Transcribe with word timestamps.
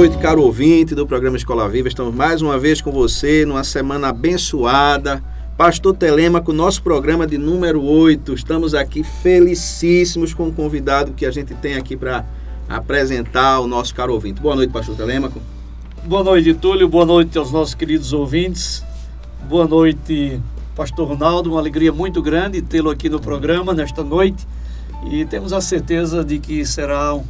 Noite, 0.00 0.16
caro 0.16 0.42
ouvinte 0.42 0.94
do 0.94 1.06
programa 1.06 1.36
Escola 1.36 1.68
Viva. 1.68 1.86
Estamos 1.86 2.14
mais 2.14 2.40
uma 2.40 2.58
vez 2.58 2.80
com 2.80 2.90
você 2.90 3.44
numa 3.44 3.62
semana 3.62 4.08
abençoada. 4.08 5.22
Pastor 5.58 5.94
Telemaco, 5.94 6.54
nosso 6.54 6.82
programa 6.82 7.26
de 7.26 7.36
número 7.36 7.84
8. 7.84 8.32
Estamos 8.32 8.74
aqui 8.74 9.04
felicíssimos 9.04 10.32
com 10.32 10.48
o 10.48 10.52
convidado 10.54 11.12
que 11.12 11.26
a 11.26 11.30
gente 11.30 11.54
tem 11.54 11.74
aqui 11.74 11.98
para 11.98 12.24
apresentar 12.66 13.60
o 13.60 13.66
nosso 13.66 13.94
caro 13.94 14.14
ouvinte. 14.14 14.40
Boa 14.40 14.56
noite, 14.56 14.72
Pastor 14.72 14.96
Telemaco. 14.96 15.38
Boa 16.02 16.24
noite, 16.24 16.54
Túlio. 16.54 16.88
Boa 16.88 17.04
noite 17.04 17.36
aos 17.36 17.52
nossos 17.52 17.74
queridos 17.74 18.14
ouvintes. 18.14 18.82
Boa 19.50 19.68
noite, 19.68 20.40
Pastor 20.74 21.08
Ronaldo. 21.08 21.50
Uma 21.50 21.60
alegria 21.60 21.92
muito 21.92 22.22
grande 22.22 22.62
tê-lo 22.62 22.88
aqui 22.88 23.10
no 23.10 23.20
programa 23.20 23.74
nesta 23.74 24.02
noite. 24.02 24.48
E 25.10 25.26
temos 25.26 25.52
a 25.52 25.60
certeza 25.60 26.24
de 26.24 26.38
que 26.38 26.64
será 26.64 27.14
um 27.14 27.22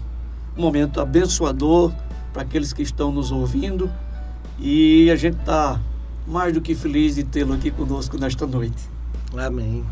momento 0.56 1.00
abençoador 1.00 1.92
para 2.32 2.42
aqueles 2.42 2.72
que 2.72 2.82
estão 2.82 3.12
nos 3.12 3.30
ouvindo. 3.32 3.90
E 4.58 5.10
a 5.10 5.16
gente 5.16 5.38
está 5.38 5.80
mais 6.26 6.52
do 6.52 6.60
que 6.60 6.74
feliz 6.74 7.14
de 7.14 7.24
tê-lo 7.24 7.52
aqui 7.52 7.70
conosco 7.70 8.18
nesta 8.18 8.46
noite. 8.46 8.88
Amém. 9.36 9.84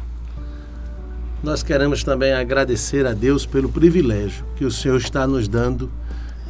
Nós 1.42 1.62
queremos 1.62 2.02
também 2.02 2.32
agradecer 2.32 3.06
a 3.06 3.12
Deus 3.12 3.46
pelo 3.46 3.68
privilégio 3.68 4.44
que 4.56 4.64
o 4.64 4.70
Senhor 4.70 4.96
está 4.96 5.26
nos 5.26 5.46
dando 5.46 5.90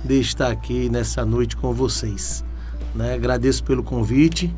de 0.05 0.19
estar 0.19 0.50
aqui 0.50 0.89
nessa 0.89 1.25
noite 1.25 1.56
com 1.56 1.72
vocês. 1.75 2.44
Né? 2.94 3.14
Agradeço 3.14 3.62
pelo 3.64 3.83
convite 3.83 4.55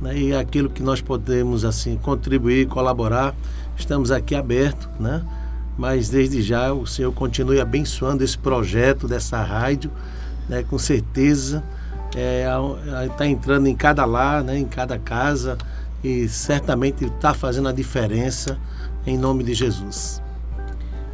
né? 0.00 0.16
e 0.16 0.34
aquilo 0.34 0.70
que 0.70 0.82
nós 0.82 1.00
podemos 1.00 1.64
assim 1.64 1.96
contribuir, 1.96 2.68
colaborar. 2.68 3.34
Estamos 3.76 4.10
aqui 4.10 4.34
abertos, 4.34 4.88
né? 5.00 5.24
mas 5.76 6.08
desde 6.08 6.42
já 6.42 6.72
o 6.72 6.86
Senhor 6.86 7.12
continue 7.12 7.60
abençoando 7.60 8.22
esse 8.22 8.38
projeto 8.38 9.08
dessa 9.08 9.42
rádio 9.42 9.90
né, 10.48 10.62
com 10.62 10.78
certeza 10.78 11.62
está 12.08 13.04
é, 13.04 13.08
tá 13.08 13.26
entrando 13.26 13.66
em 13.66 13.74
cada 13.74 14.04
lar, 14.04 14.44
né, 14.44 14.58
em 14.58 14.66
cada 14.66 14.98
casa 14.98 15.56
e 16.04 16.28
certamente 16.28 17.04
está 17.04 17.32
fazendo 17.32 17.68
a 17.68 17.72
diferença 17.72 18.58
em 19.06 19.16
nome 19.16 19.44
de 19.44 19.54
Jesus. 19.54 20.20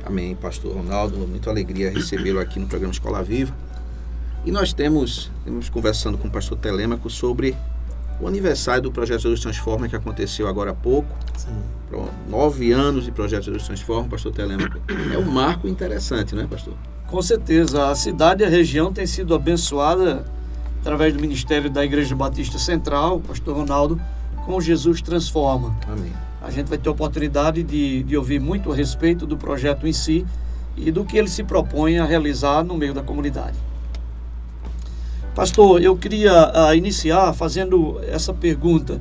Amém, 0.05 0.35
Pastor 0.35 0.75
Ronaldo. 0.75 1.19
Muita 1.19 1.51
alegria 1.51 1.91
recebê-lo 1.91 2.41
aqui 2.41 2.59
no 2.59 2.67
programa 2.67 2.93
Escola 2.93 3.23
Viva. 3.23 3.55
E 4.45 4.51
nós 4.51 4.73
temos, 4.73 5.31
temos 5.45 5.69
conversando 5.69 6.17
com 6.17 6.29
o 6.29 6.31
pastor 6.31 6.57
Telêmaco 6.57 7.11
sobre 7.11 7.55
o 8.21 8.27
aniversário 8.27 8.83
do 8.83 8.91
Projeto 8.91 9.23
Jesus 9.23 9.41
Transforma, 9.41 9.89
que 9.89 9.95
aconteceu 9.95 10.49
agora 10.49 10.71
há 10.71 10.75
pouco. 10.75 11.09
Sim. 11.37 11.63
Nove 12.29 12.73
anos 12.73 13.05
de 13.05 13.13
Projeto 13.13 13.45
Jesus 13.45 13.65
Transforma, 13.65 14.09
pastor 14.09 14.33
Telêmaco. 14.33 14.79
É 15.13 15.19
um 15.19 15.31
marco 15.31 15.69
interessante, 15.69 16.35
não 16.35 16.43
é, 16.43 16.47
pastor? 16.47 16.75
Com 17.09 17.23
certeza, 17.23 17.89
a 17.89 17.95
cidade 17.95 18.43
e 18.43 18.47
a 18.47 18.51
região 18.51 18.93
têm 18.93 19.07
sido 19.07 19.35
abençoada 19.35 20.27
através 20.81 21.15
do 21.15 21.21
Ministério 21.21 21.71
da 21.71 21.83
Igreja 21.83 22.15
Batista 22.15 22.59
Central, 22.59 23.19
pastor 23.21 23.57
Ronaldo, 23.57 23.99
com 24.45 24.61
Jesus 24.61 25.01
Transforma. 25.01 25.75
Amém. 25.91 26.13
A 26.43 26.51
gente 26.51 26.67
vai 26.67 26.77
ter 26.77 26.87
a 26.87 26.93
oportunidade 26.93 27.63
de, 27.63 28.03
de 28.03 28.15
ouvir 28.15 28.39
muito 28.39 28.71
a 28.71 28.77
respeito 28.77 29.27
do 29.27 29.39
projeto 29.39 29.87
em 29.87 29.93
si 29.93 30.27
e 30.77 30.91
do 30.91 31.03
que 31.03 31.17
ele 31.17 31.29
se 31.29 31.43
propõe 31.43 31.99
a 31.99 32.05
realizar 32.05 32.63
no 32.63 32.77
meio 32.77 32.93
da 32.93 33.03
comunidade. 33.03 33.57
Pastor, 35.35 35.81
eu 35.83 35.97
queria 35.97 36.53
uh, 36.55 36.75
iniciar 36.75 37.33
fazendo 37.33 38.01
essa 38.07 38.35
pergunta. 38.35 39.01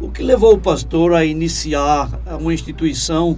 O 0.00 0.08
que 0.08 0.22
levou 0.22 0.54
o 0.54 0.58
pastor 0.58 1.12
a 1.12 1.24
iniciar 1.24 2.08
uma 2.40 2.54
instituição 2.54 3.36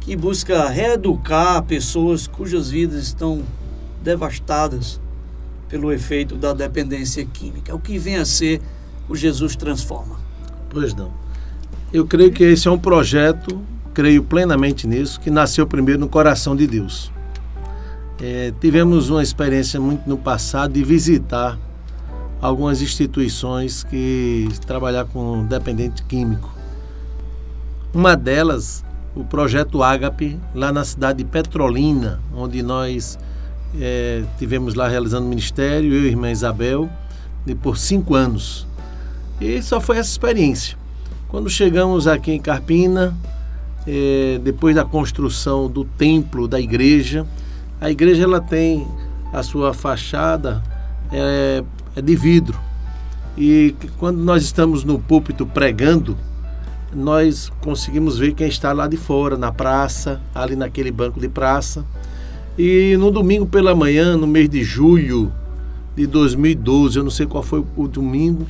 que 0.00 0.16
busca 0.16 0.68
reeducar 0.68 1.62
pessoas 1.62 2.26
cujas 2.26 2.70
vidas 2.70 3.04
estão 3.04 3.42
devastadas 4.02 5.00
pelo 5.68 5.92
efeito 5.92 6.34
da 6.34 6.52
dependência 6.52 7.24
química. 7.24 7.74
O 7.74 7.78
que 7.78 7.98
vem 7.98 8.16
a 8.16 8.24
ser 8.24 8.60
o 9.08 9.14
Jesus 9.14 9.54
Transforma? 9.54 10.18
Pois 10.70 10.94
não. 10.94 11.12
Eu 11.92 12.06
creio 12.06 12.32
que 12.32 12.42
esse 12.42 12.66
é 12.66 12.70
um 12.70 12.78
projeto, 12.78 13.60
creio 13.92 14.22
plenamente 14.22 14.86
nisso, 14.86 15.20
que 15.20 15.30
nasceu 15.30 15.66
primeiro 15.66 16.00
no 16.00 16.08
coração 16.08 16.56
de 16.56 16.66
Deus. 16.66 17.12
É, 18.20 18.52
tivemos 18.60 19.10
uma 19.10 19.22
experiência 19.22 19.80
muito 19.80 20.08
no 20.08 20.16
passado 20.16 20.72
de 20.72 20.82
visitar 20.82 21.58
algumas 22.40 22.80
instituições 22.80 23.84
que 23.84 24.48
trabalham 24.66 25.06
com 25.06 25.44
dependente 25.44 26.02
químico. 26.04 26.50
Uma 27.92 28.16
delas 28.16 28.84
o 29.14 29.24
projeto 29.24 29.82
Ágape 29.82 30.38
lá 30.54 30.72
na 30.72 30.84
cidade 30.84 31.18
de 31.18 31.24
Petrolina, 31.24 32.20
onde 32.34 32.62
nós 32.62 33.18
é, 33.78 34.22
tivemos 34.38 34.74
lá 34.74 34.88
realizando 34.88 35.26
ministério, 35.26 35.92
eu 35.92 36.04
e 36.04 36.08
irmã 36.08 36.30
Isabel, 36.30 36.88
de, 37.44 37.54
por 37.54 37.76
cinco 37.76 38.14
anos. 38.14 38.66
E 39.40 39.60
só 39.62 39.80
foi 39.80 39.98
essa 39.98 40.10
experiência. 40.10 40.76
Quando 41.28 41.48
chegamos 41.48 42.06
aqui 42.06 42.32
em 42.32 42.40
Carpina, 42.40 43.16
é, 43.86 44.40
depois 44.42 44.74
da 44.74 44.84
construção 44.84 45.68
do 45.68 45.84
templo 45.84 46.46
da 46.46 46.60
igreja, 46.60 47.26
a 47.80 47.90
igreja 47.90 48.24
ela 48.24 48.40
tem 48.40 48.86
a 49.32 49.42
sua 49.42 49.72
fachada 49.72 50.62
é, 51.12 51.64
é 51.96 52.02
de 52.02 52.14
vidro. 52.14 52.58
E 53.38 53.74
quando 53.98 54.18
nós 54.18 54.42
estamos 54.42 54.84
no 54.84 54.98
púlpito 54.98 55.46
pregando, 55.46 56.16
nós 56.94 57.50
conseguimos 57.60 58.18
ver 58.18 58.34
quem 58.34 58.48
está 58.48 58.72
lá 58.72 58.86
de 58.86 58.96
fora, 58.96 59.36
na 59.36 59.52
praça, 59.52 60.20
ali 60.34 60.56
naquele 60.56 60.90
banco 60.90 61.20
de 61.20 61.28
praça. 61.28 61.84
E 62.58 62.96
no 62.96 63.10
domingo 63.10 63.46
pela 63.46 63.74
manhã, 63.74 64.16
no 64.16 64.26
mês 64.26 64.48
de 64.48 64.62
julho 64.62 65.32
de 65.96 66.06
2012, 66.06 66.98
eu 66.98 67.04
não 67.04 67.10
sei 67.10 67.26
qual 67.26 67.42
foi 67.42 67.64
o 67.76 67.86
domingo, 67.86 68.46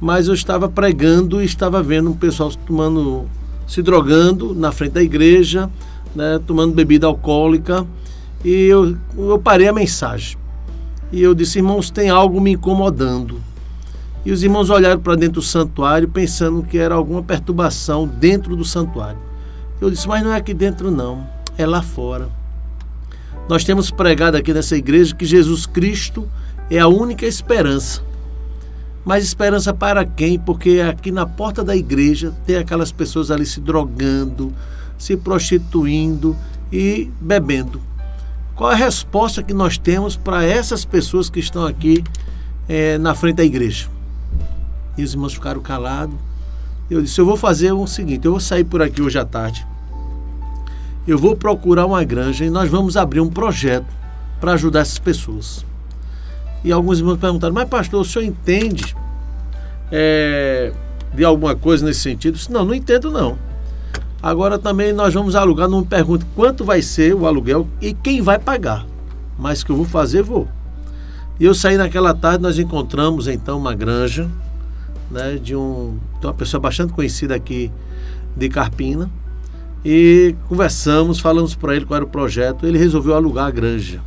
mas 0.00 0.28
eu 0.28 0.34
estava 0.34 0.68
pregando 0.68 1.42
e 1.42 1.44
estava 1.44 1.82
vendo 1.82 2.10
um 2.10 2.14
pessoal 2.14 2.50
tomando, 2.66 3.26
se 3.66 3.82
drogando 3.82 4.54
na 4.54 4.70
frente 4.70 4.92
da 4.92 5.02
igreja, 5.02 5.70
né, 6.14 6.40
tomando 6.46 6.74
bebida 6.74 7.06
alcoólica. 7.06 7.86
E 8.44 8.50
eu, 8.50 8.96
eu 9.16 9.38
parei 9.38 9.66
a 9.66 9.72
mensagem. 9.72 10.36
E 11.10 11.22
eu 11.22 11.34
disse, 11.34 11.58
irmãos, 11.58 11.90
tem 11.90 12.10
algo 12.10 12.40
me 12.40 12.52
incomodando. 12.52 13.40
E 14.24 14.32
os 14.32 14.42
irmãos 14.42 14.70
olharam 14.70 15.00
para 15.00 15.16
dentro 15.16 15.34
do 15.34 15.42
santuário 15.42 16.08
pensando 16.08 16.62
que 16.62 16.78
era 16.78 16.94
alguma 16.94 17.22
perturbação 17.22 18.06
dentro 18.06 18.56
do 18.56 18.64
santuário. 18.64 19.18
Eu 19.80 19.90
disse, 19.90 20.08
mas 20.08 20.24
não 20.24 20.32
é 20.32 20.36
aqui 20.36 20.54
dentro, 20.54 20.90
não, 20.90 21.26
é 21.58 21.66
lá 21.66 21.82
fora. 21.82 22.30
Nós 23.48 23.64
temos 23.64 23.90
pregado 23.90 24.36
aqui 24.36 24.54
nessa 24.54 24.76
igreja 24.76 25.14
que 25.14 25.26
Jesus 25.26 25.66
Cristo 25.66 26.26
é 26.70 26.78
a 26.78 26.88
única 26.88 27.26
esperança. 27.26 28.02
Mas 29.04 29.22
esperança 29.24 29.74
para 29.74 30.06
quem? 30.06 30.38
Porque 30.38 30.80
aqui 30.80 31.12
na 31.12 31.26
porta 31.26 31.62
da 31.62 31.76
igreja 31.76 32.32
tem 32.46 32.56
aquelas 32.56 32.90
pessoas 32.90 33.30
ali 33.30 33.44
se 33.44 33.60
drogando, 33.60 34.54
se 34.96 35.14
prostituindo 35.14 36.34
e 36.72 37.10
bebendo. 37.20 37.78
Qual 38.54 38.70
a 38.70 38.74
resposta 38.74 39.42
que 39.42 39.52
nós 39.52 39.76
temos 39.76 40.16
para 40.16 40.42
essas 40.42 40.86
pessoas 40.86 41.28
que 41.28 41.40
estão 41.40 41.66
aqui 41.66 42.02
é, 42.66 42.96
na 42.96 43.14
frente 43.14 43.36
da 43.36 43.44
igreja? 43.44 43.88
E 44.96 45.02
os 45.02 45.12
irmãos 45.12 45.34
ficaram 45.34 45.60
calados. 45.60 46.16
Eu 46.90 47.02
disse: 47.02 47.20
Eu 47.20 47.26
vou 47.26 47.36
fazer 47.36 47.72
o 47.72 47.86
seguinte: 47.86 48.24
eu 48.24 48.32
vou 48.32 48.40
sair 48.40 48.64
por 48.64 48.82
aqui 48.82 49.02
hoje 49.02 49.18
à 49.18 49.24
tarde. 49.24 49.66
Eu 51.06 51.18
vou 51.18 51.36
procurar 51.36 51.86
uma 51.86 52.02
granja 52.04 52.44
e 52.44 52.50
nós 52.50 52.70
vamos 52.70 52.96
abrir 52.96 53.20
um 53.20 53.28
projeto 53.28 53.86
para 54.40 54.52
ajudar 54.52 54.80
essas 54.80 54.98
pessoas. 54.98 55.64
E 56.62 56.72
alguns 56.72 56.98
irmãos 56.98 57.18
perguntaram: 57.18 57.54
Mas, 57.54 57.68
pastor, 57.68 58.00
o 58.00 58.04
senhor 58.04 58.24
entende 58.24 58.96
é, 59.90 60.72
de 61.14 61.24
alguma 61.24 61.54
coisa 61.54 61.84
nesse 61.84 62.00
sentido? 62.00 62.34
Eu 62.34 62.38
disse, 62.38 62.52
não, 62.52 62.64
não 62.64 62.74
entendo 62.74 63.10
não. 63.10 63.38
Agora 64.22 64.58
também 64.58 64.92
nós 64.92 65.12
vamos 65.12 65.36
alugar, 65.36 65.68
não 65.68 65.80
me 65.80 65.86
pergunte 65.86 66.24
quanto 66.34 66.64
vai 66.64 66.80
ser 66.80 67.14
o 67.14 67.26
aluguel 67.26 67.68
e 67.80 67.92
quem 67.92 68.22
vai 68.22 68.38
pagar. 68.38 68.86
Mas 69.38 69.62
que 69.62 69.70
eu 69.70 69.76
vou 69.76 69.84
fazer, 69.84 70.22
vou. 70.22 70.48
E 71.38 71.44
eu 71.44 71.54
saí 71.54 71.76
naquela 71.76 72.14
tarde, 72.14 72.42
nós 72.42 72.58
encontramos 72.58 73.28
então 73.28 73.58
uma 73.58 73.74
granja 73.74 74.30
né, 75.14 75.38
de, 75.40 75.54
um, 75.54 75.96
de 76.20 76.26
uma 76.26 76.34
pessoa 76.34 76.60
bastante 76.60 76.92
conhecida 76.92 77.34
aqui 77.34 77.70
de 78.36 78.48
Carpina. 78.48 79.08
E 79.84 80.34
conversamos, 80.48 81.20
falamos 81.20 81.54
para 81.54 81.76
ele 81.76 81.84
qual 81.84 81.96
era 81.96 82.04
o 82.04 82.08
projeto. 82.08 82.66
Ele 82.66 82.76
resolveu 82.76 83.14
alugar 83.14 83.46
a 83.46 83.50
granja. 83.50 84.00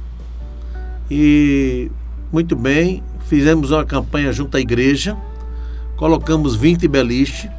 E 1.10 1.90
muito 2.32 2.56
bem, 2.56 3.02
fizemos 3.28 3.72
uma 3.72 3.86
campanha 3.86 4.34
junto 4.34 4.58
à 4.58 4.60
igreja, 4.60 5.16
colocamos 5.96 6.56
20 6.56 6.88
beliches. 6.88 7.50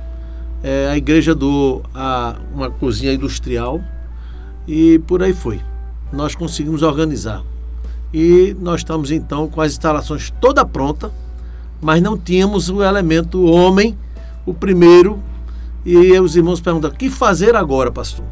É, 0.62 0.88
a 0.90 0.96
igreja 0.96 1.34
doou 1.34 1.84
a, 1.94 2.36
uma 2.52 2.68
cozinha 2.68 3.12
industrial 3.12 3.80
e 4.66 4.98
por 5.06 5.22
aí 5.22 5.32
foi. 5.32 5.60
Nós 6.12 6.34
conseguimos 6.34 6.82
organizar. 6.82 7.42
E 8.12 8.56
nós 8.60 8.80
estamos 8.80 9.10
então 9.10 9.48
com 9.48 9.60
as 9.60 9.72
instalações 9.72 10.30
toda 10.40 10.64
pronta, 10.64 11.12
mas 11.80 12.02
não 12.02 12.16
tínhamos 12.16 12.68
o 12.68 12.82
elemento 12.82 13.44
homem, 13.44 13.96
o 14.44 14.52
primeiro. 14.52 15.22
E 15.84 16.18
os 16.20 16.36
irmãos 16.36 16.60
perguntam: 16.60 16.90
o 16.90 16.94
que 16.94 17.08
fazer 17.08 17.54
agora, 17.54 17.90
pastor? 17.90 18.24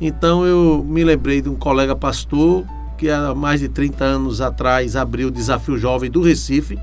Então 0.00 0.44
eu 0.44 0.84
me 0.86 1.04
lembrei 1.04 1.40
de 1.40 1.48
um 1.48 1.54
colega 1.54 1.94
pastor 1.94 2.64
que 2.96 3.10
há 3.10 3.34
mais 3.34 3.60
de 3.60 3.68
30 3.68 4.04
anos 4.04 4.40
atrás 4.40 4.96
abriu 4.96 5.28
o 5.28 5.30
Desafio 5.30 5.76
Jovem 5.76 6.10
do 6.10 6.22
Recife, 6.22 6.78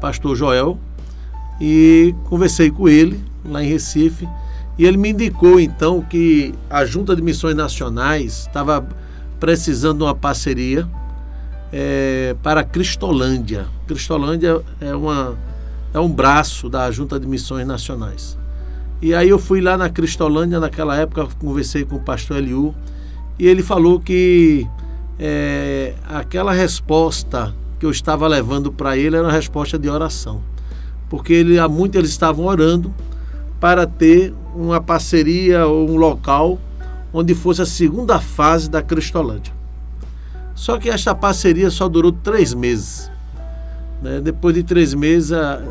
pastor 0.00 0.36
Joel, 0.36 0.78
e 1.60 2.14
conversei 2.24 2.70
com 2.70 2.88
ele 2.88 3.22
lá 3.44 3.62
em 3.62 3.68
Recife. 3.68 4.28
E 4.78 4.86
ele 4.86 4.96
me 4.96 5.10
indicou 5.10 5.60
então 5.60 6.00
que 6.00 6.54
a 6.70 6.84
Junta 6.84 7.14
de 7.14 7.20
Missões 7.20 7.54
Nacionais 7.54 8.46
estava 8.46 8.86
precisando 9.38 9.98
de 9.98 10.04
uma 10.04 10.14
parceria 10.14 10.88
é, 11.72 12.34
para 12.42 12.64
Cristolândia. 12.64 13.66
Cristolândia 13.86 14.60
é, 14.80 14.94
uma, 14.94 15.36
é 15.92 16.00
um 16.00 16.10
braço 16.10 16.68
da 16.68 16.90
Junta 16.90 17.18
de 17.18 17.26
Missões 17.26 17.66
Nacionais. 17.66 18.38
E 19.02 19.14
aí 19.14 19.28
eu 19.28 19.38
fui 19.38 19.60
lá 19.60 19.76
na 19.76 19.88
Cristolândia, 19.88 20.60
naquela 20.60 20.96
época, 20.96 21.26
conversei 21.38 21.84
com 21.84 21.96
o 21.96 22.00
pastor 22.00 22.36
Eliu, 22.36 22.74
e 23.38 23.46
ele 23.46 23.62
falou 23.62 23.98
que 23.98 24.66
é, 25.18 25.94
aquela 26.08 26.52
resposta 26.52 27.54
que 27.78 27.86
eu 27.86 27.90
estava 27.90 28.28
levando 28.28 28.70
para 28.70 28.96
ele 28.96 29.16
era 29.16 29.24
uma 29.24 29.32
resposta 29.32 29.78
de 29.78 29.88
oração. 29.88 30.42
Porque 31.08 31.32
ele, 31.32 31.58
há 31.58 31.66
muito 31.66 31.96
eles 31.96 32.10
estavam 32.10 32.44
orando 32.44 32.92
para 33.58 33.86
ter 33.86 34.34
uma 34.54 34.80
parceria 34.80 35.66
ou 35.66 35.88
um 35.88 35.96
local 35.96 36.58
onde 37.12 37.34
fosse 37.34 37.62
a 37.62 37.66
segunda 37.66 38.20
fase 38.20 38.70
da 38.70 38.82
Cristolândia. 38.82 39.59
Só 40.60 40.76
que 40.76 40.90
esta 40.90 41.14
parceria 41.14 41.70
só 41.70 41.88
durou 41.88 42.12
três 42.12 42.52
meses. 42.52 43.10
Né? 44.02 44.20
Depois 44.20 44.54
de 44.54 44.62
três 44.62 44.92
meses, 44.92 45.30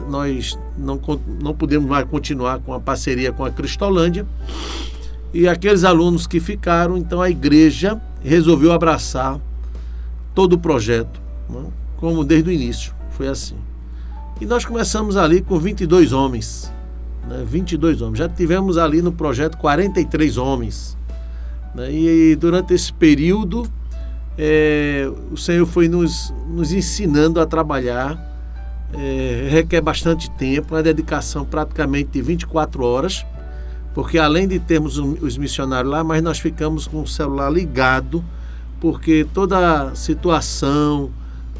nós 0.10 0.58
não, 0.76 1.00
não 1.40 1.54
pudemos 1.54 1.88
mais 1.88 2.10
continuar 2.10 2.58
com 2.58 2.74
a 2.74 2.80
parceria 2.80 3.32
com 3.32 3.46
a 3.46 3.52
Cristolândia. 3.52 4.26
E 5.32 5.48
aqueles 5.48 5.84
alunos 5.84 6.26
que 6.26 6.40
ficaram, 6.40 6.98
então 6.98 7.22
a 7.22 7.30
igreja 7.30 8.02
resolveu 8.24 8.72
abraçar 8.72 9.40
todo 10.34 10.54
o 10.54 10.58
projeto, 10.58 11.22
né? 11.48 11.66
como 11.98 12.24
desde 12.24 12.50
o 12.50 12.52
início. 12.52 12.92
Foi 13.12 13.28
assim. 13.28 13.58
E 14.42 14.46
nós 14.48 14.66
começamos 14.66 15.18
ali 15.18 15.44
com 15.44 15.60
22 15.60 16.14
homens. 16.14 16.74
Né? 17.28 17.46
22 17.46 18.02
homens. 18.02 18.18
Já 18.18 18.28
tivemos 18.28 18.76
ali 18.76 19.04
no 19.04 19.12
projeto 19.12 19.56
43 19.60 20.36
homens. 20.40 20.98
Né? 21.76 21.92
E, 21.92 22.32
e 22.32 22.36
durante 22.36 22.74
esse 22.74 22.92
período 22.92 23.70
é, 24.42 25.12
o 25.30 25.36
Senhor 25.36 25.66
foi 25.66 25.90
nos, 25.90 26.34
nos 26.48 26.72
ensinando 26.72 27.42
a 27.42 27.46
trabalhar. 27.46 28.18
É, 28.94 29.50
requer 29.52 29.82
bastante 29.82 30.32
tempo, 30.32 30.74
uma 30.74 30.82
dedicação 30.82 31.46
praticamente 31.46 32.12
de 32.12 32.22
24 32.22 32.84
horas, 32.84 33.26
porque 33.94 34.18
além 34.18 34.48
de 34.48 34.58
termos 34.58 34.98
os 34.98 35.38
missionários 35.38 35.92
lá, 35.92 36.04
mas 36.04 36.24
nós 36.24 36.40
ficamos 36.40 36.88
com 36.88 37.02
o 37.02 37.08
celular 37.08 37.52
ligado, 37.52 38.24
porque 38.80 39.28
toda 39.32 39.94
situação 39.94 41.12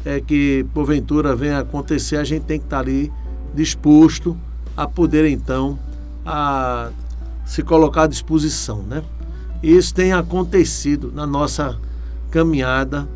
é, 0.04 0.18
que 0.20 0.66
porventura 0.72 1.36
venha 1.36 1.58
acontecer, 1.58 2.16
a 2.16 2.24
gente 2.24 2.44
tem 2.44 2.58
que 2.58 2.64
estar 2.64 2.80
ali 2.80 3.12
disposto 3.54 4.36
a 4.74 4.88
poder 4.88 5.28
então 5.28 5.78
a 6.24 6.90
se 7.44 7.62
colocar 7.62 8.04
à 8.04 8.06
disposição, 8.06 8.82
né? 8.82 9.02
Isso 9.62 9.94
tem 9.94 10.12
acontecido 10.12 11.12
na 11.14 11.26
nossa 11.26 11.78
caminhada 12.30 13.08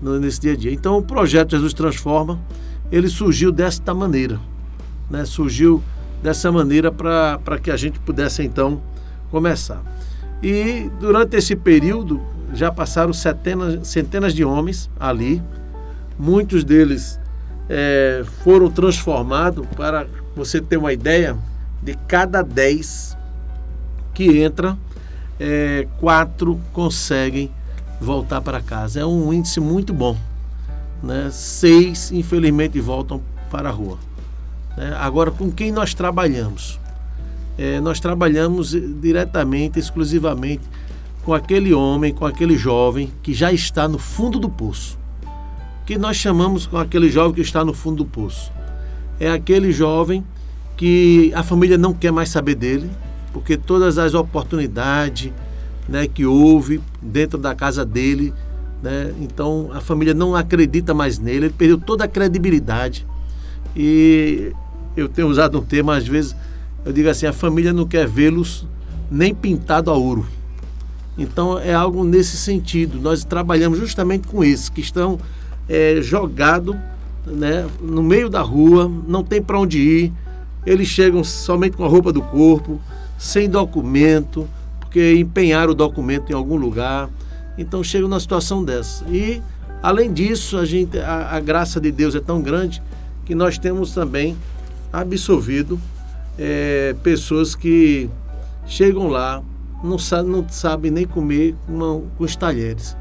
nesse 0.00 0.40
dia 0.40 0.52
a 0.52 0.56
dia. 0.56 0.72
Então 0.72 0.96
o 0.96 1.02
projeto 1.02 1.50
Jesus 1.50 1.74
Transforma, 1.74 2.38
ele 2.90 3.08
surgiu 3.08 3.52
desta 3.52 3.92
maneira, 3.92 4.40
né? 5.10 5.24
Surgiu 5.24 5.82
dessa 6.22 6.50
maneira 6.50 6.90
para 6.90 7.58
que 7.62 7.70
a 7.70 7.76
gente 7.76 7.98
pudesse 7.98 8.42
então 8.42 8.80
começar. 9.30 9.82
E 10.42 10.90
durante 10.98 11.36
esse 11.36 11.54
período 11.54 12.20
já 12.52 12.72
passaram 12.72 13.12
centenas, 13.12 13.86
centenas 13.86 14.34
de 14.34 14.44
homens 14.44 14.90
ali, 14.98 15.42
muitos 16.18 16.64
deles 16.64 17.20
é, 17.68 18.24
foram 18.42 18.70
transformados 18.70 19.66
para 19.76 20.06
você 20.34 20.60
ter 20.60 20.76
uma 20.76 20.92
ideia 20.92 21.36
de 21.82 21.94
cada 22.08 22.42
dez 22.42 23.16
que 24.12 24.40
entra, 24.40 24.76
é, 25.38 25.86
quatro 25.98 26.60
conseguem 26.72 27.50
voltar 28.00 28.40
para 28.40 28.60
casa. 28.60 29.00
É 29.00 29.06
um 29.06 29.32
índice 29.32 29.60
muito 29.60 29.92
bom. 29.92 30.16
Né? 31.02 31.28
Seis, 31.30 32.10
infelizmente, 32.10 32.80
voltam 32.80 33.20
para 33.50 33.68
a 33.68 33.72
rua. 33.72 33.98
Né? 34.76 34.96
Agora, 34.98 35.30
com 35.30 35.50
quem 35.50 35.70
nós 35.70 35.94
trabalhamos? 35.94 36.78
É, 37.58 37.80
nós 37.80 38.00
trabalhamos 38.00 38.70
diretamente, 38.70 39.78
exclusivamente 39.78 40.62
com 41.22 41.34
aquele 41.34 41.74
homem, 41.74 42.12
com 42.12 42.24
aquele 42.24 42.56
jovem 42.56 43.12
que 43.22 43.34
já 43.34 43.52
está 43.52 43.86
no 43.86 43.98
fundo 43.98 44.38
do 44.38 44.48
poço. 44.48 44.98
Que 45.84 45.98
nós 45.98 46.16
chamamos 46.16 46.66
com 46.66 46.78
aquele 46.78 47.10
jovem 47.10 47.34
que 47.34 47.40
está 47.40 47.64
no 47.64 47.74
fundo 47.74 47.98
do 47.98 48.06
poço. 48.06 48.50
É 49.18 49.30
aquele 49.30 49.72
jovem 49.72 50.24
que 50.76 51.30
a 51.34 51.42
família 51.42 51.76
não 51.76 51.92
quer 51.92 52.10
mais 52.10 52.30
saber 52.30 52.54
dele, 52.54 52.90
porque 53.34 53.56
todas 53.56 53.98
as 53.98 54.14
oportunidades, 54.14 55.30
né, 55.90 56.06
que 56.06 56.24
houve 56.24 56.80
dentro 57.02 57.36
da 57.36 57.54
casa 57.54 57.84
dele. 57.84 58.32
Né? 58.80 59.12
Então 59.20 59.70
a 59.74 59.80
família 59.80 60.14
não 60.14 60.34
acredita 60.36 60.94
mais 60.94 61.18
nele, 61.18 61.46
ele 61.46 61.54
perdeu 61.56 61.76
toda 61.76 62.04
a 62.04 62.08
credibilidade. 62.08 63.04
E 63.76 64.52
eu 64.96 65.08
tenho 65.08 65.28
usado 65.28 65.58
um 65.58 65.62
termo, 65.62 65.90
às 65.90 66.06
vezes, 66.06 66.34
eu 66.84 66.92
digo 66.92 67.08
assim: 67.08 67.26
a 67.26 67.32
família 67.32 67.72
não 67.72 67.86
quer 67.86 68.06
vê-los 68.06 68.66
nem 69.10 69.34
pintado 69.34 69.90
a 69.90 69.94
ouro. 69.94 70.26
Então 71.18 71.58
é 71.58 71.74
algo 71.74 72.04
nesse 72.04 72.36
sentido. 72.36 73.00
Nós 73.00 73.24
trabalhamos 73.24 73.78
justamente 73.78 74.28
com 74.28 74.42
esses 74.42 74.68
que 74.68 74.80
estão 74.80 75.18
é, 75.68 76.00
jogados 76.00 76.76
né, 77.26 77.66
no 77.80 78.02
meio 78.02 78.30
da 78.30 78.40
rua, 78.40 78.90
não 79.06 79.22
tem 79.22 79.42
para 79.42 79.58
onde 79.58 79.78
ir. 79.78 80.12
Eles 80.64 80.88
chegam 80.88 81.24
somente 81.24 81.76
com 81.76 81.84
a 81.84 81.88
roupa 81.88 82.12
do 82.12 82.22
corpo, 82.22 82.80
sem 83.18 83.48
documento, 83.48 84.48
porque 84.90 85.14
empenhar 85.14 85.70
o 85.70 85.74
documento 85.74 86.32
em 86.32 86.34
algum 86.34 86.56
lugar. 86.56 87.08
Então 87.56 87.82
chega 87.82 88.08
numa 88.08 88.18
situação 88.18 88.64
dessa. 88.64 89.08
E 89.08 89.40
além 89.80 90.12
disso, 90.12 90.58
a, 90.58 90.64
gente, 90.64 90.98
a, 90.98 91.36
a 91.36 91.38
graça 91.38 91.80
de 91.80 91.92
Deus 91.92 92.16
é 92.16 92.20
tão 92.20 92.42
grande 92.42 92.82
que 93.24 93.32
nós 93.32 93.56
temos 93.56 93.92
também 93.92 94.36
absolvido 94.92 95.80
é, 96.36 96.96
pessoas 97.04 97.54
que 97.54 98.10
chegam 98.66 99.06
lá, 99.06 99.40
não, 99.84 99.96
sabe, 99.96 100.28
não 100.28 100.44
sabem 100.48 100.90
nem 100.90 101.06
comer 101.06 101.54
uma, 101.68 102.02
com 102.18 102.24
os 102.24 102.34
talheres. 102.34 102.96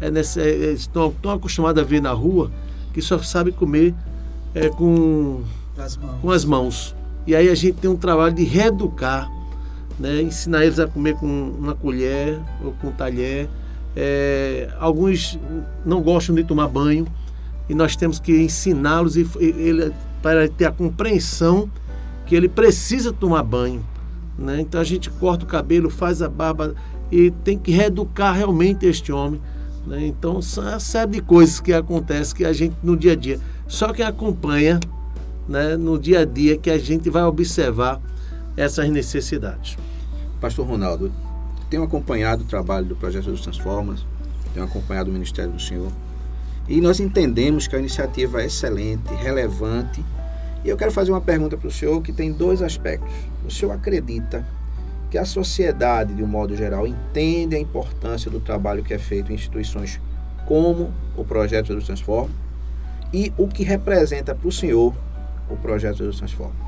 É 0.00 0.10
nesse, 0.10 0.40
é, 0.40 0.72
estão 0.72 1.12
tão 1.20 1.32
acostumados 1.32 1.82
a 1.82 1.86
ver 1.86 2.00
na 2.00 2.12
rua 2.12 2.50
que 2.94 3.02
só 3.02 3.18
sabe 3.18 3.52
comer 3.52 3.94
é, 4.54 4.70
com, 4.70 5.42
as 5.76 5.96
com 5.96 6.30
as 6.30 6.46
mãos. 6.46 6.96
E 7.26 7.36
aí 7.36 7.50
a 7.50 7.54
gente 7.54 7.74
tem 7.74 7.90
um 7.90 7.96
trabalho 7.96 8.34
de 8.34 8.44
reeducar 8.44 9.35
né? 9.98 10.22
ensinar 10.22 10.64
eles 10.64 10.78
a 10.78 10.86
comer 10.86 11.14
com 11.14 11.26
uma 11.26 11.74
colher 11.74 12.38
ou 12.64 12.72
com 12.72 12.88
um 12.88 12.92
talher. 12.92 13.48
É, 13.94 14.68
alguns 14.78 15.38
não 15.84 16.02
gostam 16.02 16.34
de 16.34 16.44
tomar 16.44 16.68
banho 16.68 17.06
e 17.68 17.74
nós 17.74 17.96
temos 17.96 18.18
que 18.18 18.32
ensiná-los 18.32 19.16
para 20.22 20.48
ter 20.48 20.66
a 20.66 20.72
compreensão 20.72 21.70
que 22.26 22.34
ele 22.34 22.48
precisa 22.48 23.12
tomar 23.12 23.42
banho. 23.42 23.84
Né? 24.38 24.60
Então 24.60 24.80
a 24.80 24.84
gente 24.84 25.08
corta 25.08 25.44
o 25.44 25.48
cabelo, 25.48 25.88
faz 25.88 26.20
a 26.20 26.28
barba 26.28 26.74
e 27.10 27.30
tem 27.30 27.58
que 27.58 27.70
reeducar 27.70 28.34
realmente 28.34 28.84
este 28.84 29.10
homem. 29.10 29.40
Né? 29.86 30.06
Então 30.06 30.42
são 30.42 30.64
uma 30.64 30.80
série 30.80 31.12
de 31.12 31.20
coisas 31.22 31.60
que 31.60 31.72
acontecem 31.72 32.36
que 32.36 32.44
a 32.44 32.52
gente 32.52 32.74
no 32.82 32.96
dia 32.96 33.12
a 33.12 33.16
dia. 33.16 33.40
Só 33.66 33.92
quem 33.92 34.04
acompanha 34.04 34.78
né, 35.48 35.76
no 35.76 35.98
dia 35.98 36.20
a 36.20 36.24
dia 36.24 36.56
que 36.58 36.70
a 36.70 36.78
gente 36.78 37.08
vai 37.08 37.22
observar 37.22 38.00
essas 38.56 38.88
necessidades. 38.88 39.76
Pastor 40.40 40.66
Ronaldo, 40.66 41.12
tenho 41.68 41.82
acompanhado 41.82 42.44
o 42.44 42.46
trabalho 42.46 42.86
do 42.86 42.96
Projeto 42.96 43.30
dos 43.30 43.40
Transformas, 43.40 44.04
tenho 44.54 44.64
acompanhado 44.64 45.10
o 45.10 45.12
ministério 45.12 45.52
do 45.52 45.60
Senhor 45.60 45.92
E 46.68 46.80
nós 46.80 46.98
entendemos 46.98 47.68
que 47.68 47.76
a 47.76 47.78
iniciativa 47.78 48.42
é 48.42 48.46
excelente, 48.46 49.12
relevante. 49.14 50.04
E 50.64 50.68
eu 50.68 50.76
quero 50.76 50.90
fazer 50.90 51.12
uma 51.12 51.20
pergunta 51.20 51.56
para 51.56 51.68
o 51.68 51.70
senhor 51.70 52.02
que 52.02 52.12
tem 52.12 52.32
dois 52.32 52.60
aspectos. 52.60 53.12
O 53.46 53.50
senhor 53.50 53.72
acredita 53.72 54.44
que 55.10 55.16
a 55.16 55.24
sociedade, 55.24 56.12
de 56.12 56.24
um 56.24 56.26
modo 56.26 56.56
geral, 56.56 56.86
entende 56.86 57.54
a 57.54 57.58
importância 57.60 58.28
do 58.28 58.40
trabalho 58.40 58.82
que 58.82 58.92
é 58.92 58.98
feito 58.98 59.30
em 59.30 59.36
instituições 59.36 60.00
como 60.44 60.92
o 61.16 61.24
Projeto 61.24 61.66
Jesus 61.66 61.84
Transforma 61.84 62.34
e 63.12 63.32
o 63.38 63.46
que 63.46 63.62
representa 63.62 64.34
para 64.34 64.48
o 64.48 64.52
senhor 64.52 64.92
o 65.48 65.56
Projeto 65.56 65.98
Jesus 65.98 66.18
Transforma? 66.18 66.65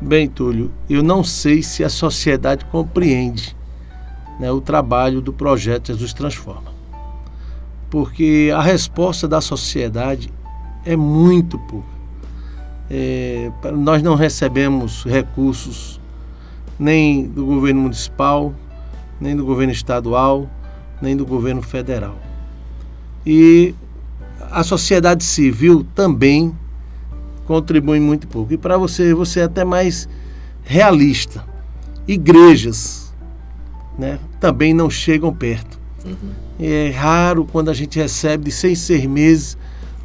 Bem, 0.00 0.28
Túlio, 0.28 0.70
eu 0.88 1.02
não 1.02 1.24
sei 1.24 1.60
se 1.60 1.82
a 1.82 1.88
sociedade 1.88 2.64
compreende 2.66 3.56
né, 4.38 4.50
o 4.50 4.60
trabalho 4.60 5.20
do 5.20 5.32
Projeto 5.32 5.88
Jesus 5.88 6.12
Transforma. 6.12 6.72
Porque 7.90 8.52
a 8.54 8.62
resposta 8.62 9.26
da 9.26 9.40
sociedade 9.40 10.32
é 10.84 10.94
muito 10.94 11.58
pouca. 11.58 11.98
É, 12.88 13.50
nós 13.76 14.00
não 14.00 14.14
recebemos 14.14 15.02
recursos 15.02 16.00
nem 16.78 17.26
do 17.26 17.44
governo 17.44 17.82
municipal, 17.82 18.54
nem 19.20 19.34
do 19.34 19.44
governo 19.44 19.72
estadual, 19.72 20.48
nem 21.02 21.16
do 21.16 21.26
governo 21.26 21.60
federal. 21.60 22.16
E 23.26 23.74
a 24.48 24.62
sociedade 24.62 25.24
civil 25.24 25.84
também 25.92 26.54
contribui 27.48 27.98
muito 27.98 28.28
pouco. 28.28 28.52
E 28.52 28.58
para 28.58 28.76
você, 28.76 29.14
você 29.14 29.40
é 29.40 29.44
até 29.44 29.64
mais 29.64 30.06
realista. 30.62 31.42
Igrejas 32.06 33.10
né, 33.98 34.18
também 34.38 34.74
não 34.74 34.90
chegam 34.90 35.32
perto. 35.34 35.80
Uhum. 36.04 36.30
É 36.60 36.90
raro 36.90 37.48
quando 37.50 37.70
a 37.70 37.74
gente 37.74 37.98
recebe 37.98 38.44
de 38.44 38.50
seis, 38.52 38.80
seis 38.80 39.06
meses 39.06 39.56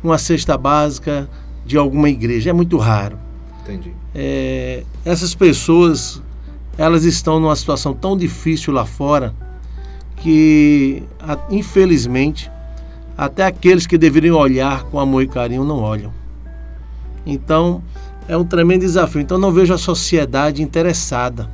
uma 0.01 0.17
cesta 0.17 0.57
básica 0.57 1.29
de 1.65 1.77
alguma 1.77 2.09
igreja. 2.09 2.49
É 2.49 2.53
muito 2.53 2.77
raro. 2.77 3.19
Entendi. 3.63 3.93
É, 4.15 4.83
essas 5.03 5.35
pessoas, 5.35 6.21
elas 6.77 7.03
estão 7.03 7.41
numa 7.41 7.55
situação 7.57 7.93
tão 7.93 8.15
difícil 8.15 8.71
lá 8.71 8.85
fora 8.85 9.33
que, 10.17 11.03
infelizmente, 11.49 12.49
até 13.17 13.45
aqueles 13.45 13.85
que 13.85 13.97
deveriam 13.97 14.37
olhar 14.37 14.83
com 14.85 14.97
amor 14.97 15.23
e 15.23 15.27
carinho 15.27 15.65
não 15.65 15.79
olham. 15.79 16.22
Então, 17.25 17.83
é 18.27 18.35
um 18.35 18.45
tremendo 18.45 18.81
desafio. 18.81 19.21
Então, 19.21 19.37
não 19.37 19.51
vejo 19.51 19.73
a 19.73 19.77
sociedade 19.77 20.61
interessada. 20.61 21.49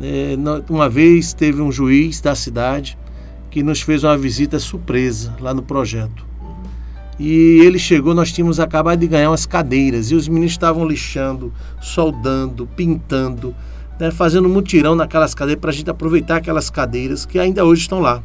É, 0.00 0.36
uma 0.68 0.88
vez 0.88 1.32
teve 1.32 1.60
um 1.60 1.70
juiz 1.70 2.20
da 2.20 2.34
cidade 2.34 2.98
que 3.50 3.62
nos 3.62 3.82
fez 3.82 4.02
uma 4.02 4.16
visita 4.16 4.58
surpresa 4.58 5.36
lá 5.38 5.52
no 5.52 5.62
projeto. 5.62 6.24
E 7.18 7.60
ele 7.62 7.78
chegou, 7.78 8.14
nós 8.14 8.32
tínhamos 8.32 8.58
acabado 8.58 8.98
de 8.98 9.06
ganhar 9.06 9.30
umas 9.30 9.44
cadeiras 9.44 10.10
e 10.10 10.14
os 10.14 10.26
meninos 10.26 10.52
estavam 10.52 10.84
lixando, 10.86 11.52
soldando, 11.80 12.66
pintando, 12.74 13.54
né, 14.00 14.10
fazendo 14.10 14.48
mutirão 14.48 14.94
naquelas 14.94 15.34
cadeiras 15.34 15.60
para 15.60 15.70
a 15.70 15.72
gente 15.72 15.90
aproveitar 15.90 16.36
aquelas 16.36 16.70
cadeiras 16.70 17.26
que 17.26 17.38
ainda 17.38 17.64
hoje 17.64 17.82
estão 17.82 18.00
lá. 18.00 18.22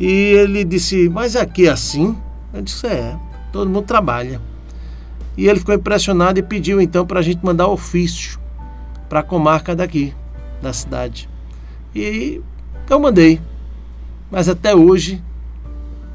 E 0.00 0.06
ele 0.06 0.64
disse: 0.64 1.08
Mas 1.08 1.34
aqui 1.36 1.66
é 1.66 1.70
assim? 1.70 2.16
Eu 2.52 2.62
disse: 2.62 2.86
É, 2.86 3.16
todo 3.52 3.70
mundo 3.70 3.86
trabalha. 3.86 4.40
E 5.38 5.48
ele 5.48 5.60
ficou 5.60 5.72
impressionado 5.72 6.40
e 6.40 6.42
pediu 6.42 6.80
então 6.80 7.06
para 7.06 7.20
a 7.20 7.22
gente 7.22 7.44
mandar 7.44 7.68
ofício 7.68 8.40
para 9.08 9.20
a 9.20 9.22
comarca 9.22 9.74
daqui, 9.74 10.12
da 10.60 10.72
cidade. 10.72 11.30
E 11.94 12.42
eu 12.90 12.98
mandei. 12.98 13.40
Mas 14.32 14.48
até 14.48 14.74
hoje 14.74 15.22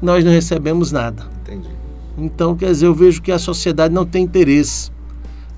nós 0.02 0.22
não 0.22 0.30
recebemos 0.30 0.92
nada. 0.92 1.26
Entendi. 1.40 1.70
Então, 2.18 2.54
quer 2.54 2.66
dizer, 2.66 2.86
eu 2.86 2.94
vejo 2.94 3.22
que 3.22 3.32
a 3.32 3.38
sociedade 3.38 3.94
não 3.94 4.04
tem 4.04 4.24
interesse 4.24 4.92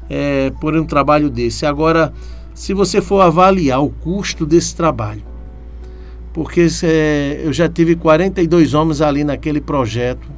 é, 0.08 0.50
por 0.60 0.76
um 0.76 0.84
trabalho 0.84 1.28
desse. 1.28 1.66
Agora, 1.66 2.12
se 2.54 2.72
você 2.72 3.02
for 3.02 3.20
avaliar 3.20 3.82
o 3.82 3.90
custo 3.90 4.46
desse 4.46 4.76
trabalho, 4.76 5.24
porque 6.32 6.68
é, 6.84 7.40
eu 7.42 7.52
já 7.52 7.68
tive 7.68 7.96
42 7.96 8.74
homens 8.74 9.00
ali 9.00 9.24
naquele 9.24 9.60
projeto. 9.60 10.30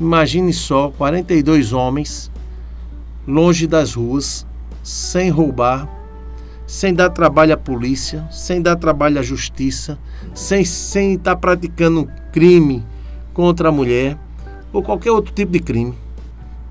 Imagine 0.00 0.52
só, 0.52 0.90
42 0.90 1.72
homens 1.72 2.31
longe 3.26 3.66
das 3.66 3.94
ruas, 3.94 4.46
sem 4.82 5.30
roubar, 5.30 5.88
sem 6.66 6.94
dar 6.94 7.10
trabalho 7.10 7.54
à 7.54 7.56
polícia, 7.56 8.26
sem 8.30 8.60
dar 8.62 8.76
trabalho 8.76 9.18
à 9.18 9.22
justiça, 9.22 9.98
sem, 10.34 10.64
sem 10.64 11.14
estar 11.14 11.36
praticando 11.36 12.08
crime 12.32 12.84
contra 13.34 13.68
a 13.68 13.72
mulher 13.72 14.18
ou 14.72 14.82
qualquer 14.82 15.10
outro 15.10 15.32
tipo 15.32 15.52
de 15.52 15.60
crime. 15.60 15.94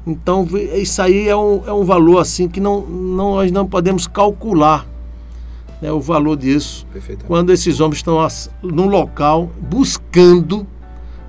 Então, 0.06 0.48
isso 0.74 1.02
aí 1.02 1.30
é 1.30 1.36
um, 1.36 1.62
é 1.68 1.72
um 1.72 1.84
valor 1.84 2.20
assim 2.20 2.48
que 2.48 2.60
não, 2.60 2.82
não, 2.82 3.36
nós 3.36 3.52
não 3.52 3.68
podemos 3.68 4.08
calcular 4.08 4.88
né, 5.80 5.92
o 5.92 6.00
valor 6.00 6.36
disso 6.36 6.88
quando 7.28 7.52
esses 7.52 7.80
homens 7.80 7.98
estão 7.98 8.28
no 8.64 8.88
local 8.88 9.52
buscando 9.60 10.66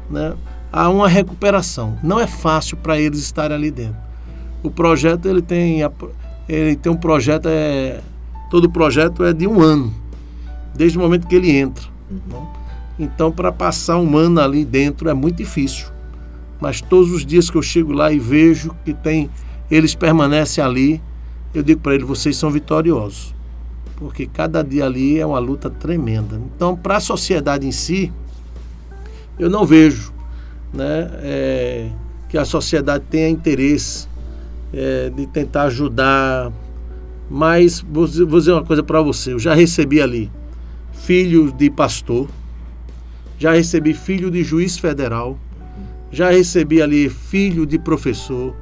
né, 0.09 0.35
a 0.73 0.88
uma 0.88 1.09
recuperação. 1.09 1.99
Não 2.02 2.19
é 2.19 2.26
fácil 2.26 2.79
para 2.79 2.99
eles 2.99 3.19
estarem 3.19 3.57
ali 3.57 3.71
dentro. 3.71 4.12
O 4.62 4.71
projeto 4.71 5.26
ele 5.26 5.42
tem, 5.42 5.81
ele 6.49 6.76
tem 6.76 6.92
um 6.92 6.97
projeto, 6.97 7.47
é, 7.49 8.00
todo 8.50 8.71
projeto 8.71 9.25
é 9.25 9.33
de 9.33 9.47
um 9.47 9.61
ano, 9.61 9.92
desde 10.75 10.99
o 10.99 11.00
momento 11.00 11.26
que 11.26 11.35
ele 11.35 11.50
entra. 11.50 11.85
Uhum. 12.11 12.47
Então, 12.99 13.33
para 13.33 13.50
passar 13.50 13.99
um 13.99 14.16
ano 14.16 14.40
ali 14.40 14.64
dentro 14.64 15.09
é 15.09 15.14
muito 15.14 15.37
difícil 15.37 15.92
mas 16.62 16.81
todos 16.81 17.11
os 17.11 17.26
dias 17.26 17.50
que 17.50 17.57
eu 17.57 17.62
chego 17.62 17.90
lá 17.90 18.12
e 18.12 18.21
vejo 18.21 18.73
que 18.85 18.95
tem, 18.95 19.28
eles 19.69 19.97
permanecem 19.97 20.62
ali, 20.62 21.02
eu 21.52 21.61
digo 21.61 21.81
para 21.81 21.97
eles: 21.97 22.07
vocês 22.07 22.37
são 22.37 22.52
vitoriosos, 22.52 23.35
porque 23.97 24.28
cada 24.28 24.62
dia 24.62 24.87
ali 24.87 25.19
é 25.19 25.26
uma 25.26 25.40
luta 25.40 25.69
tremenda. 25.69 26.40
Então, 26.54 26.76
para 26.76 26.99
a 26.99 27.00
sociedade 27.00 27.66
em 27.66 27.73
si, 27.73 28.12
eu 29.40 29.50
não 29.50 29.66
vejo 29.66 30.14
né, 30.73 31.11
é, 31.14 31.88
que 32.28 32.38
a 32.38 32.45
sociedade 32.45 33.07
tenha 33.11 33.28
interesse 33.28 34.07
é, 34.73 35.11
de 35.11 35.26
tentar 35.26 35.64
ajudar. 35.64 36.52
Mas 37.31 37.81
vou, 37.81 38.07
vou 38.07 38.38
dizer 38.38 38.52
uma 38.52 38.64
coisa 38.64 38.83
para 38.83 39.00
você: 39.00 39.33
eu 39.33 39.38
já 39.38 39.55
recebi 39.55 40.00
ali 40.00 40.31
filho 40.93 41.52
de 41.52 41.71
pastor, 41.71 42.29
já 43.38 43.52
recebi 43.52 43.95
filho 43.95 44.31
de 44.31 44.43
juiz 44.43 44.79
federal 44.79 45.38
já 46.12 46.31
recebi 46.31 46.83
ali 46.83 47.09
filho 47.09 47.64
de 47.64 47.79
professor, 47.79 48.55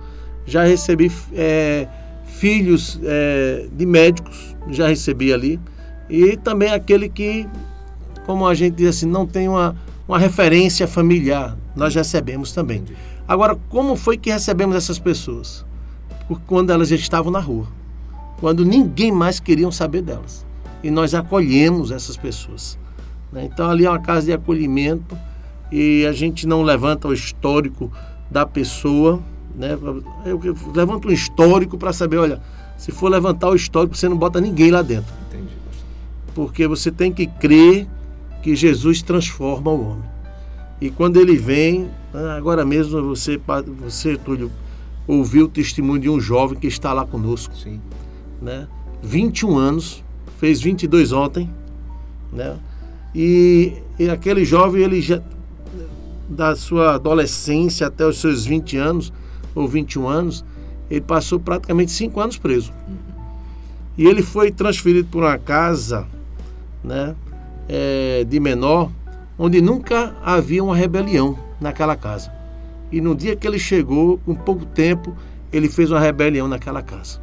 já 0.46 0.62
recebi 0.62 1.10
é, 1.34 1.88
filhos 2.24 2.98
é, 3.02 3.66
de 3.72 3.84
médicos, 3.84 4.56
já 4.70 4.86
recebi 4.86 5.32
ali, 5.32 5.60
e 6.08 6.36
também 6.36 6.70
aquele 6.70 7.08
que, 7.08 7.46
como 8.24 8.46
a 8.46 8.54
gente 8.54 8.76
diz 8.76 8.88
assim, 8.90 9.06
não 9.06 9.26
tem 9.26 9.48
uma, 9.48 9.76
uma 10.06 10.18
referência 10.18 10.86
familiar, 10.86 11.58
nós 11.74 11.94
recebemos 11.94 12.52
também. 12.52 12.84
Agora, 13.26 13.56
como 13.68 13.96
foi 13.96 14.16
que 14.16 14.30
recebemos 14.30 14.76
essas 14.76 14.98
pessoas? 14.98 15.66
Quando 16.46 16.70
elas 16.70 16.88
já 16.88 16.96
estavam 16.96 17.30
na 17.30 17.40
rua, 17.40 17.66
quando 18.38 18.64
ninguém 18.64 19.12
mais 19.12 19.38
queria 19.38 19.70
saber 19.70 20.02
delas. 20.02 20.46
E 20.82 20.90
nós 20.90 21.14
acolhemos 21.14 21.90
essas 21.90 22.16
pessoas. 22.16 22.78
Né? 23.32 23.44
Então, 23.44 23.68
ali 23.68 23.84
é 23.84 23.90
uma 23.90 23.98
casa 23.98 24.26
de 24.26 24.32
acolhimento 24.32 25.16
e 25.70 26.06
a 26.06 26.12
gente 26.12 26.46
não 26.46 26.62
levanta 26.62 27.06
o 27.06 27.12
histórico 27.12 27.92
da 28.30 28.46
pessoa, 28.46 29.20
né? 29.54 29.76
Eu 30.24 30.40
levanto 30.74 31.08
um 31.08 31.12
histórico 31.12 31.76
para 31.76 31.92
saber, 31.92 32.16
olha, 32.16 32.40
se 32.76 32.90
for 32.92 33.08
levantar 33.08 33.48
o 33.48 33.54
histórico, 33.54 33.96
você 33.96 34.08
não 34.08 34.16
bota 34.16 34.40
ninguém 34.40 34.70
lá 34.70 34.82
dentro. 34.82 35.12
Entendi. 35.28 35.52
Porque 36.34 36.66
você 36.66 36.90
tem 36.90 37.12
que 37.12 37.26
crer 37.26 37.86
que 38.42 38.56
Jesus 38.56 39.02
transforma 39.02 39.70
o 39.70 39.90
homem. 39.90 40.10
E 40.80 40.90
quando 40.90 41.20
ele 41.20 41.36
vem, 41.36 41.90
né, 42.12 42.30
agora 42.36 42.64
mesmo 42.64 43.02
você, 43.02 43.38
você 43.80 44.16
Túlio, 44.16 44.50
ouviu 45.06 45.46
o 45.46 45.48
testemunho 45.48 46.00
de 46.00 46.08
um 46.08 46.20
jovem 46.20 46.58
que 46.58 46.66
está 46.66 46.92
lá 46.92 47.04
conosco. 47.04 47.56
Sim. 47.56 47.80
Né? 48.40 48.66
21 49.02 49.56
anos, 49.56 50.04
fez 50.38 50.60
22 50.60 51.12
ontem, 51.12 51.50
né? 52.32 52.58
E, 53.14 53.74
e 53.98 54.08
aquele 54.08 54.44
jovem, 54.44 54.82
ele 54.82 55.00
já 55.00 55.20
da 56.28 56.54
sua 56.54 56.94
adolescência 56.94 57.88
até 57.88 58.06
os 58.06 58.18
seus 58.18 58.46
20 58.46 58.76
anos 58.76 59.12
ou 59.52 59.66
21 59.66 60.08
anos, 60.08 60.44
ele 60.88 61.00
passou 61.00 61.40
praticamente 61.40 61.90
cinco 61.90 62.20
anos 62.20 62.36
preso. 62.36 62.72
E 63.98 64.06
ele 64.06 64.22
foi 64.22 64.52
transferido 64.52 65.08
para 65.08 65.20
uma 65.20 65.38
casa 65.38 66.06
né, 66.82 67.14
é, 67.68 68.24
de 68.24 68.38
menor, 68.38 68.90
onde 69.36 69.60
nunca 69.60 70.14
havia 70.24 70.62
uma 70.62 70.76
rebelião 70.76 71.36
naquela 71.60 71.96
casa. 71.96 72.32
E 72.90 73.00
no 73.00 73.14
dia 73.14 73.36
que 73.36 73.46
ele 73.46 73.58
chegou, 73.58 74.18
com 74.18 74.34
pouco 74.34 74.64
tempo, 74.64 75.16
ele 75.52 75.68
fez 75.68 75.90
uma 75.90 76.00
rebelião 76.00 76.48
naquela 76.48 76.82
casa. 76.82 77.20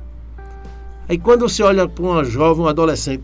Aí 1.10 1.18
quando 1.18 1.48
você 1.48 1.64
olha 1.64 1.88
para 1.88 2.04
uma 2.04 2.24
jovem, 2.24 2.64
um 2.64 2.68
adolescente 2.68 3.24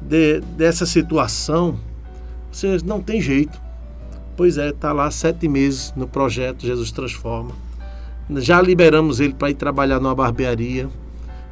de, 0.00 0.40
dessa 0.56 0.86
situação, 0.86 1.78
você 2.50 2.78
não 2.84 3.00
tem 3.00 3.20
jeito 3.20 3.66
Pois 4.36 4.58
é, 4.58 4.68
está 4.68 4.92
lá 4.92 5.10
sete 5.10 5.48
meses 5.48 5.94
no 5.96 6.06
projeto 6.06 6.66
Jesus 6.66 6.92
Transforma. 6.92 7.52
Já 8.36 8.60
liberamos 8.60 9.18
ele 9.18 9.32
para 9.32 9.48
ir 9.50 9.54
trabalhar 9.54 9.98
numa 9.98 10.14
barbearia. 10.14 10.90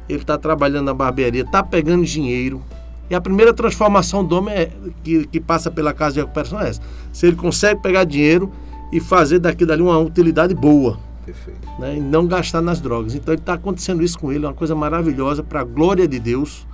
Ele 0.07 0.19
está 0.19 0.37
trabalhando 0.37 0.85
na 0.85 0.93
barbearia, 0.93 1.41
está 1.41 1.63
pegando 1.63 2.05
dinheiro. 2.05 2.61
E 3.09 3.15
a 3.15 3.21
primeira 3.21 3.53
transformação 3.53 4.23
do 4.23 4.37
homem 4.37 4.53
é, 4.53 4.71
que, 5.03 5.25
que 5.25 5.39
passa 5.39 5.71
pela 5.71 5.93
casa 5.93 6.15
de 6.15 6.19
recuperação 6.19 6.61
é 6.61 6.69
essa. 6.69 6.81
Se 7.11 7.25
ele 7.25 7.35
consegue 7.35 7.81
pegar 7.81 8.03
dinheiro 8.03 8.51
e 8.95 8.99
fazer 9.01 9.39
daqui 9.39 9.65
dali 9.65 9.81
uma 9.81 9.99
utilidade 9.99 10.55
boa. 10.55 10.97
Perfeito. 11.25 11.67
Né, 11.77 11.97
e 11.97 11.99
não 11.99 12.25
gastar 12.25 12.61
nas 12.61 12.79
drogas. 12.79 13.13
Então 13.13 13.33
está 13.33 13.55
acontecendo 13.55 14.01
isso 14.01 14.17
com 14.17 14.31
ele, 14.31 14.45
é 14.45 14.47
uma 14.47 14.53
coisa 14.53 14.73
maravilhosa, 14.73 15.43
para 15.43 15.59
a 15.59 15.63
glória 15.65 16.07
de 16.07 16.17
Deus. 16.17 16.65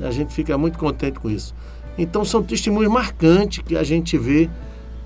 A 0.00 0.10
gente 0.10 0.32
fica 0.32 0.56
muito 0.56 0.78
contente 0.78 1.20
com 1.20 1.28
isso. 1.28 1.54
Então 1.98 2.24
são 2.24 2.42
testemunhos 2.42 2.90
marcantes 2.90 3.62
que 3.62 3.76
a 3.76 3.82
gente 3.82 4.16
vê 4.16 4.48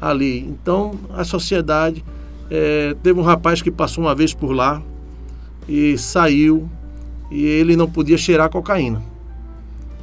ali. 0.00 0.46
Então 0.46 0.92
a 1.12 1.24
sociedade 1.24 2.04
é, 2.48 2.94
teve 3.02 3.18
um 3.18 3.24
rapaz 3.24 3.60
que 3.60 3.70
passou 3.70 4.04
uma 4.04 4.14
vez 4.14 4.32
por 4.32 4.52
lá 4.52 4.80
e 5.68 5.98
saiu 5.98 6.68
e 7.32 7.44
ele 7.44 7.74
não 7.74 7.90
podia 7.90 8.16
cheirar 8.16 8.48
cocaína. 8.48 9.02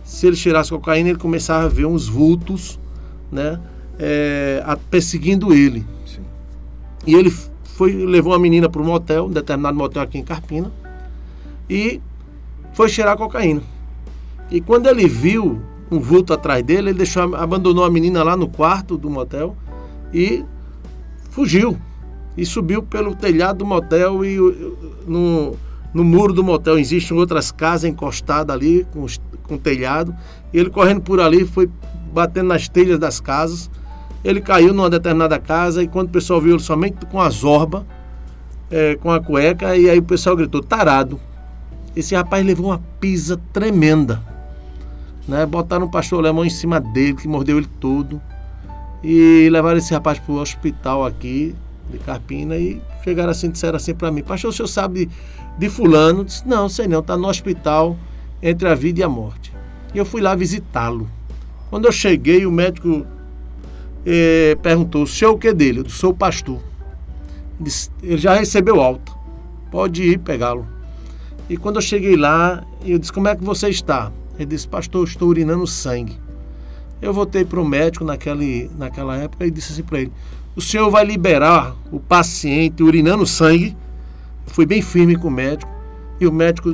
Se 0.04 0.28
ele 0.28 0.36
cheirasse 0.36 0.70
cocaína, 0.70 1.10
ele 1.10 1.18
começava 1.18 1.66
a 1.66 1.70
ver 1.70 1.86
uns 1.86 2.10
vultos, 2.10 2.78
né, 3.32 3.58
é, 3.98 4.62
perseguindo 4.90 5.54
ele. 5.54 5.86
E 7.08 7.16
ele 7.16 7.32
foi 7.64 7.94
levou 7.94 8.34
uma 8.34 8.40
menina 8.40 8.68
para 8.68 8.82
um 8.82 8.86
motel, 8.86 9.26
um 9.26 9.32
determinado 9.32 9.78
motel 9.78 10.02
aqui 10.04 10.18
em 10.18 10.24
Carpina, 10.24 10.72
e 11.70 12.02
foi 12.74 12.90
cheirar 12.90 13.18
cocaína. 13.18 13.64
E 14.52 14.60
quando 14.60 14.88
ele 14.88 15.08
viu 15.08 15.62
um 15.90 16.00
vulto 16.00 16.34
atrás 16.34 16.62
dele, 16.64 16.90
ele 16.90 16.98
deixou, 16.98 17.34
abandonou 17.36 17.86
a 17.86 17.90
menina 17.90 18.24
lá 18.24 18.36
no 18.36 18.50
quarto 18.50 18.98
do 18.98 19.10
motel 19.10 19.56
e 20.14 20.44
fugiu. 21.32 21.78
E 22.36 22.46
subiu 22.46 22.84
pelo 22.84 23.16
telhado 23.16 23.60
do 23.60 23.66
motel 23.66 24.24
e 24.24 24.38
no, 25.08 25.56
no 25.94 26.04
muro 26.04 26.34
do 26.34 26.44
motel 26.44 26.78
existem 26.78 27.18
outras 27.18 27.52
casas 27.52 27.90
encostadas 27.90 28.56
ali 28.56 28.86
com, 28.92 29.06
com 29.44 29.58
telhado. 29.58 30.16
E 30.54 30.60
ele 30.60 30.70
correndo 30.70 31.02
por 31.02 31.20
ali 31.20 31.46
foi 31.46 31.70
batendo 32.14 32.48
nas 32.48 32.68
telhas 32.68 33.00
das 33.00 33.20
casas. 33.20 33.70
Ele 34.28 34.42
caiu 34.42 34.74
numa 34.74 34.90
determinada 34.90 35.40
casa 35.40 35.82
e 35.82 35.88
quando 35.88 36.08
o 36.08 36.12
pessoal 36.12 36.42
viu 36.42 36.56
ele 36.56 36.62
somente 36.62 37.06
com 37.06 37.22
a 37.22 37.30
zorba, 37.30 37.88
é, 38.70 38.96
com 38.96 39.10
a 39.10 39.22
cueca, 39.22 39.78
e 39.78 39.90
aí 39.90 39.98
o 39.98 40.04
pessoal 40.04 40.36
gritou, 40.36 40.62
tarado. 40.62 41.18
Esse 41.96 42.14
rapaz 42.14 42.46
levou 42.46 42.66
uma 42.66 42.82
pisa 43.00 43.40
tremenda. 43.54 44.22
Né? 45.26 45.46
Botaram 45.46 45.86
um 45.86 45.90
pastor 45.90 46.20
alemão 46.20 46.44
em 46.44 46.50
cima 46.50 46.78
dele, 46.78 47.14
que 47.14 47.26
mordeu 47.26 47.58
ele 47.58 47.70
todo. 47.80 48.22
E 49.02 49.48
levaram 49.50 49.78
esse 49.78 49.94
rapaz 49.94 50.20
para 50.20 50.34
o 50.34 50.42
hospital 50.42 51.06
aqui, 51.06 51.56
de 51.90 51.98
Carpina, 52.00 52.58
e 52.58 52.82
chegaram 53.06 53.32
assim, 53.32 53.50
disseram 53.50 53.78
assim 53.78 53.96
para 53.96 54.12
mim, 54.12 54.24
pastor, 54.24 54.50
o 54.50 54.54
senhor 54.54 54.68
sabe 54.68 55.06
de, 55.06 55.12
de 55.58 55.70
fulano? 55.70 56.26
disse, 56.26 56.46
não, 56.46 56.68
sei 56.68 56.86
não, 56.86 57.00
está 57.00 57.16
no 57.16 57.30
hospital 57.30 57.98
entre 58.44 58.68
a 58.68 58.76
vida 58.76 59.00
e 59.00 59.04
a 59.04 59.08
morte. 59.08 59.54
E 59.94 59.98
eu 59.98 60.04
fui 60.04 60.20
lá 60.20 60.36
visitá-lo. 60.36 61.10
Quando 61.70 61.86
eu 61.86 61.94
cheguei, 61.94 62.46
o 62.46 62.52
médico 62.52 63.08
eh, 64.10 64.58
perguntou, 64.62 65.04
o 65.04 65.08
senhor 65.08 65.34
o 65.34 65.38
que 65.38 65.52
dele? 65.52 65.80
Eu 65.80 65.84
disse, 65.84 65.98
sou 65.98 66.14
pastor. 66.14 66.62
Ele, 68.02 68.18
já 68.18 68.36
recebeu 68.36 68.80
alta, 68.80 69.12
pode 69.70 70.02
ir 70.02 70.20
pegá-lo. 70.20 70.66
E 71.50 71.58
quando 71.58 71.76
eu 71.76 71.82
cheguei 71.82 72.16
lá, 72.16 72.64
eu 72.86 72.98
disse, 72.98 73.12
como 73.12 73.28
é 73.28 73.36
que 73.36 73.44
você 73.44 73.68
está? 73.68 74.12
Ele 74.38 74.46
disse, 74.46 74.68
pastor, 74.68 75.06
estou 75.06 75.28
urinando 75.28 75.68
sangue. 75.68 76.18
Eu 77.02 77.14
voltei 77.14 77.44
para 77.44 77.60
o 77.60 77.66
médico 77.66 78.06
naquele, 78.06 78.72
naquela 78.78 79.18
época 79.18 79.46
e 79.46 79.52
disse 79.52 79.74
assim 79.74 79.84
para 79.84 80.00
ele: 80.00 80.12
o 80.56 80.62
senhor 80.62 80.90
vai 80.90 81.06
liberar 81.06 81.76
o 81.92 82.00
paciente 82.00 82.82
urinando 82.82 83.26
sangue? 83.26 83.76
fui 84.48 84.66
bem 84.66 84.82
firme 84.82 85.16
com 85.16 85.28
o 85.28 85.32
médico 85.32 85.72
e 86.20 86.26
o 86.26 86.32
médico 86.32 86.74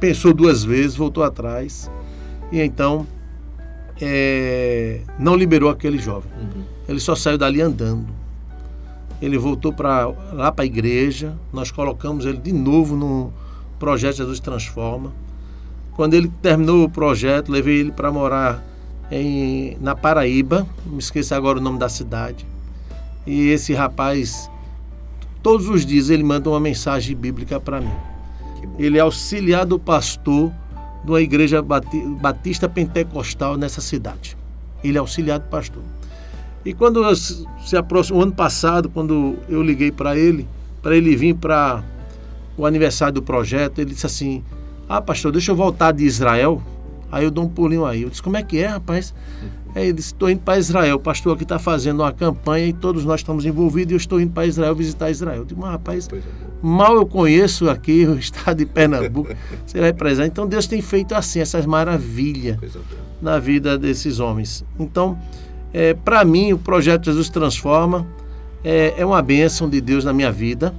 pensou 0.00 0.32
duas 0.32 0.64
vezes, 0.64 0.96
voltou 0.96 1.22
atrás 1.22 1.90
e 2.50 2.60
então 2.60 3.06
é, 4.04 5.00
não 5.16 5.36
liberou 5.36 5.70
aquele 5.70 5.96
jovem. 5.96 6.30
Uhum. 6.36 6.62
Ele 6.88 6.98
só 6.98 7.14
saiu 7.14 7.38
dali 7.38 7.60
andando. 7.60 8.08
Ele 9.20 9.38
voltou 9.38 9.72
para 9.72 10.08
lá 10.32 10.50
para 10.50 10.64
a 10.64 10.66
igreja, 10.66 11.34
nós 11.52 11.70
colocamos 11.70 12.26
ele 12.26 12.38
de 12.38 12.52
novo 12.52 12.96
no 12.96 13.32
projeto 13.78 14.16
Jesus 14.16 14.40
Transforma. 14.40 15.12
Quando 15.94 16.14
ele 16.14 16.28
terminou 16.42 16.84
o 16.84 16.90
projeto, 16.90 17.52
levei 17.52 17.78
ele 17.78 17.92
para 17.92 18.10
morar 18.10 18.64
em, 19.08 19.76
na 19.80 19.94
Paraíba, 19.94 20.66
me 20.84 20.98
esqueci 20.98 21.32
agora 21.32 21.58
o 21.58 21.62
nome 21.62 21.78
da 21.78 21.88
cidade. 21.88 22.44
E 23.24 23.50
esse 23.50 23.72
rapaz, 23.72 24.50
todos 25.40 25.68
os 25.68 25.86
dias, 25.86 26.10
ele 26.10 26.24
manda 26.24 26.50
uma 26.50 26.58
mensagem 26.58 27.14
bíblica 27.14 27.60
para 27.60 27.80
mim. 27.80 27.94
Ele 28.78 28.98
é 28.98 29.00
auxiliar 29.00 29.64
do 29.64 29.78
pastor 29.78 30.50
de 31.04 31.10
uma 31.10 31.20
igreja 31.20 31.62
batista 32.20 32.68
pentecostal 32.68 33.56
nessa 33.56 33.80
cidade. 33.80 34.36
Ele 34.82 34.96
é 34.96 35.00
auxiliar 35.00 35.38
do 35.38 35.48
pastor. 35.48 35.82
E 36.64 36.72
quando 36.72 37.02
se 37.14 37.76
aproxima, 37.76 38.18
o 38.18 38.22
ano 38.22 38.32
passado, 38.32 38.88
quando 38.88 39.36
eu 39.48 39.62
liguei 39.62 39.90
para 39.90 40.16
ele, 40.16 40.46
para 40.80 40.96
ele 40.96 41.16
vir 41.16 41.34
para 41.34 41.82
o 42.56 42.64
aniversário 42.64 43.14
do 43.14 43.22
projeto, 43.22 43.80
ele 43.80 43.90
disse 43.90 44.06
assim: 44.06 44.44
ah, 44.88 45.00
pastor, 45.00 45.32
deixa 45.32 45.50
eu 45.50 45.56
voltar 45.56 45.92
de 45.92 46.04
Israel. 46.04 46.62
Aí 47.12 47.24
eu 47.24 47.30
dou 47.30 47.44
um 47.44 47.48
pulinho 47.48 47.84
aí. 47.84 48.02
Eu 48.02 48.10
disse, 48.10 48.22
como 48.22 48.38
é 48.38 48.42
que 48.42 48.58
é, 48.58 48.66
rapaz? 48.66 49.14
Aí 49.74 49.84
ele 49.84 49.92
disse, 49.92 50.08
estou 50.08 50.30
indo 50.30 50.40
para 50.40 50.58
Israel. 50.58 50.96
O 50.96 50.98
pastor 50.98 51.34
aqui 51.34 51.42
está 51.42 51.58
fazendo 51.58 52.00
uma 52.00 52.12
campanha 52.12 52.66
e 52.66 52.72
todos 52.72 53.04
nós 53.04 53.20
estamos 53.20 53.44
envolvidos 53.44 53.92
e 53.92 53.94
eu 53.94 53.98
estou 53.98 54.18
indo 54.18 54.32
para 54.32 54.46
Israel 54.46 54.74
visitar 54.74 55.10
Israel. 55.10 55.38
Eu 55.38 55.44
disse, 55.44 55.60
mas 55.60 55.70
rapaz, 55.70 56.08
é 56.10 56.18
mal 56.62 56.94
eu 56.96 57.06
conheço 57.06 57.68
aqui 57.68 58.06
o 58.06 58.16
estado 58.18 58.56
de 58.58 58.66
Pernambuco. 58.66 59.34
Você 59.66 59.78
vai 59.78 59.92
para 59.92 60.10
Israel. 60.10 60.28
Então 60.28 60.46
Deus 60.46 60.66
tem 60.66 60.80
feito 60.80 61.14
assim, 61.14 61.40
essas 61.40 61.66
maravilhas 61.66 62.56
na 63.20 63.38
vida 63.38 63.78
desses 63.78 64.18
homens. 64.18 64.64
Então, 64.80 65.18
é, 65.72 65.94
para 65.94 66.24
mim, 66.24 66.52
o 66.52 66.58
projeto 66.58 67.04
Jesus 67.04 67.28
Transforma 67.28 68.06
é, 68.64 68.94
é 68.96 69.06
uma 69.06 69.20
bênção 69.22 69.68
de 69.68 69.80
Deus 69.80 70.04
na 70.04 70.12
minha 70.12 70.32
vida. 70.32 70.74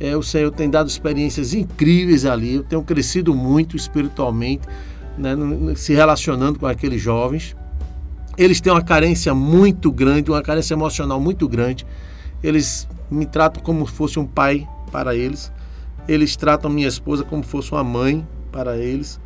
É, 0.00 0.16
o 0.16 0.22
Senhor 0.22 0.50
tem 0.50 0.68
dado 0.68 0.88
experiências 0.88 1.52
incríveis 1.52 2.24
ali. 2.24 2.54
Eu 2.54 2.62
tenho 2.62 2.82
crescido 2.82 3.34
muito 3.34 3.76
espiritualmente, 3.76 4.66
né, 5.20 5.36
se 5.76 5.92
relacionando 5.94 6.58
com 6.58 6.66
aqueles 6.66 7.00
jovens. 7.00 7.56
Eles 8.36 8.60
têm 8.60 8.72
uma 8.72 8.82
carência 8.82 9.34
muito 9.34 9.92
grande, 9.92 10.30
uma 10.30 10.42
carência 10.42 10.74
emocional 10.74 11.20
muito 11.20 11.48
grande. 11.48 11.86
Eles 12.42 12.88
me 13.10 13.26
tratam 13.26 13.62
como 13.62 13.86
se 13.86 13.92
fosse 13.92 14.18
um 14.18 14.26
pai 14.26 14.66
para 14.90 15.14
eles. 15.14 15.52
Eles 16.08 16.36
tratam 16.36 16.70
minha 16.70 16.88
esposa 16.88 17.22
como 17.22 17.44
se 17.44 17.50
fosse 17.50 17.72
uma 17.72 17.84
mãe 17.84 18.26
para 18.50 18.78
eles. 18.78 19.20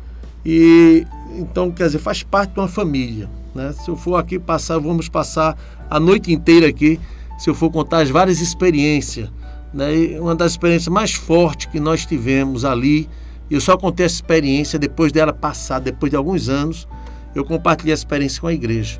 E 0.45 1.07
então, 1.37 1.71
quer 1.71 1.85
dizer, 1.85 1.99
faz 1.99 2.21
parte 2.23 2.53
de 2.53 2.59
uma 2.59 2.67
família. 2.67 3.29
Né? 3.53 3.73
Se 3.73 3.89
eu 3.89 3.95
for 3.95 4.15
aqui 4.15 4.37
passar, 4.37 4.77
vamos 4.79 5.07
passar 5.07 5.57
a 5.89 5.99
noite 5.99 6.31
inteira 6.31 6.67
aqui, 6.67 6.99
se 7.39 7.49
eu 7.49 7.55
for 7.55 7.71
contar 7.71 7.99
as 7.99 8.09
várias 8.09 8.41
experiências 8.41 9.29
né? 9.75 10.17
Uma 10.19 10.33
das 10.33 10.53
experiências 10.53 10.87
mais 10.87 11.13
fortes 11.13 11.67
que 11.67 11.81
nós 11.81 12.05
tivemos 12.05 12.63
ali, 12.63 13.09
eu 13.53 13.61
só 13.61 13.77
contei 13.77 14.05
essa 14.05 14.15
experiência 14.15 14.79
depois 14.79 15.11
dela 15.11 15.31
passar, 15.31 15.79
depois 15.79 16.09
de 16.09 16.15
alguns 16.15 16.49
anos, 16.49 16.87
eu 17.35 17.45
compartilhei 17.45 17.93
a 17.93 17.95
experiência 17.95 18.41
com 18.41 18.47
a 18.47 18.53
igreja. 18.53 18.99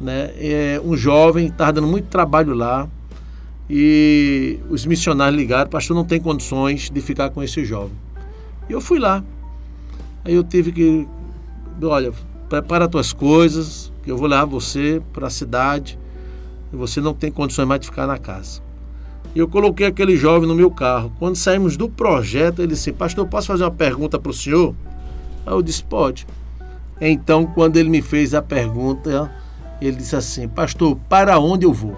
Né? 0.00 0.30
É, 0.36 0.80
um 0.84 0.96
jovem 0.96 1.46
estava 1.46 1.72
dando 1.72 1.86
muito 1.86 2.06
trabalho 2.06 2.54
lá 2.54 2.88
e 3.68 4.60
os 4.68 4.84
missionários 4.84 5.36
ligaram, 5.36 5.70
pastor, 5.70 5.96
não 5.96 6.04
tem 6.04 6.20
condições 6.20 6.90
de 6.90 7.00
ficar 7.00 7.30
com 7.30 7.42
esse 7.42 7.64
jovem. 7.64 7.96
E 8.68 8.72
eu 8.72 8.80
fui 8.80 8.98
lá. 8.98 9.24
Aí 10.24 10.34
eu 10.34 10.44
tive 10.44 10.72
que, 10.72 11.08
olha, 11.82 12.12
prepara 12.48 12.84
as 12.84 12.90
tuas 12.90 13.12
coisas, 13.12 13.92
que 14.02 14.10
eu 14.10 14.16
vou 14.16 14.26
levar 14.26 14.44
você 14.44 15.02
para 15.12 15.26
a 15.26 15.30
cidade. 15.30 15.98
Você 16.72 17.00
não 17.00 17.14
tem 17.14 17.30
condições 17.30 17.66
mais 17.66 17.80
de 17.80 17.86
ficar 17.86 18.06
na 18.06 18.18
casa. 18.18 18.60
E 19.34 19.38
eu 19.38 19.48
coloquei 19.48 19.86
aquele 19.86 20.16
jovem 20.16 20.48
no 20.48 20.54
meu 20.54 20.70
carro. 20.70 21.12
Quando 21.18 21.36
saímos 21.36 21.76
do 21.76 21.88
projeto, 21.88 22.60
ele 22.60 22.68
disse: 22.68 22.92
Pastor, 22.92 23.26
posso 23.26 23.48
fazer 23.48 23.64
uma 23.64 23.70
pergunta 23.70 24.18
para 24.18 24.30
o 24.30 24.34
senhor? 24.34 24.74
Aí 25.44 25.52
eu 25.52 25.62
disse: 25.62 25.82
Pode. 25.82 26.26
Então, 27.00 27.44
quando 27.44 27.76
ele 27.76 27.88
me 27.88 28.00
fez 28.00 28.32
a 28.32 28.40
pergunta, 28.40 29.30
ele 29.80 29.96
disse 29.96 30.14
assim: 30.14 30.46
Pastor, 30.46 30.96
para 31.08 31.38
onde 31.38 31.66
eu 31.66 31.72
vou? 31.72 31.96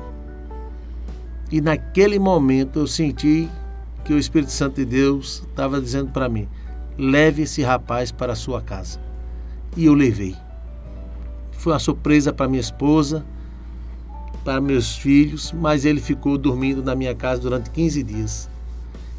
E 1.50 1.60
naquele 1.60 2.18
momento 2.18 2.78
eu 2.78 2.86
senti 2.86 3.48
que 4.04 4.12
o 4.12 4.18
Espírito 4.18 4.50
Santo 4.50 4.76
de 4.76 4.84
Deus 4.84 5.42
estava 5.48 5.80
dizendo 5.80 6.10
para 6.10 6.28
mim: 6.28 6.48
leve 6.96 7.42
esse 7.42 7.62
rapaz 7.62 8.10
para 8.10 8.32
a 8.32 8.36
sua 8.36 8.62
casa. 8.62 8.98
E 9.76 9.84
eu 9.84 9.94
levei. 9.94 10.34
Foi 11.52 11.72
uma 11.72 11.78
surpresa 11.78 12.32
para 12.32 12.48
minha 12.48 12.60
esposa, 12.60 13.24
para 14.46 14.60
meus 14.60 14.94
filhos, 14.94 15.50
mas 15.50 15.84
ele 15.84 16.00
ficou 16.00 16.38
dormindo 16.38 16.80
na 16.80 16.94
minha 16.94 17.12
casa 17.16 17.40
durante 17.40 17.68
15 17.68 18.00
dias. 18.04 18.48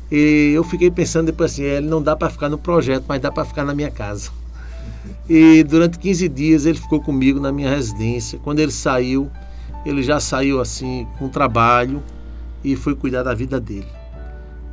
E 0.09 0.53
eu 0.55 0.63
fiquei 0.63 0.89
pensando 0.89 1.25
depois 1.25 1.51
assim, 1.51 1.63
ele 1.63 1.85
não 1.85 2.01
dá 2.01 2.15
para 2.15 2.29
ficar 2.29 2.47
no 2.47 2.57
projeto, 2.57 3.03
mas 3.09 3.19
dá 3.19 3.29
para 3.29 3.43
ficar 3.43 3.65
na 3.65 3.75
minha 3.75 3.91
casa. 3.91 4.31
E 5.29 5.65
durante 5.65 5.99
15 5.99 6.29
dias 6.29 6.65
ele 6.65 6.77
ficou 6.77 7.01
comigo 7.01 7.41
na 7.41 7.51
minha 7.51 7.69
residência. 7.69 8.39
Quando 8.41 8.59
ele 8.59 8.71
saiu, 8.71 9.29
ele 9.85 10.01
já 10.01 10.17
saiu 10.17 10.61
assim 10.61 11.05
com 11.19 11.27
trabalho 11.27 12.01
e 12.63 12.77
foi 12.77 12.95
cuidar 12.95 13.23
da 13.23 13.33
vida 13.33 13.59
dele. 13.59 13.87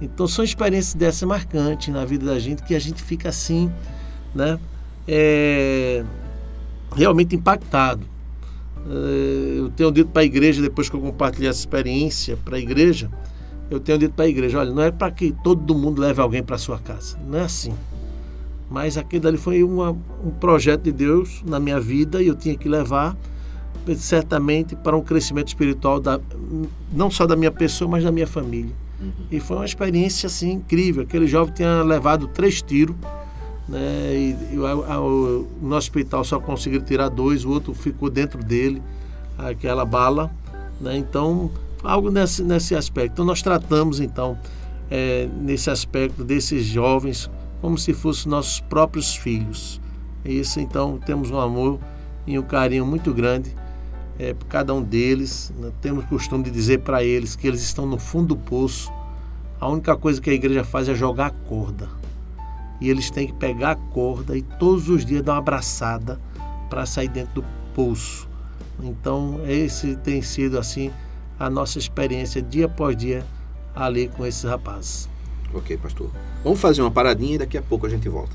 Então 0.01 0.29
são 0.29 0.45
experiências 0.45 0.95
dessa 0.95 1.27
marcantes 1.27 1.93
na 1.93 2.05
vida 2.05 2.27
da 2.27 2.39
gente 2.39 2.63
que 2.63 2.77
a 2.77 2.79
gente 2.79 3.03
fica 3.03 3.29
assim, 3.29 3.73
né? 4.33 4.57
É, 5.09 6.05
realmente 6.95 7.35
impactado. 7.35 8.14
É, 8.89 9.59
eu 9.61 9.71
tenho 9.71 9.91
dito 9.91 10.11
para 10.11 10.23
a 10.23 10.25
igreja, 10.25 10.61
depois 10.61 10.89
que 10.89 10.97
eu 10.97 11.01
compartilhei 11.01 11.49
essa 11.49 11.61
experiência 11.61 12.37
para 12.45 12.57
a 12.57 12.61
igreja, 12.61 13.11
eu 13.71 13.81
tenho 13.81 13.99
dito 13.99 14.15
para 14.15 14.27
a 14.27 14.29
igreja: 14.29 14.59
olha, 14.59 14.71
não 14.71 14.83
é 14.83 14.91
para 14.91 15.11
que 15.11 15.33
todo 15.43 15.75
mundo 15.75 16.01
leve 16.01 16.21
alguém 16.21 16.43
para 16.43 16.59
sua 16.59 16.79
casa, 16.79 17.19
não 17.27 17.39
é 17.39 17.43
assim. 17.43 17.73
Mas 18.71 18.97
aquilo 18.97 19.29
ali 19.29 19.39
foi 19.39 19.63
uma, 19.63 19.91
um 19.91 20.31
projeto 20.41 20.83
de 20.83 20.93
Deus 20.93 21.43
na 21.47 21.61
minha 21.61 21.81
vida 21.81 22.23
e 22.23 22.27
eu 22.27 22.35
tinha 22.35 22.57
que 22.57 22.69
levar 22.69 23.17
certamente 23.97 24.75
para 24.75 24.97
um 24.97 25.03
crescimento 25.03 25.49
espiritual 25.49 26.01
da, 26.01 26.19
não 26.91 27.11
só 27.11 27.27
da 27.27 27.37
minha 27.37 27.51
pessoa, 27.51 27.91
mas 27.91 28.03
da 28.03 28.11
minha 28.11 28.27
família. 28.27 28.73
Uhum. 29.01 29.13
E 29.31 29.41
foi 29.41 29.57
uma 29.57 29.67
experiência 29.67 30.27
assim 30.27 30.53
incrível. 30.53 31.03
Aquele 31.03 31.27
jovem 31.27 31.53
tinha 31.55 31.83
levado 31.83 32.27
três 32.29 32.63
tiros, 32.63 32.97
né? 33.69 34.15
E, 34.15 34.55
e 34.55 34.59
o, 34.59 35.47
no 35.61 35.77
hospital 35.77 36.25
só 36.25 36.39
conseguiram 36.39 36.85
tirar 36.85 37.09
dois, 37.09 37.45
o 37.45 37.51
outro 37.51 37.75
ficou 37.75 38.11
dentro 38.11 38.43
dele, 38.43 38.83
aquela 39.39 39.85
bala, 39.85 40.31
né? 40.81 40.97
Então 40.97 41.51
algo 41.83 42.11
nesse, 42.11 42.43
nesse 42.43 42.75
aspecto. 42.75 43.13
Então 43.13 43.25
nós 43.25 43.43
tratamos 43.43 44.01
então 44.01 44.39
é, 44.91 45.29
nesse 45.41 45.71
aspecto 45.71 46.25
desses 46.25 46.65
jovens 46.65 47.31
como 47.61 47.79
se 47.79 47.93
fossem 47.93 48.31
nossos 48.31 48.61
próprios 48.61 49.15
filhos. 49.17 49.81
Isso 50.25 50.61
então 50.61 50.99
temos 51.05 51.31
um 51.31 51.39
amor 51.39 51.79
e 52.27 52.39
um 52.39 52.43
carinho 52.43 52.87
muito 52.87 53.13
grande 53.13 53.55
é, 54.19 54.33
por 54.33 54.47
cada 54.47 54.73
um 54.75 54.83
deles. 54.83 55.53
Né? 55.59 55.71
Temos 55.81 56.05
costume 56.07 56.45
de 56.45 56.51
dizer 56.51 56.81
para 56.81 57.03
eles 57.03 57.37
que 57.37 57.47
eles 57.47 57.63
estão 57.63 57.87
no 57.87 57.99
fundo 57.99 58.35
do 58.35 58.37
poço. 58.37 58.93
A 59.61 59.69
única 59.69 59.97
coisa 59.97 60.21
que 60.21 60.31
a 60.31 60.33
igreja 60.33 60.65
faz 60.65 60.89
é 60.89 60.95
jogar 60.95 61.27
a 61.27 61.31
corda. 61.31 61.89
E 62.81 62.91
eles 62.91 63.11
têm 63.11 63.27
que 63.27 63.33
pegar 63.33 63.73
a 63.73 63.77
corda 63.77 64.37
e 64.37 64.43
todos 64.43 64.89
os 64.89 65.05
dias 65.05 65.23
dar 65.23 65.33
uma 65.33 65.39
abraçada 65.39 66.21
para 66.69 66.85
sair 66.87 67.09
dentro 67.09 67.43
do 67.43 67.45
poço. 67.75 68.29
Então, 68.83 69.41
esse 69.47 69.97
tem 69.97 70.21
sido 70.23 70.59
assim 70.59 70.91
a 71.39 71.49
nossa 71.49 71.79
experiência 71.79 72.43
dia 72.43 72.67
após 72.67 72.97
dia 72.97 73.25
ali 73.75 74.09
com 74.09 74.25
esses 74.27 74.45
rapazes. 74.45 75.09
Ok, 75.53 75.77
pastor. 75.77 76.11
Vamos 76.43 76.61
fazer 76.61 76.83
uma 76.83 76.91
paradinha 76.91 77.37
e 77.37 77.39
daqui 77.39 77.57
a 77.57 77.63
pouco 77.63 77.87
a 77.87 77.89
gente 77.89 78.09
volta. 78.09 78.35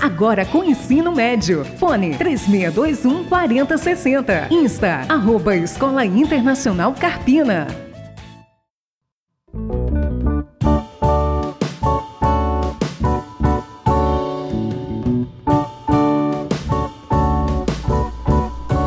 agora 0.00 0.44
com 0.44 0.64
ensino 0.64 1.12
médio. 1.12 1.64
Fone 1.78 2.16
3621 2.16 3.24
4060. 3.24 4.48
Insta, 4.50 5.06
arroba 5.08 5.56
Escola 5.56 6.04
Internacional 6.04 6.92
Carpina. 6.94 7.66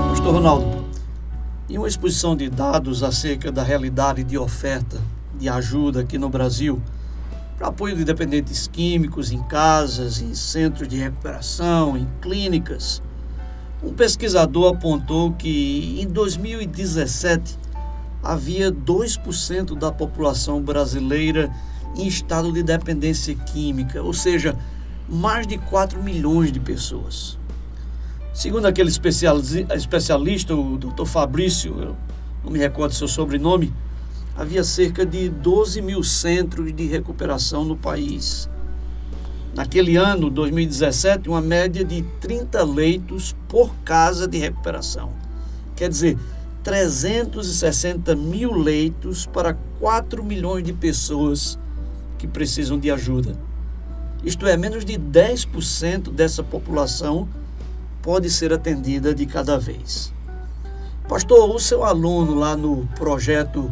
Pastor 0.10 0.34
Ronaldo, 0.34 0.86
em 1.70 1.78
uma 1.78 1.88
exposição 1.88 2.36
de 2.36 2.50
dados 2.50 3.04
acerca 3.04 3.52
da 3.52 3.64
realidade 3.64 4.24
de 4.24 4.38
oferta 4.38 5.02
de 5.40 5.48
ajuda 5.48 6.02
aqui 6.02 6.18
no 6.18 6.30
Brasil, 6.30 6.82
para 7.60 7.68
apoio 7.68 7.94
de 7.94 8.06
dependentes 8.06 8.70
químicos 8.70 9.34
em 9.34 9.44
casas, 9.44 10.22
em 10.22 10.34
centros 10.34 10.88
de 10.88 10.96
recuperação, 10.96 11.98
em 11.98 12.08
clínicas. 12.22 13.04
Um 13.84 13.94
pesquisador 13.94 14.74
apontou 14.74 15.34
que 15.34 16.00
em 16.02 16.08
2017 16.08 17.58
havia 18.24 18.72
2% 18.72 19.78
da 19.78 19.92
população 19.92 20.62
brasileira 20.62 21.54
em 21.98 22.08
estado 22.08 22.50
de 22.54 22.64
dependência 22.64 23.36
química, 23.36 24.02
ou 24.02 24.14
seja, 24.14 24.58
mais 25.10 25.46
de 25.46 25.58
4 25.58 26.02
milhões 26.02 26.54
de 26.54 26.62
pessoas. 26.62 27.38
Segundo 28.34 28.68
aquele 28.68 28.90
especialista, 28.90 30.56
o 30.56 30.78
Dr. 30.78 31.06
Fabrício, 31.06 31.78
eu 31.78 31.98
não 32.42 32.52
me 32.52 32.60
recordo 32.60 32.94
seu 32.94 33.08
sobrenome, 33.08 33.74
havia 34.40 34.64
cerca 34.64 35.06
de 35.06 35.28
12 35.28 35.82
mil 35.82 36.02
centros 36.02 36.74
de 36.74 36.86
recuperação 36.86 37.66
no 37.66 37.76
país. 37.76 38.50
Naquele 39.54 39.98
ano, 39.98 40.30
2017, 40.30 41.28
uma 41.28 41.42
média 41.42 41.84
de 41.84 42.04
30 42.22 42.64
leitos 42.64 43.36
por 43.50 43.76
casa 43.84 44.26
de 44.30 44.38
recuperação. 44.38 45.12
Quer 45.76 45.90
dizer, 45.90 46.18
360 46.64 48.16
mil 48.16 48.54
leitos 48.54 49.26
para 49.26 49.58
4 49.78 50.24
milhões 50.24 50.64
de 50.64 50.72
pessoas 50.72 51.60
que 52.18 52.26
precisam 52.26 52.80
de 52.80 52.90
ajuda. 52.90 53.38
Isto 54.24 54.48
é, 54.48 54.56
menos 54.56 54.86
de 54.86 54.94
10% 54.94 56.14
dessa 56.14 56.42
população 56.42 57.28
pode 58.02 58.30
ser 58.30 58.54
atendida 58.54 59.14
de 59.14 59.26
cada 59.26 59.60
vez. 59.60 60.14
Pastor, 61.10 61.54
o 61.54 61.60
seu 61.60 61.84
aluno 61.84 62.36
lá 62.36 62.56
no 62.56 62.88
projeto 62.96 63.70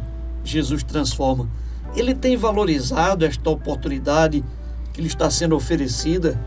Jesus 0.50 0.84
Transforma, 0.84 1.50
ele 1.96 2.14
tem 2.14 2.38
valorizado 2.38 3.26
esta 3.26 3.50
oportunidade 3.50 4.44
que 4.94 5.02
lhe 5.02 5.08
está 5.08 5.30
sendo 5.30 5.56
oferecida 5.56 6.40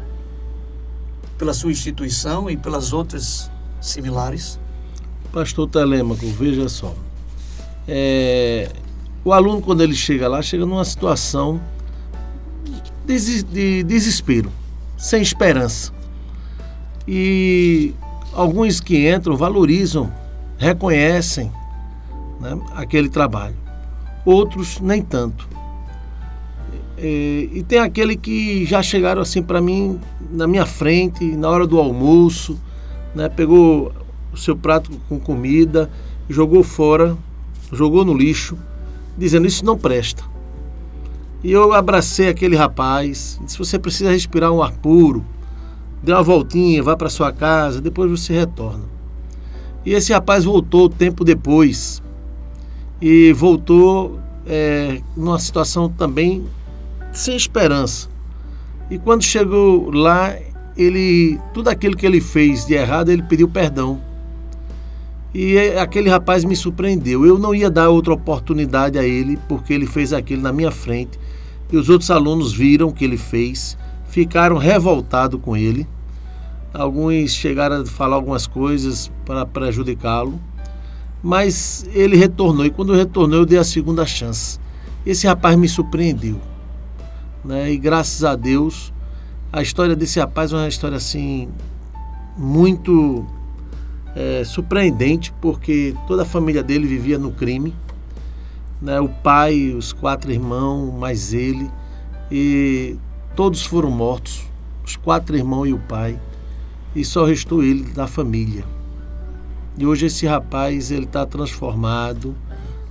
pela 1.38 1.54
sua 1.54 1.70
instituição 1.70 2.50
e 2.50 2.56
pelas 2.56 2.92
outras 2.92 3.50
similares? 3.80 4.60
Pastor 5.32 5.68
Telêmaco, 5.68 6.26
veja 6.26 6.68
só. 6.68 6.94
É, 7.88 8.70
o 9.24 9.32
aluno, 9.32 9.60
quando 9.60 9.82
ele 9.82 9.94
chega 9.94 10.28
lá, 10.28 10.42
chega 10.42 10.66
numa 10.66 10.84
situação 10.84 11.60
de 13.06 13.82
desespero, 13.82 14.52
sem 14.96 15.22
esperança. 15.22 15.92
E 17.06 17.94
alguns 18.32 18.80
que 18.80 19.10
entram 19.10 19.36
valorizam, 19.36 20.12
reconhecem 20.58 21.50
né, 22.40 22.58
aquele 22.74 23.08
trabalho, 23.08 23.56
outros 24.30 24.80
nem 24.80 25.02
tanto. 25.02 25.48
E, 26.98 27.50
e 27.54 27.62
tem 27.62 27.78
aquele 27.78 28.16
que 28.16 28.64
já 28.66 28.82
chegaram 28.82 29.22
assim 29.22 29.42
para 29.42 29.60
mim 29.60 29.98
na 30.30 30.46
minha 30.46 30.66
frente, 30.66 31.24
na 31.24 31.48
hora 31.48 31.66
do 31.66 31.78
almoço, 31.78 32.58
né, 33.14 33.28
pegou 33.28 33.92
o 34.32 34.36
seu 34.36 34.54
prato 34.54 34.90
com 35.08 35.18
comida, 35.18 35.90
jogou 36.28 36.62
fora, 36.62 37.16
jogou 37.72 38.04
no 38.04 38.14
lixo, 38.14 38.56
dizendo 39.16 39.46
isso 39.46 39.64
não 39.64 39.76
presta. 39.76 40.22
E 41.42 41.50
eu 41.50 41.72
abracei 41.72 42.28
aquele 42.28 42.54
rapaz, 42.54 43.40
disse: 43.42 43.58
você 43.58 43.78
precisa 43.78 44.10
respirar 44.10 44.52
um 44.52 44.62
ar 44.62 44.72
puro, 44.72 45.24
dê 46.02 46.12
uma 46.12 46.22
voltinha, 46.22 46.82
vá 46.82 46.96
para 46.96 47.08
sua 47.08 47.32
casa, 47.32 47.80
depois 47.80 48.10
você 48.10 48.34
retorna. 48.34 48.84
E 49.84 49.94
esse 49.94 50.12
rapaz 50.12 50.44
voltou 50.44 50.88
tempo 50.88 51.24
depois 51.24 52.02
e 53.00 53.32
voltou 53.32 54.19
é, 54.50 55.00
numa 55.16 55.38
situação 55.38 55.88
também 55.88 56.44
sem 57.12 57.36
esperança. 57.36 58.08
E 58.90 58.98
quando 58.98 59.22
chegou 59.22 59.92
lá, 59.92 60.36
ele 60.76 61.38
tudo 61.54 61.68
aquilo 61.68 61.96
que 61.96 62.04
ele 62.04 62.20
fez 62.20 62.66
de 62.66 62.74
errado, 62.74 63.10
ele 63.10 63.22
pediu 63.22 63.48
perdão. 63.48 64.00
E 65.32 65.56
aquele 65.78 66.10
rapaz 66.10 66.44
me 66.44 66.56
surpreendeu. 66.56 67.24
Eu 67.24 67.38
não 67.38 67.54
ia 67.54 67.70
dar 67.70 67.88
outra 67.88 68.12
oportunidade 68.12 68.98
a 68.98 69.04
ele, 69.04 69.38
porque 69.48 69.72
ele 69.72 69.86
fez 69.86 70.12
aquilo 70.12 70.42
na 70.42 70.52
minha 70.52 70.72
frente. 70.72 71.16
E 71.72 71.76
os 71.76 71.88
outros 71.88 72.10
alunos 72.10 72.52
viram 72.52 72.88
o 72.88 72.92
que 72.92 73.04
ele 73.04 73.16
fez, 73.16 73.78
ficaram 74.08 74.56
revoltados 74.56 75.40
com 75.40 75.56
ele. 75.56 75.86
Alguns 76.74 77.30
chegaram 77.30 77.82
a 77.82 77.86
falar 77.86 78.16
algumas 78.16 78.48
coisas 78.48 79.12
para 79.24 79.46
prejudicá-lo. 79.46 80.40
Mas 81.22 81.86
ele 81.92 82.16
retornou. 82.16 82.64
E 82.64 82.70
quando 82.70 82.94
retornou, 82.94 83.40
eu 83.40 83.46
dei 83.46 83.58
a 83.58 83.64
segunda 83.64 84.06
chance. 84.06 84.58
Esse 85.04 85.26
rapaz 85.26 85.56
me 85.56 85.68
surpreendeu. 85.68 86.40
Né? 87.44 87.72
E 87.72 87.78
graças 87.78 88.24
a 88.24 88.36
Deus, 88.36 88.92
a 89.52 89.62
história 89.62 89.96
desse 89.96 90.20
rapaz 90.20 90.52
é 90.52 90.56
uma 90.56 90.68
história 90.68 90.96
assim 90.96 91.48
muito 92.36 93.26
é, 94.14 94.42
surpreendente, 94.44 95.32
porque 95.40 95.94
toda 96.06 96.22
a 96.22 96.26
família 96.26 96.62
dele 96.62 96.86
vivia 96.86 97.18
no 97.18 97.32
crime. 97.32 97.74
Né? 98.80 99.00
O 99.00 99.08
pai, 99.08 99.74
os 99.76 99.92
quatro 99.92 100.30
irmãos, 100.30 100.92
mais 100.98 101.34
ele, 101.34 101.70
e 102.30 102.96
todos 103.36 103.64
foram 103.64 103.90
mortos, 103.90 104.44
os 104.84 104.96
quatro 104.96 105.36
irmãos 105.36 105.66
e 105.66 105.72
o 105.72 105.78
pai, 105.78 106.18
e 106.94 107.04
só 107.04 107.24
restou 107.24 107.62
ele 107.62 107.84
da 107.92 108.06
família. 108.06 108.64
E 109.80 109.86
hoje 109.86 110.04
esse 110.04 110.26
rapaz 110.26 110.90
ele 110.90 111.06
está 111.06 111.24
transformado, 111.24 112.34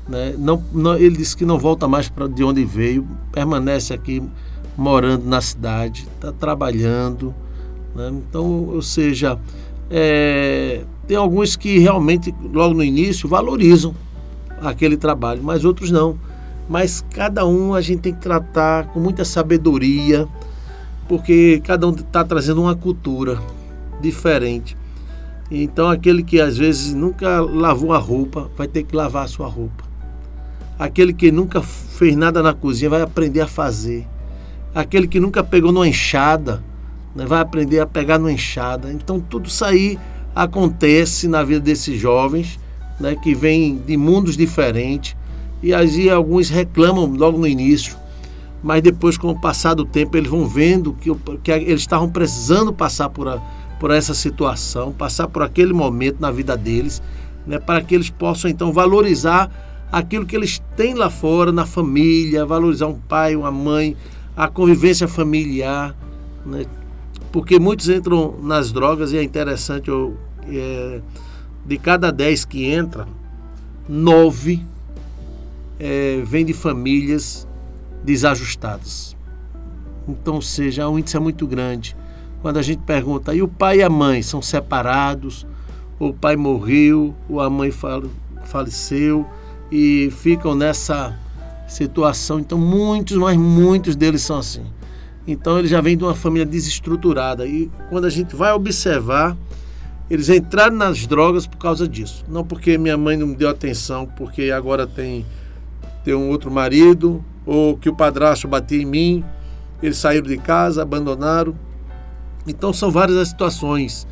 né? 0.07 0.33
não, 0.39 0.63
não, 0.73 0.95
ele 0.95 1.17
disse 1.17 1.37
que 1.37 1.45
não 1.45 1.59
volta 1.59 1.87
mais 1.87 2.09
para 2.09 2.27
de 2.27 2.43
onde 2.43 2.65
veio, 2.65 3.07
permanece 3.31 3.93
aqui 3.93 4.23
morando 4.75 5.23
na 5.23 5.39
cidade, 5.39 6.07
está 6.15 6.31
trabalhando. 6.31 7.31
Né? 7.93 8.09
Então, 8.11 8.69
ou 8.69 8.81
seja, 8.81 9.37
é, 9.87 10.83
tem 11.07 11.15
alguns 11.15 11.55
que 11.55 11.77
realmente, 11.77 12.33
logo 12.51 12.73
no 12.73 12.83
início, 12.83 13.29
valorizam 13.29 13.93
aquele 14.59 14.97
trabalho, 14.97 15.43
mas 15.43 15.63
outros 15.63 15.91
não. 15.91 16.17
Mas 16.67 17.05
cada 17.11 17.45
um 17.45 17.75
a 17.75 17.81
gente 17.81 17.99
tem 17.99 18.15
que 18.15 18.21
tratar 18.21 18.87
com 18.87 18.99
muita 18.99 19.23
sabedoria, 19.23 20.27
porque 21.07 21.61
cada 21.63 21.87
um 21.87 21.91
está 21.91 22.23
trazendo 22.23 22.63
uma 22.63 22.75
cultura 22.75 23.39
diferente. 24.01 24.75
Então, 25.51 25.89
aquele 25.89 26.21
que 26.21 26.39
às 26.39 26.57
vezes 26.57 26.93
nunca 26.93 27.41
lavou 27.41 27.93
a 27.93 27.97
roupa, 27.97 28.49
vai 28.55 28.67
ter 28.67 28.83
que 28.83 28.95
lavar 28.95 29.25
a 29.25 29.27
sua 29.27 29.47
roupa. 29.47 29.83
Aquele 30.77 31.11
que 31.11 31.31
nunca 31.31 31.61
fez 31.61 32.15
nada 32.15 32.43
na 32.43 32.53
cozinha, 32.53 32.89
vai 32.89 33.01
aprender 33.01 33.41
a 33.41 33.47
fazer. 33.47 34.07
Aquele 34.73 35.07
que 35.07 35.19
nunca 35.19 35.43
pegou 35.43 35.71
numa 35.71 35.87
enxada, 35.87 36.63
né, 37.15 37.25
vai 37.25 37.41
aprender 37.41 37.79
a 37.79 37.87
pegar 37.87 38.19
numa 38.19 38.31
enxada. 38.31 38.93
Então, 38.93 39.19
tudo 39.19 39.47
isso 39.47 39.65
aí 39.65 39.97
acontece 40.35 41.27
na 41.27 41.43
vida 41.43 41.59
desses 41.59 41.99
jovens, 41.99 42.59
né, 42.99 43.15
que 43.15 43.33
vêm 43.33 43.77
de 43.77 43.97
mundos 43.97 44.37
diferentes, 44.37 45.15
e 45.61 45.73
aí 45.73 46.09
alguns 46.09 46.49
reclamam 46.49 47.05
logo 47.05 47.37
no 47.37 47.47
início, 47.47 47.97
mas 48.61 48.81
depois, 48.81 49.17
com 49.17 49.29
o 49.29 49.39
passar 49.39 49.73
do 49.73 49.85
tempo, 49.85 50.15
eles 50.17 50.29
vão 50.29 50.45
vendo 50.45 50.93
que, 50.93 51.09
que 51.43 51.51
eles 51.51 51.81
estavam 51.81 52.09
precisando 52.09 52.73
passar 52.73 53.09
por, 53.09 53.27
a, 53.27 53.41
por 53.79 53.91
essa 53.91 54.13
situação, 54.13 54.91
passar 54.91 55.27
por 55.27 55.41
aquele 55.41 55.73
momento 55.73 56.19
na 56.19 56.29
vida 56.29 56.57
deles, 56.57 57.01
né, 57.47 57.57
para 57.57 57.81
que 57.81 57.95
eles 57.95 58.09
possam 58.09 58.51
então 58.51 58.73
valorizar 58.73 59.49
aquilo 59.91 60.25
que 60.25 60.35
eles 60.35 60.61
têm 60.75 60.93
lá 60.93 61.09
fora, 61.09 61.51
na 61.51 61.65
família, 61.65 62.45
valorizar 62.45 62.87
um 62.87 62.99
pai, 62.99 63.35
uma 63.35 63.51
mãe, 63.51 63.95
a 64.35 64.47
convivência 64.47 65.07
familiar, 65.07 65.95
né, 66.45 66.65
porque 67.31 67.57
muitos 67.57 67.87
entram 67.89 68.35
nas 68.41 68.71
drogas 68.71 69.13
e 69.13 69.17
é 69.17 69.23
interessante, 69.23 69.89
eu, 69.89 70.17
é, 70.47 71.01
de 71.65 71.77
cada 71.77 72.11
10 72.11 72.45
que 72.45 72.65
entra, 72.65 73.07
9 73.87 74.61
é, 75.79 76.21
vem 76.25 76.45
de 76.45 76.53
famílias 76.53 77.47
desajustadas. 78.03 79.15
Então, 80.07 80.35
ou 80.35 80.41
seja, 80.41 80.87
o 80.87 80.97
índice 80.97 81.15
é 81.15 81.19
muito 81.19 81.45
grande. 81.45 81.95
Quando 82.41 82.57
a 82.57 82.61
gente 82.61 82.81
pergunta, 82.83 83.33
e 83.33 83.41
o 83.41 83.47
pai 83.47 83.79
e 83.79 83.83
a 83.83 83.89
mãe 83.89 84.21
são 84.21 84.41
separados, 84.41 85.45
ou 85.99 86.09
o 86.09 86.13
pai 86.13 86.35
morreu, 86.35 87.13
ou 87.27 87.41
a 87.41 87.49
mãe 87.49 87.71
faleceu, 88.45 89.25
e 89.71 90.09
ficam 90.11 90.55
nessa 90.55 91.17
situação. 91.67 92.39
Então, 92.39 92.57
muitos, 92.57 93.17
mas 93.17 93.37
muitos 93.37 93.95
deles 93.95 94.21
são 94.21 94.37
assim. 94.37 94.65
Então 95.27 95.59
ele 95.59 95.67
já 95.67 95.79
vem 95.79 95.95
de 95.95 96.03
uma 96.03 96.15
família 96.15 96.45
desestruturada. 96.45 97.45
E 97.45 97.69
quando 97.89 98.05
a 98.05 98.09
gente 98.09 98.35
vai 98.35 98.51
observar, 98.51 99.37
eles 100.09 100.27
entraram 100.27 100.75
nas 100.75 101.05
drogas 101.05 101.45
por 101.45 101.57
causa 101.57 101.87
disso. 101.87 102.25
Não 102.27 102.43
porque 102.43 102.79
minha 102.79 102.97
mãe 102.97 103.15
não 103.15 103.27
me 103.27 103.35
deu 103.35 103.47
atenção, 103.47 104.07
porque 104.07 104.49
agora 104.49 104.87
tem, 104.87 105.23
tem 106.03 106.15
um 106.15 106.29
outro 106.29 106.49
marido, 106.49 107.23
ou 107.45 107.77
que 107.77 107.89
o 107.89 107.95
padrasto 107.95 108.47
batia 108.47 108.81
em 108.81 108.85
mim, 108.85 109.23
eles 109.83 109.97
saíram 109.97 110.25
de 110.25 110.37
casa, 110.37 110.81
abandonaram. 110.81 111.53
Então 112.47 112.73
são 112.73 112.89
várias 112.91 113.17
as 113.17 113.29
situações 113.29 114.07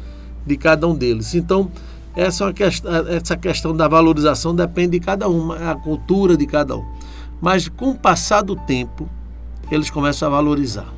de 0.46 0.58
cada 0.58 0.88
um 0.88 0.96
deles. 0.96 1.36
Então, 1.36 1.72
essa, 2.16 2.46
é 2.46 2.54
questão, 2.54 2.92
essa 3.08 3.38
questão 3.38 3.76
da 3.76 3.88
valorização 3.88 4.56
depende 4.56 5.00
de 5.00 5.06
cada 5.06 5.30
um, 5.30 5.52
a 5.52 5.76
cultura 5.76 6.36
de 6.36 6.46
cada 6.46 6.76
um. 6.76 6.86
Mas 7.42 7.68
com 7.68 7.92
o 7.92 7.96
passar 7.96 8.42
do 8.42 8.56
tempo, 8.56 9.08
eles 9.70 9.90
começam 9.90 10.28
a 10.28 10.32
valorizar 10.32 10.92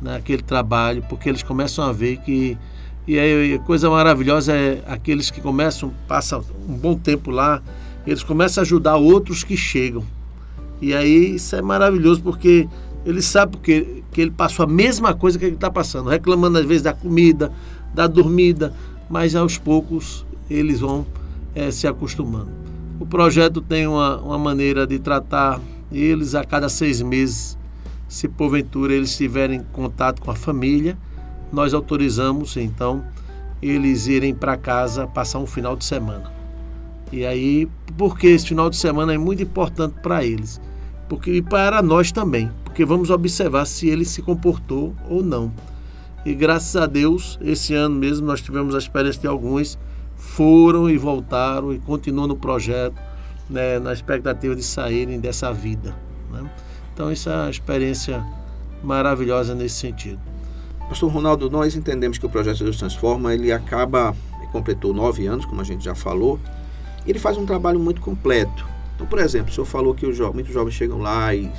naquele 0.00 0.42
trabalho, 0.42 1.04
porque 1.08 1.28
eles 1.28 1.42
começam 1.42 1.84
a 1.84 1.92
ver 1.92 2.16
que. 2.18 2.58
E 3.06 3.18
aí, 3.18 3.54
a 3.54 3.58
coisa 3.58 3.90
maravilhosa 3.90 4.52
é 4.52 4.82
aqueles 4.86 5.30
que 5.30 5.40
começam, 5.40 5.92
passam 6.06 6.44
um 6.68 6.74
bom 6.74 6.94
tempo 6.94 7.30
lá, 7.32 7.60
eles 8.06 8.22
começam 8.22 8.62
a 8.62 8.64
ajudar 8.64 8.96
outros 8.96 9.42
que 9.42 9.56
chegam. 9.56 10.04
E 10.80 10.94
aí 10.94 11.36
isso 11.36 11.54
é 11.54 11.62
maravilhoso, 11.62 12.20
porque 12.22 12.68
ele 13.04 13.22
sabe 13.22 13.52
porque, 13.52 14.02
que 14.12 14.20
ele 14.20 14.30
passou 14.30 14.64
a 14.64 14.68
mesma 14.68 15.14
coisa 15.14 15.38
que 15.38 15.44
ele 15.44 15.54
está 15.54 15.70
passando, 15.70 16.08
reclamando 16.08 16.58
às 16.58 16.64
vezes 16.64 16.82
da 16.82 16.92
comida, 16.92 17.52
da 17.94 18.06
dormida, 18.06 18.72
mas 19.10 19.34
aos 19.34 19.58
poucos 19.58 20.24
eles 20.48 20.80
vão 20.80 21.06
é, 21.54 21.70
se 21.70 21.86
acostumando. 21.86 22.50
O 23.00 23.06
projeto 23.06 23.60
tem 23.60 23.86
uma, 23.86 24.18
uma 24.18 24.38
maneira 24.38 24.86
de 24.86 24.98
tratar 24.98 25.60
eles 25.90 26.34
a 26.34 26.44
cada 26.44 26.68
seis 26.68 27.02
meses 27.02 27.58
se 28.12 28.28
porventura 28.28 28.92
eles 28.92 29.16
tiverem 29.16 29.62
contato 29.72 30.20
com 30.20 30.30
a 30.30 30.34
família, 30.34 30.98
nós 31.50 31.72
autorizamos 31.72 32.58
então 32.58 33.02
eles 33.62 34.06
irem 34.06 34.34
para 34.34 34.54
casa 34.54 35.06
passar 35.06 35.38
um 35.38 35.46
final 35.46 35.74
de 35.74 35.84
semana. 35.86 36.30
E 37.10 37.24
aí, 37.24 37.66
porque 37.96 38.26
esse 38.26 38.48
final 38.48 38.68
de 38.68 38.76
semana 38.76 39.14
é 39.14 39.18
muito 39.18 39.42
importante 39.42 39.94
para 40.02 40.22
eles, 40.22 40.60
porque 41.08 41.30
e 41.32 41.40
para 41.40 41.80
nós 41.80 42.12
também, 42.12 42.50
porque 42.72 42.86
vamos 42.86 43.10
observar 43.10 43.66
se 43.66 43.86
ele 43.86 44.02
se 44.02 44.22
comportou 44.22 44.94
ou 45.06 45.22
não. 45.22 45.52
E 46.24 46.34
graças 46.34 46.74
a 46.74 46.86
Deus, 46.86 47.38
esse 47.42 47.74
ano 47.74 47.94
mesmo 47.94 48.26
nós 48.26 48.40
tivemos 48.40 48.74
a 48.74 48.78
experiência 48.78 49.20
de 49.20 49.26
alguns 49.26 49.78
foram 50.16 50.88
e 50.88 50.96
voltaram 50.96 51.74
e 51.74 51.78
continuam 51.78 52.26
no 52.26 52.34
projeto, 52.34 52.96
né, 53.50 53.78
na 53.78 53.92
expectativa 53.92 54.56
de 54.56 54.62
saírem 54.62 55.20
dessa 55.20 55.52
vida. 55.52 55.94
Né? 56.32 56.50
Então, 56.94 57.12
isso 57.12 57.28
é 57.28 57.34
uma 57.34 57.50
experiência 57.50 58.24
maravilhosa 58.82 59.54
nesse 59.54 59.74
sentido. 59.74 60.20
Pastor 60.88 61.12
Ronaldo, 61.12 61.50
nós 61.50 61.76
entendemos 61.76 62.16
que 62.16 62.24
o 62.24 62.30
projeto 62.30 62.56
Jesus 62.56 62.78
Transforma 62.78 63.34
ele 63.34 63.52
acaba, 63.52 64.16
completou 64.50 64.94
nove 64.94 65.26
anos, 65.26 65.44
como 65.44 65.60
a 65.60 65.64
gente 65.64 65.84
já 65.84 65.94
falou, 65.94 66.40
e 67.04 67.10
ele 67.10 67.18
faz 67.18 67.36
um 67.36 67.44
trabalho 67.44 67.78
muito 67.78 68.00
completo. 68.00 68.71
Então, 69.02 69.10
por 69.10 69.18
exemplo, 69.18 69.50
o 69.50 69.52
senhor 69.52 69.66
falou 69.66 69.94
que 69.96 70.06
muitos 70.06 70.54
jovens 70.54 70.74
chegam 70.74 70.98
lá 70.98 71.34
e 71.34 71.50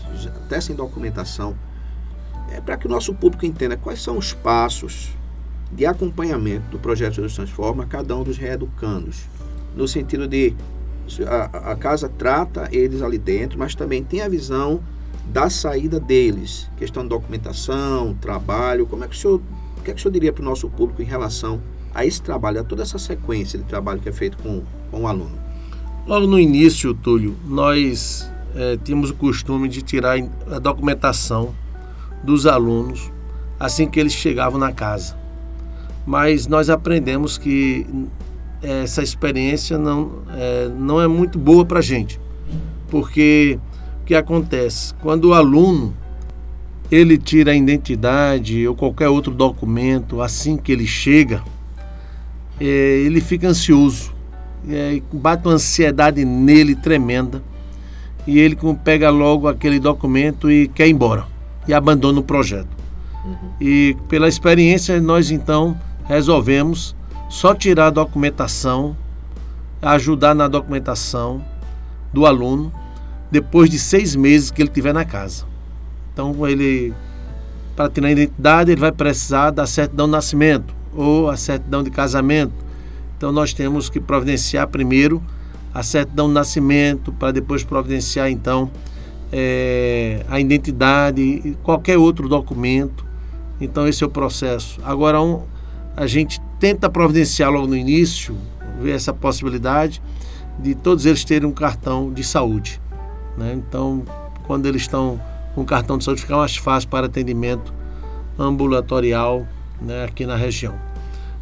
até 0.45 0.61
sem 0.61 0.73
documentação. 0.73 1.53
É 2.49 2.61
para 2.61 2.77
que 2.77 2.87
o 2.87 2.89
nosso 2.89 3.13
público 3.13 3.45
entenda 3.45 3.75
quais 3.75 4.01
são 4.01 4.17
os 4.17 4.31
passos 4.31 5.09
de 5.69 5.85
acompanhamento 5.85 6.69
do 6.71 6.79
projeto 6.79 7.15
Jesus 7.15 7.35
Transforma 7.35 7.83
a 7.83 7.85
cada 7.85 8.15
um 8.15 8.23
dos 8.23 8.37
reeducandos. 8.37 9.25
No 9.75 9.89
sentido 9.89 10.25
de 10.25 10.55
a, 11.27 11.71
a 11.71 11.75
casa 11.75 12.07
trata 12.07 12.69
eles 12.71 13.01
ali 13.01 13.17
dentro, 13.17 13.59
mas 13.59 13.75
também 13.75 14.01
tem 14.01 14.21
a 14.21 14.29
visão 14.29 14.81
da 15.25 15.49
saída 15.49 15.99
deles, 15.99 16.69
questão 16.77 17.03
de 17.03 17.09
documentação, 17.09 18.13
trabalho. 18.21 18.85
Como 18.85 19.03
é 19.03 19.07
que 19.09 19.17
o 19.17 19.19
senhor, 19.19 19.41
o 19.77 19.81
que, 19.81 19.91
é 19.91 19.93
que 19.93 19.99
o 19.99 20.01
senhor 20.01 20.13
diria 20.13 20.31
para 20.31 20.41
o 20.41 20.45
nosso 20.45 20.69
público 20.69 21.01
em 21.01 21.05
relação 21.05 21.61
a 21.93 22.05
esse 22.05 22.21
trabalho, 22.21 22.61
a 22.61 22.63
toda 22.63 22.83
essa 22.83 22.97
sequência 22.97 23.59
de 23.59 23.65
trabalho 23.65 23.99
que 23.99 24.07
é 24.07 24.13
feito 24.13 24.37
com, 24.37 24.63
com 24.89 25.01
o 25.01 25.07
aluno? 25.07 25.42
Logo 26.05 26.27
no 26.27 26.37
início, 26.37 26.93
Túlio, 26.93 27.33
nós 27.47 28.29
é, 28.53 28.77
tínhamos 28.83 29.09
o 29.09 29.13
costume 29.13 29.69
de 29.69 29.81
tirar 29.81 30.17
a 30.51 30.59
documentação 30.59 31.55
dos 32.21 32.45
alunos 32.45 33.09
assim 33.57 33.87
que 33.87 34.01
eles 34.01 34.11
chegavam 34.11 34.59
na 34.59 34.73
casa. 34.73 35.17
Mas 36.05 36.45
nós 36.45 36.69
aprendemos 36.69 37.37
que 37.37 37.87
essa 38.61 39.01
experiência 39.01 39.77
não 39.77 40.23
é, 40.35 40.67
não 40.77 41.01
é 41.01 41.07
muito 41.07 41.39
boa 41.39 41.63
para 41.63 41.79
a 41.79 41.81
gente, 41.81 42.19
porque 42.89 43.57
o 44.01 44.05
que 44.05 44.13
acontece 44.13 44.93
quando 44.95 45.29
o 45.29 45.33
aluno 45.33 45.95
ele 46.91 47.17
tira 47.17 47.51
a 47.51 47.55
identidade 47.55 48.67
ou 48.67 48.75
qualquer 48.75 49.07
outro 49.07 49.33
documento 49.33 50.21
assim 50.21 50.57
que 50.57 50.73
ele 50.73 50.85
chega, 50.85 51.41
é, 52.59 52.65
ele 52.65 53.21
fica 53.21 53.47
ansioso 53.47 54.12
é, 54.69 55.01
bate 55.11 55.47
uma 55.47 55.55
ansiedade 55.55 56.23
nele 56.23 56.75
tremenda 56.75 57.41
e 58.25 58.39
ele 58.39 58.57
pega 58.83 59.09
logo 59.09 59.47
aquele 59.47 59.79
documento 59.79 60.49
e 60.49 60.67
quer 60.67 60.87
ir 60.87 60.91
embora 60.91 61.25
e 61.67 61.73
abandona 61.73 62.19
o 62.19 62.23
projeto. 62.23 62.67
Uhum. 63.25 63.49
E 63.59 63.95
pela 64.07 64.27
experiência 64.27 64.99
nós 65.01 65.31
então 65.31 65.77
resolvemos 66.05 66.95
só 67.29 67.53
tirar 67.53 67.87
a 67.87 67.89
documentação, 67.89 68.95
ajudar 69.81 70.35
na 70.35 70.47
documentação 70.47 71.43
do 72.13 72.25
aluno 72.25 72.71
depois 73.31 73.69
de 73.69 73.79
seis 73.79 74.15
meses 74.15 74.51
que 74.51 74.61
ele 74.61 74.69
tiver 74.69 74.93
na 74.93 75.03
casa. 75.03 75.45
Então 76.11 76.47
ele 76.47 76.93
para 77.75 77.89
tirar 77.89 78.07
a 78.07 78.11
identidade 78.11 78.71
ele 78.71 78.79
vai 78.79 78.91
precisar 78.91 79.49
da 79.49 79.65
certidão 79.65 80.05
de 80.05 80.11
nascimento 80.11 80.73
ou 80.95 81.29
a 81.29 81.35
certidão 81.35 81.81
de 81.81 81.89
casamento 81.89 82.62
então 83.23 83.31
nós 83.31 83.53
temos 83.53 83.89
que 83.89 84.01
providenciar 84.01 84.67
primeiro 84.67 85.23
a 85.73 85.81
certidão 85.81 86.27
de 86.27 86.33
nascimento, 86.33 87.13
para 87.13 87.31
depois 87.31 87.63
providenciar 87.63 88.29
então 88.29 88.69
é, 89.31 90.25
a 90.27 90.41
identidade 90.41 91.21
e 91.21 91.57
qualquer 91.63 91.97
outro 91.97 92.27
documento. 92.27 93.05
Então 93.61 93.87
esse 93.87 94.03
é 94.03 94.07
o 94.07 94.09
processo. 94.09 94.77
Agora 94.83 95.21
um, 95.21 95.43
a 95.95 96.05
gente 96.05 96.41
tenta 96.59 96.89
providenciar 96.89 97.49
logo 97.49 97.65
no 97.65 97.77
início, 97.77 98.35
ver 98.81 98.91
essa 98.91 99.13
possibilidade 99.13 100.01
de 100.59 100.75
todos 100.75 101.05
eles 101.05 101.23
terem 101.23 101.47
um 101.47 101.53
cartão 101.53 102.11
de 102.11 102.25
saúde. 102.25 102.81
Né? 103.37 103.53
Então, 103.53 104.03
quando 104.45 104.65
eles 104.65 104.81
estão 104.81 105.17
com 105.55 105.63
cartão 105.63 105.97
de 105.97 106.03
saúde, 106.03 106.19
fica 106.19 106.35
mais 106.35 106.57
fácil 106.57 106.89
para 106.89 107.05
atendimento 107.05 107.73
ambulatorial 108.37 109.47
né, 109.81 110.03
aqui 110.03 110.25
na 110.25 110.35
região. 110.35 110.75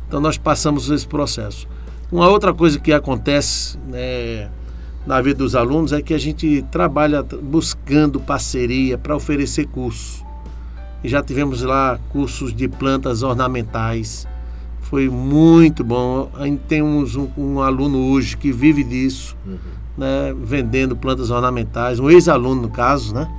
Então 0.07 0.19
nós 0.19 0.37
passamos 0.37 0.91
esse 0.91 1.07
processo. 1.07 1.70
Uma 2.11 2.27
outra 2.27 2.53
coisa 2.53 2.77
que 2.77 2.91
acontece 2.91 3.77
né, 3.87 4.49
na 5.07 5.21
vida 5.21 5.37
dos 5.37 5.55
alunos 5.55 5.93
é 5.93 6.01
que 6.01 6.13
a 6.13 6.17
gente 6.17 6.61
trabalha 6.69 7.23
buscando 7.23 8.19
parceria 8.19 8.97
para 8.97 9.15
oferecer 9.15 9.65
cursos. 9.67 10.21
E 11.01 11.07
já 11.07 11.23
tivemos 11.23 11.61
lá 11.61 11.97
cursos 12.09 12.53
de 12.53 12.67
plantas 12.67 13.23
ornamentais. 13.23 14.27
Foi 14.81 15.07
muito 15.07 15.85
bom. 15.85 16.29
Temos 16.67 17.15
um, 17.15 17.29
um 17.37 17.61
aluno 17.61 18.11
hoje 18.11 18.35
que 18.35 18.51
vive 18.51 18.83
disso, 18.83 19.37
uhum. 19.47 19.57
né, 19.97 20.35
vendendo 20.37 20.97
plantas 20.97 21.31
ornamentais, 21.31 21.97
um 21.97 22.09
ex-aluno 22.09 22.63
no 22.63 22.69
caso, 22.69 23.13
né? 23.15 23.31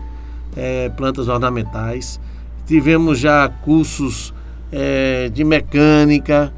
É, 0.57 0.89
plantas 0.89 1.29
ornamentais. 1.29 2.19
Tivemos 2.67 3.19
já 3.19 3.51
cursos 3.51 4.33
é, 4.73 5.29
de 5.29 5.45
mecânica, 5.45 6.53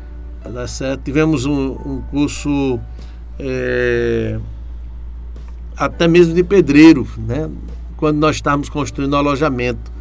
Tivemos 1.03 1.47
um, 1.47 1.73
um 1.73 2.03
curso 2.11 2.79
é, 3.39 4.39
até 5.77 6.07
mesmo 6.07 6.35
de 6.35 6.43
pedreiro, 6.45 7.07
né? 7.19 7.51
quando 7.97 8.19
nós 8.19 8.37
estávamos 8.37 8.69
construindo 8.69 9.15
o 9.15 9.17
alojamento. 9.17 9.93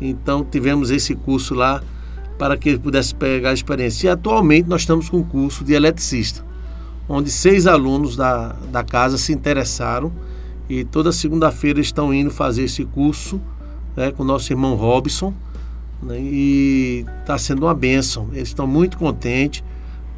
Então 0.00 0.44
tivemos 0.44 0.90
esse 0.90 1.14
curso 1.14 1.54
lá 1.54 1.82
para 2.38 2.56
que 2.56 2.68
ele 2.68 2.78
pudesse 2.78 3.14
pegar 3.14 3.50
a 3.50 3.54
experiência. 3.54 4.06
E 4.06 4.10
atualmente 4.10 4.68
nós 4.68 4.82
estamos 4.82 5.08
com 5.08 5.18
um 5.18 5.24
curso 5.24 5.64
de 5.64 5.72
eletricista, 5.72 6.44
onde 7.08 7.30
seis 7.30 7.66
alunos 7.66 8.16
da, 8.16 8.54
da 8.70 8.84
casa 8.84 9.18
se 9.18 9.32
interessaram 9.32 10.12
e 10.68 10.84
toda 10.84 11.10
segunda-feira 11.10 11.80
estão 11.80 12.12
indo 12.12 12.30
fazer 12.30 12.64
esse 12.64 12.84
curso 12.84 13.40
né, 13.96 14.12
com 14.12 14.22
nosso 14.22 14.52
irmão 14.52 14.74
Robson. 14.74 15.32
Né, 16.00 16.20
e 16.20 17.06
está 17.20 17.36
sendo 17.38 17.64
uma 17.66 17.74
bênção. 17.74 18.28
Eles 18.32 18.48
estão 18.48 18.66
muito 18.66 18.96
contentes 18.98 19.64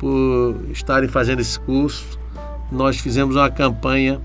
por 0.00 0.56
estarem 0.72 1.08
fazendo 1.08 1.40
esse 1.40 1.60
curso. 1.60 2.18
Nós 2.72 2.98
fizemos 2.98 3.36
uma 3.36 3.50
campanha 3.50 4.18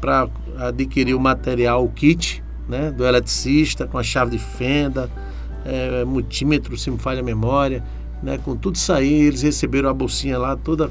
para 0.00 0.28
adquirir 0.58 1.14
o 1.14 1.20
material, 1.20 1.84
o 1.84 1.88
kit 1.88 2.42
né, 2.68 2.90
do 2.90 3.06
eletricista, 3.06 3.86
com 3.86 3.96
a 3.96 4.02
chave 4.02 4.32
de 4.32 4.38
fenda, 4.38 5.08
é, 5.64 6.04
multímetro, 6.04 6.76
se 6.76 6.90
me 6.90 6.98
falha 6.98 7.20
a 7.20 7.22
memória, 7.22 7.84
né, 8.22 8.38
com 8.38 8.56
tudo 8.56 8.74
isso 8.74 8.92
aí, 8.92 9.12
eles 9.12 9.42
receberam 9.42 9.88
a 9.88 9.94
bolsinha 9.94 10.36
lá 10.36 10.56
toda 10.56 10.90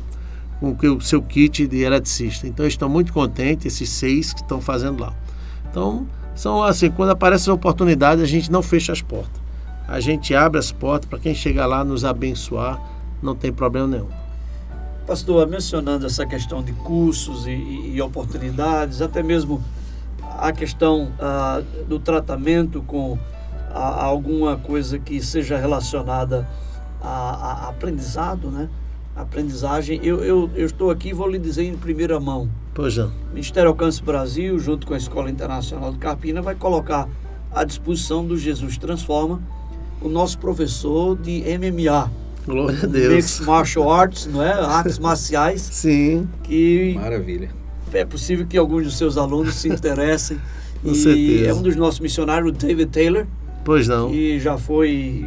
com 0.62 0.76
o 0.96 1.02
seu 1.02 1.22
kit 1.22 1.68
de 1.68 1.82
eletricista. 1.82 2.48
Então 2.48 2.66
eles 2.66 2.74
estão 2.74 2.88
muito 2.88 3.12
contentes, 3.12 3.66
esses 3.66 3.90
seis 3.90 4.34
que 4.34 4.42
estão 4.42 4.62
fazendo 4.62 5.02
lá. 5.02 5.14
Então, 5.70 6.08
são 6.34 6.64
assim, 6.64 6.90
quando 6.90 7.10
aparecem 7.10 7.52
oportunidades, 7.52 8.24
a 8.24 8.28
gente 8.28 8.50
não 8.50 8.62
fecha 8.62 8.94
as 8.94 9.02
portas. 9.02 9.42
A 9.88 10.00
gente 10.00 10.34
abre 10.34 10.60
as 10.60 10.72
portas 10.72 11.10
para 11.10 11.20
quem 11.20 11.34
chegar 11.34 11.66
lá 11.66 11.84
nos 11.84 12.06
abençoar, 12.06 12.82
não 13.22 13.36
tem 13.36 13.52
problema 13.52 13.88
nenhum. 13.88 14.19
Pastor, 15.10 15.48
mencionando 15.48 16.06
essa 16.06 16.24
questão 16.24 16.62
de 16.62 16.72
cursos 16.72 17.48
e, 17.48 17.52
e 17.96 18.00
oportunidades, 18.00 19.02
até 19.02 19.24
mesmo 19.24 19.60
a 20.22 20.52
questão 20.52 21.12
ah, 21.20 21.64
do 21.88 21.98
tratamento 21.98 22.84
com 22.84 23.18
a, 23.74 24.04
alguma 24.04 24.58
coisa 24.58 25.00
que 25.00 25.20
seja 25.20 25.58
relacionada 25.58 26.48
a, 27.02 27.10
a 27.10 27.70
aprendizado, 27.70 28.52
né? 28.52 28.70
aprendizagem. 29.16 30.00
Eu, 30.04 30.24
eu, 30.24 30.48
eu, 30.54 30.68
estou 30.68 30.92
aqui 30.92 31.12
vou 31.12 31.28
lhe 31.28 31.40
dizer 31.40 31.64
em 31.64 31.76
primeira 31.76 32.20
mão. 32.20 32.48
Pois 32.76 32.96
é. 32.96 33.10
Ministério 33.32 33.72
Alcance 33.72 34.04
Brasil, 34.04 34.60
junto 34.60 34.86
com 34.86 34.94
a 34.94 34.98
Escola 34.98 35.28
Internacional 35.28 35.92
de 35.92 35.98
Carpina, 35.98 36.40
vai 36.40 36.54
colocar 36.54 37.10
à 37.52 37.64
disposição 37.64 38.24
do 38.24 38.38
Jesus 38.38 38.78
Transforma 38.78 39.42
o 40.04 40.08
nosso 40.08 40.38
professor 40.38 41.18
de 41.18 41.44
MMA, 41.58 42.12
Glória 42.50 42.80
a 42.84 42.88
Deus. 42.88 43.14
Mixed 43.14 43.46
Martial 43.46 43.92
Arts, 43.92 44.26
não 44.26 44.44
é? 44.44 44.52
Artes 44.52 44.98
marciais. 44.98 45.62
Sim. 45.72 46.28
Que 46.44 46.96
Maravilha. 46.96 47.50
É 47.94 48.04
possível 48.04 48.46
que 48.48 48.58
alguns 48.58 48.86
dos 48.86 48.98
seus 48.98 49.18
alunos 49.18 49.54
se 49.54 49.70
interessem. 49.70 50.40
Com 50.82 50.92
e 50.92 50.96
certeza. 50.96 51.50
é 51.50 51.54
um 51.54 51.62
dos 51.62 51.76
nossos 51.76 52.00
missionários, 52.00 52.52
David 52.54 52.90
Taylor. 52.90 53.28
Pois 53.64 53.88
não. 53.88 54.10
Que 54.10 54.40
já 54.40 54.58
foi 54.58 55.26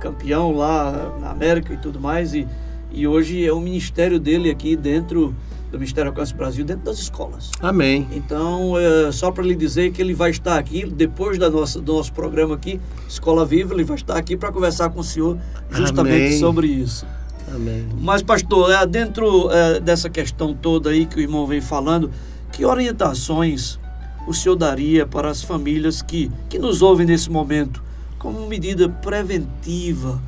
campeão 0.00 0.52
lá 0.56 1.18
na 1.20 1.30
América 1.30 1.74
e 1.74 1.76
tudo 1.76 2.00
mais. 2.00 2.32
E, 2.32 2.46
e 2.90 3.06
hoje 3.06 3.44
é 3.44 3.52
o 3.52 3.60
ministério 3.60 4.18
dele 4.18 4.50
aqui 4.50 4.74
dentro 4.74 5.34
do 5.72 5.78
Ministério 5.78 6.10
Alcance 6.10 6.34
Brasil 6.34 6.64
dentro 6.66 6.84
das 6.84 6.98
escolas. 6.98 7.50
Amém. 7.60 8.06
Então, 8.12 8.74
é, 8.78 9.10
só 9.10 9.32
para 9.32 9.42
lhe 9.42 9.56
dizer 9.56 9.90
que 9.90 10.02
ele 10.02 10.12
vai 10.12 10.30
estar 10.30 10.58
aqui, 10.58 10.84
depois 10.84 11.38
da 11.38 11.50
nossa, 11.50 11.80
do 11.80 11.94
nosso 11.94 12.12
programa 12.12 12.54
aqui, 12.54 12.78
Escola 13.08 13.46
Viva, 13.46 13.72
ele 13.72 13.82
vai 13.82 13.96
estar 13.96 14.16
aqui 14.16 14.36
para 14.36 14.52
conversar 14.52 14.90
com 14.90 15.00
o 15.00 15.04
senhor 15.04 15.38
justamente 15.70 16.26
Amém. 16.26 16.38
sobre 16.38 16.66
isso. 16.66 17.06
Amém. 17.52 17.88
Mas, 17.98 18.22
pastor, 18.22 18.70
é, 18.70 18.86
dentro 18.86 19.50
é, 19.50 19.80
dessa 19.80 20.10
questão 20.10 20.54
toda 20.54 20.90
aí 20.90 21.06
que 21.06 21.16
o 21.16 21.20
irmão 21.20 21.46
vem 21.46 21.62
falando, 21.62 22.10
que 22.52 22.66
orientações 22.66 23.80
o 24.26 24.34
senhor 24.34 24.56
daria 24.56 25.06
para 25.06 25.30
as 25.30 25.42
famílias 25.42 26.02
que, 26.02 26.30
que 26.50 26.58
nos 26.58 26.82
ouvem 26.82 27.06
nesse 27.06 27.30
momento 27.30 27.82
como 28.18 28.46
medida 28.46 28.88
preventiva 28.90 30.20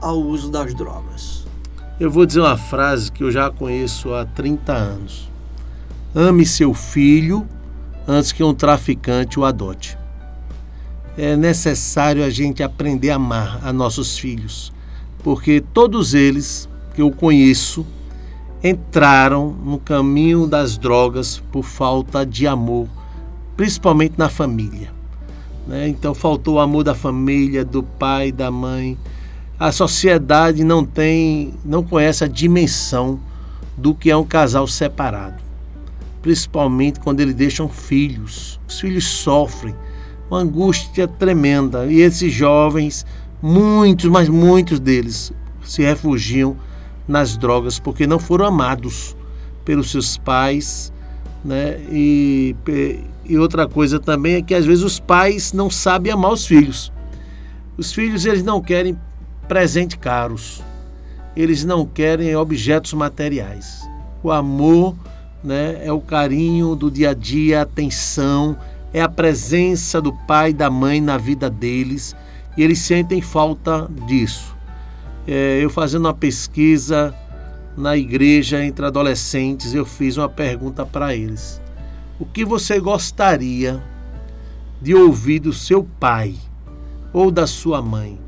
ao 0.00 0.18
uso 0.18 0.48
das 0.48 0.72
drogas? 0.74 1.41
Eu 2.02 2.10
vou 2.10 2.26
dizer 2.26 2.40
uma 2.40 2.56
frase 2.56 3.12
que 3.12 3.22
eu 3.22 3.30
já 3.30 3.48
conheço 3.48 4.12
há 4.12 4.24
30 4.24 4.72
anos. 4.72 5.30
Ame 6.12 6.44
seu 6.44 6.74
filho 6.74 7.46
antes 8.08 8.32
que 8.32 8.42
um 8.42 8.52
traficante 8.52 9.38
o 9.38 9.44
adote. 9.44 9.96
É 11.16 11.36
necessário 11.36 12.24
a 12.24 12.28
gente 12.28 12.60
aprender 12.60 13.10
a 13.10 13.14
amar 13.14 13.60
a 13.62 13.72
nossos 13.72 14.18
filhos, 14.18 14.72
porque 15.22 15.62
todos 15.72 16.12
eles 16.12 16.68
que 16.92 17.02
eu 17.02 17.12
conheço 17.12 17.86
entraram 18.64 19.52
no 19.64 19.78
caminho 19.78 20.44
das 20.48 20.76
drogas 20.76 21.40
por 21.52 21.62
falta 21.62 22.26
de 22.26 22.48
amor, 22.48 22.88
principalmente 23.56 24.14
na 24.18 24.28
família. 24.28 24.92
Né? 25.68 25.86
Então 25.86 26.16
faltou 26.16 26.56
o 26.56 26.60
amor 26.60 26.82
da 26.82 26.96
família, 26.96 27.64
do 27.64 27.84
pai, 27.84 28.32
da 28.32 28.50
mãe. 28.50 28.98
A 29.62 29.70
sociedade 29.70 30.64
não 30.64 30.84
tem, 30.84 31.54
não 31.64 31.84
conhece 31.84 32.24
a 32.24 32.26
dimensão 32.26 33.20
do 33.76 33.94
que 33.94 34.10
é 34.10 34.16
um 34.16 34.24
casal 34.24 34.66
separado, 34.66 35.40
principalmente 36.20 36.98
quando 36.98 37.20
eles 37.20 37.36
deixam 37.36 37.68
filhos. 37.68 38.58
Os 38.66 38.80
filhos 38.80 39.04
sofrem 39.04 39.72
uma 40.28 40.40
angústia 40.40 41.06
tremenda 41.06 41.86
e 41.86 42.00
esses 42.00 42.32
jovens, 42.32 43.06
muitos, 43.40 44.10
mas 44.10 44.28
muitos 44.28 44.80
deles 44.80 45.32
se 45.64 45.82
refugiam 45.82 46.56
nas 47.06 47.36
drogas 47.36 47.78
porque 47.78 48.04
não 48.04 48.18
foram 48.18 48.46
amados 48.46 49.16
pelos 49.64 49.92
seus 49.92 50.16
pais, 50.16 50.92
né? 51.44 51.78
E, 51.88 52.56
e 53.24 53.38
outra 53.38 53.68
coisa 53.68 54.00
também 54.00 54.34
é 54.34 54.42
que 54.42 54.56
às 54.56 54.66
vezes 54.66 54.82
os 54.82 54.98
pais 54.98 55.52
não 55.52 55.70
sabem 55.70 56.12
amar 56.12 56.32
os 56.32 56.44
filhos. 56.44 56.92
Os 57.78 57.92
filhos 57.92 58.26
eles 58.26 58.42
não 58.42 58.60
querem 58.60 58.98
presentes 59.48 59.98
caros, 60.00 60.62
eles 61.36 61.64
não 61.64 61.84
querem 61.86 62.34
objetos 62.36 62.92
materiais. 62.92 63.88
O 64.22 64.30
amor, 64.30 64.94
né, 65.42 65.80
é 65.84 65.92
o 65.92 66.00
carinho 66.00 66.74
do 66.74 66.90
dia 66.90 67.10
a 67.10 67.14
dia, 67.14 67.60
a 67.60 67.62
atenção, 67.62 68.56
é 68.92 69.00
a 69.00 69.08
presença 69.08 70.00
do 70.00 70.12
pai 70.12 70.50
e 70.50 70.54
da 70.54 70.70
mãe 70.70 71.00
na 71.00 71.16
vida 71.16 71.48
deles 71.48 72.14
e 72.56 72.62
eles 72.62 72.80
sentem 72.80 73.20
falta 73.20 73.88
disso 74.06 74.52
é, 75.26 75.60
eu 75.62 75.70
fazendo 75.70 76.06
uma 76.06 76.14
pesquisa 76.14 77.14
na 77.76 77.96
igreja 77.96 78.64
entre 78.64 78.84
adolescentes, 78.84 79.74
eu 79.74 79.84
fiz 79.84 80.16
uma 80.16 80.28
pergunta 80.28 80.84
para 80.84 81.14
eles: 81.14 81.60
O 82.18 82.26
que 82.26 82.44
você 82.44 82.80
gostaria 82.80 83.82
de 84.80 84.94
ouvir 84.94 85.38
do 85.38 85.52
seu 85.52 85.84
pai 86.00 86.34
ou 87.12 87.30
da 87.30 87.46
sua 87.46 87.80
mãe? 87.80 88.18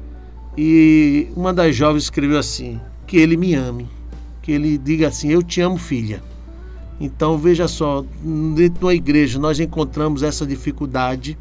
E 0.57 1.29
uma 1.37 1.53
das 1.53 1.75
jovens 1.75 2.05
escreveu 2.05 2.39
assim: 2.39 2.81
Que 3.07 3.17
ele 3.17 3.37
me 3.37 3.55
ame, 3.55 3.89
que 4.43 4.53
ele 4.53 4.79
diga 4.79 5.09
assim: 5.09 5.31
Eu 5.31 5.43
te 5.43 5.61
amo, 5.61 5.77
filha. 5.77 6.23
Então 7.01 7.37
veja 7.37 7.67
só, 7.67 8.05
dentro 8.55 8.79
de 8.79 8.85
uma 8.85 8.95
igreja 8.95 9.39
nós 9.39 9.59
encontramos 9.59 10.23
essa 10.23 10.47
dificuldade 10.47 11.37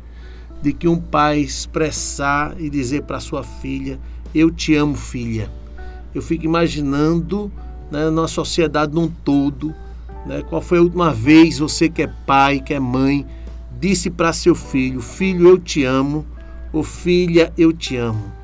de 0.64 0.74
que 0.74 0.88
um 0.88 1.00
pai 1.00 1.40
expressar 1.40 2.56
e 2.60 2.70
dizer 2.70 3.04
para 3.04 3.20
sua 3.20 3.44
filha: 3.44 4.00
eu 4.34 4.50
te 4.50 4.76
amo, 4.76 4.96
filha. 4.96 5.52
Eu 6.14 6.22
fico 6.22 6.46
imaginando 6.46 7.52
né, 7.92 8.10
na 8.10 8.28
sociedade 8.28 8.94
num 8.94 9.08
todo, 9.08 9.74
né, 10.26 10.42
qual 10.42 10.62
foi 10.62 10.80
a 10.80 10.82
última 10.82 11.14
vez 11.14 11.60
você 11.60 11.88
que 11.88 12.02
é 12.02 12.08
pai, 12.08 12.60
que 12.60 12.74
é 12.74 12.80
mãe, 12.80 13.26
disse 13.80 14.10
para 14.10 14.34
seu 14.34 14.56
filho: 14.56 15.02
Filho, 15.02 15.50
eu 15.50 15.60
te 15.60 15.84
amo, 15.84 16.26
ou 16.72 16.84
filha, 16.84 17.54
eu 17.58 17.72
te 17.72 17.96
amo. 17.96 18.43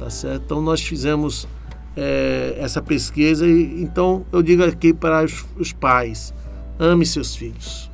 Tá 0.00 0.08
certo? 0.08 0.44
Então 0.46 0.62
nós 0.62 0.80
fizemos 0.80 1.46
é, 1.94 2.56
essa 2.58 2.80
pesquisa 2.80 3.46
e 3.46 3.82
então 3.82 4.24
eu 4.32 4.42
digo 4.42 4.64
aqui 4.64 4.94
para 4.94 5.22
os, 5.22 5.44
os 5.58 5.74
pais: 5.74 6.32
ame 6.78 7.04
seus 7.04 7.36
filhos, 7.36 7.90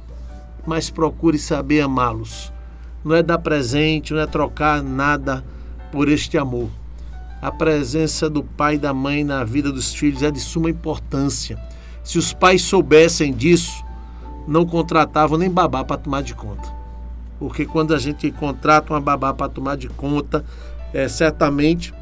mas 0.65 0.89
procure 0.89 1.37
saber 1.37 1.81
amá-los. 1.81 2.53
Não 3.05 3.13
é 3.13 3.25
dar 3.25 3.39
presente, 3.39 4.15
não 4.15 4.21
é 4.21 4.27
trocar 4.27 4.85
nada 4.85 5.45
por 5.91 6.09
este 6.09 6.39
amor. 6.39 6.71
A 7.43 7.51
presença 7.51 8.31
do 8.31 8.43
pai 8.43 8.77
e 8.77 8.79
da 8.79 8.95
mãe 8.95 9.25
na 9.25 9.43
vida 9.43 9.73
dos 9.73 9.93
filhos 9.93 10.23
é 10.23 10.31
de 10.31 10.41
suma 10.41 10.71
importância. 10.71 11.59
Se 12.05 12.19
os 12.19 12.33
pais 12.33 12.63
soubessem 12.63 13.33
disso, 13.33 13.85
não 14.47 14.65
contratavam 14.65 15.37
nem 15.37 15.51
babá 15.51 15.85
para 15.85 15.97
tomar 15.97 16.23
de 16.23 16.35
conta. 16.35 16.73
Porque 17.39 17.67
quando 17.67 17.95
a 17.95 17.99
gente 17.99 18.31
contrata 18.31 18.93
uma 18.93 19.01
babá 19.01 19.35
para 19.35 19.49
tomar 19.49 19.77
de 19.77 19.89
conta, 19.89 20.45
é, 20.97 21.09
certamente 21.09 21.93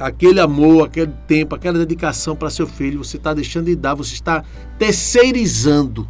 aquele 0.00 0.40
amor, 0.40 0.86
aquele 0.86 1.12
tempo, 1.26 1.54
aquela 1.54 1.78
dedicação 1.78 2.34
para 2.34 2.48
seu 2.48 2.66
filho, 2.66 3.04
você 3.04 3.18
está 3.18 3.34
deixando 3.34 3.66
de 3.66 3.76
dar, 3.76 3.92
você 3.92 4.14
está 4.14 4.42
terceirizando 4.78 6.08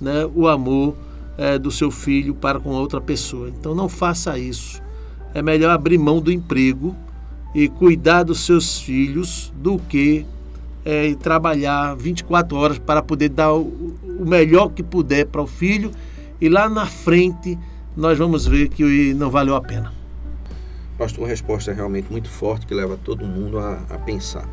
né, 0.00 0.28
o 0.34 0.48
amor 0.48 0.96
é, 1.38 1.56
do 1.56 1.70
seu 1.70 1.88
filho 1.92 2.34
para 2.34 2.58
com 2.58 2.70
outra 2.70 3.00
pessoa. 3.00 3.48
Então 3.48 3.76
não 3.76 3.88
faça 3.88 4.36
isso. 4.36 4.82
É 5.32 5.40
melhor 5.40 5.70
abrir 5.70 5.98
mão 5.98 6.20
do 6.20 6.32
emprego 6.32 6.96
e 7.54 7.68
cuidar 7.68 8.24
dos 8.24 8.40
seus 8.40 8.80
filhos 8.80 9.52
do 9.56 9.78
que 9.78 10.26
é, 10.84 11.14
trabalhar 11.14 11.94
24 11.94 12.56
horas 12.56 12.78
para 12.80 13.00
poder 13.00 13.28
dar 13.28 13.52
o, 13.52 13.94
o 14.18 14.24
melhor 14.26 14.70
que 14.70 14.82
puder 14.82 15.26
para 15.26 15.42
o 15.42 15.46
filho 15.46 15.92
e 16.40 16.48
lá 16.48 16.68
na 16.68 16.86
frente 16.86 17.56
nós 17.96 18.18
vamos 18.18 18.46
ver 18.46 18.68
que 18.68 19.14
não 19.14 19.30
valeu 19.30 19.54
a 19.54 19.60
pena. 19.60 19.95
Pastor, 20.98 21.24
uma 21.24 21.28
resposta 21.28 21.72
realmente 21.72 22.10
muito 22.10 22.28
forte 22.28 22.66
que 22.66 22.74
leva 22.74 22.98
todo 23.02 23.26
mundo 23.26 23.58
a, 23.58 23.82
a 23.90 23.98
pensar. 23.98 24.48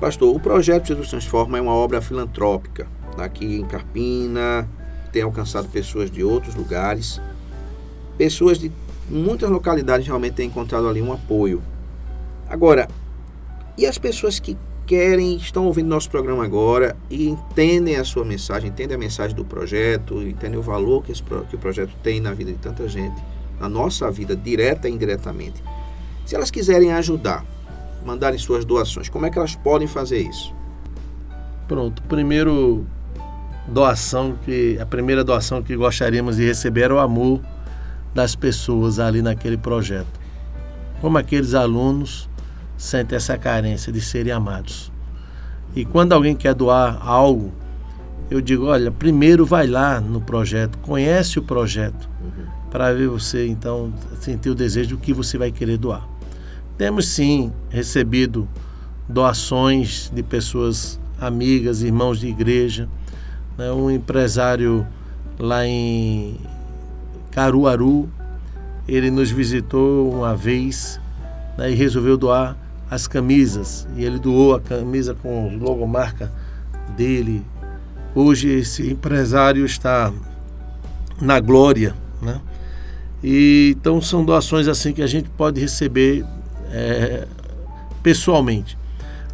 Pastor, 0.00 0.34
o 0.34 0.40
projeto 0.40 0.88
Jesus 0.88 1.10
Transforma 1.10 1.58
é 1.58 1.60
uma 1.60 1.74
obra 1.74 2.00
filantrópica. 2.00 2.86
Aqui 3.18 3.60
em 3.60 3.64
Carpina, 3.64 4.68
tem 5.12 5.22
alcançado 5.22 5.68
pessoas 5.68 6.10
de 6.10 6.24
outros 6.24 6.54
lugares. 6.54 7.20
Pessoas 8.16 8.58
de 8.58 8.72
muitas 9.08 9.50
localidades 9.50 10.06
realmente 10.06 10.34
têm 10.34 10.48
encontrado 10.48 10.88
ali 10.88 11.02
um 11.02 11.12
apoio. 11.12 11.62
Agora, 12.48 12.88
e 13.76 13.86
as 13.86 13.98
pessoas 13.98 14.40
que 14.40 14.56
querem, 14.86 15.36
estão 15.36 15.66
ouvindo 15.66 15.88
nosso 15.88 16.10
programa 16.10 16.44
agora 16.44 16.96
e 17.08 17.28
entendem 17.28 17.96
a 17.96 18.04
sua 18.04 18.24
mensagem, 18.24 18.70
entendem 18.70 18.96
a 18.96 18.98
mensagem 18.98 19.36
do 19.36 19.44
projeto, 19.44 20.20
entendem 20.22 20.58
o 20.58 20.62
valor 20.62 21.02
que, 21.02 21.12
esse, 21.12 21.22
que 21.22 21.56
o 21.56 21.58
projeto 21.58 21.94
tem 22.02 22.20
na 22.20 22.32
vida 22.32 22.52
de 22.52 22.58
tanta 22.58 22.88
gente, 22.88 23.22
na 23.62 23.68
nossa 23.68 24.10
vida, 24.10 24.34
direta 24.34 24.88
e 24.88 24.92
indiretamente. 24.92 25.62
Se 26.26 26.34
elas 26.34 26.50
quiserem 26.50 26.92
ajudar, 26.92 27.44
mandarem 28.04 28.38
suas 28.38 28.64
doações, 28.64 29.08
como 29.08 29.24
é 29.24 29.30
que 29.30 29.38
elas 29.38 29.54
podem 29.54 29.86
fazer 29.86 30.18
isso? 30.18 30.52
Pronto, 31.68 32.02
primeiro 32.02 32.84
doação 33.68 34.36
que 34.44 34.76
a 34.80 34.84
primeira 34.84 35.22
doação 35.22 35.62
que 35.62 35.76
gostaríamos 35.76 36.36
de 36.36 36.44
receber 36.44 36.90
é 36.90 36.94
o 36.94 36.98
amor 36.98 37.40
das 38.12 38.34
pessoas 38.34 38.98
ali 38.98 39.22
naquele 39.22 39.56
projeto. 39.56 40.20
Como 41.00 41.16
aqueles 41.16 41.54
alunos 41.54 42.28
sentem 42.76 43.14
essa 43.14 43.38
carência 43.38 43.92
de 43.92 44.00
serem 44.00 44.32
amados. 44.32 44.90
E 45.74 45.84
quando 45.84 46.12
alguém 46.12 46.34
quer 46.34 46.52
doar 46.52 46.98
algo, 47.00 47.52
eu 48.28 48.40
digo, 48.40 48.66
olha, 48.66 48.90
primeiro 48.90 49.46
vai 49.46 49.68
lá 49.68 50.00
no 50.00 50.20
projeto, 50.20 50.78
conhece 50.78 51.38
o 51.38 51.42
projeto, 51.42 52.10
uhum. 52.20 52.61
Para 52.72 52.90
ver 52.94 53.06
você 53.06 53.46
então 53.46 53.92
sentir 54.18 54.48
o 54.48 54.54
desejo 54.54 54.96
do 54.96 54.98
que 54.98 55.12
você 55.12 55.36
vai 55.36 55.52
querer 55.52 55.76
doar. 55.76 56.08
Temos 56.78 57.06
sim 57.06 57.52
recebido 57.68 58.48
doações 59.06 60.10
de 60.12 60.22
pessoas 60.22 60.98
amigas, 61.20 61.82
irmãos 61.82 62.18
de 62.18 62.28
igreja. 62.28 62.88
Né? 63.58 63.70
Um 63.70 63.90
empresário 63.90 64.86
lá 65.38 65.66
em 65.66 66.38
Caruaru, 67.30 68.08
ele 68.88 69.10
nos 69.10 69.30
visitou 69.30 70.10
uma 70.10 70.34
vez 70.34 70.98
né, 71.58 71.70
e 71.70 71.74
resolveu 71.74 72.16
doar 72.16 72.56
as 72.90 73.06
camisas 73.06 73.86
e 73.96 74.04
ele 74.04 74.18
doou 74.18 74.54
a 74.54 74.60
camisa 74.60 75.14
com 75.14 75.50
a 75.50 75.62
logomarca 75.62 76.32
dele. 76.96 77.44
Hoje 78.14 78.48
esse 78.48 78.90
empresário 78.90 79.66
está 79.66 80.10
na 81.20 81.38
glória, 81.38 81.94
né? 82.20 82.40
E, 83.22 83.76
então 83.78 84.00
são 84.00 84.24
doações 84.24 84.66
assim 84.66 84.92
que 84.92 85.02
a 85.02 85.06
gente 85.06 85.28
pode 85.30 85.60
receber 85.60 86.24
é, 86.70 87.26
pessoalmente. 88.02 88.76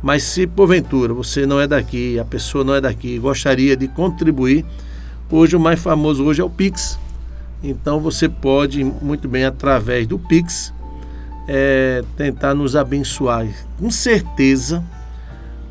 Mas 0.03 0.23
se 0.23 0.47
porventura 0.47 1.13
você 1.13 1.47
não 1.47 1.61
é 1.61 1.67
daqui, 1.67 2.19
a 2.19 2.25
pessoa 2.25 2.63
não 2.63 2.75
é 2.75 2.81
daqui, 2.81 3.19
gostaria 3.19 3.77
de 3.77 3.89
contribuir, 3.89 4.65
hoje 5.31 5.57
o 5.57 5.61
mais 5.61 5.81
famoso 5.81 6.25
hoje 6.25 6.41
é 6.41 6.45
o 6.45 6.51
Pix. 6.51 6.99
Então 7.63 7.99
você 7.99 8.29
pode 8.29 8.85
muito 8.85 9.29
bem 9.29 9.45
através 9.45 10.07
do 10.07 10.19
Pix 10.19 10.73
é, 11.49 12.05
tentar 12.17 12.55
nos 12.55 12.77
abençoar. 12.77 13.49
Com 13.79 13.91
certeza, 13.91 14.85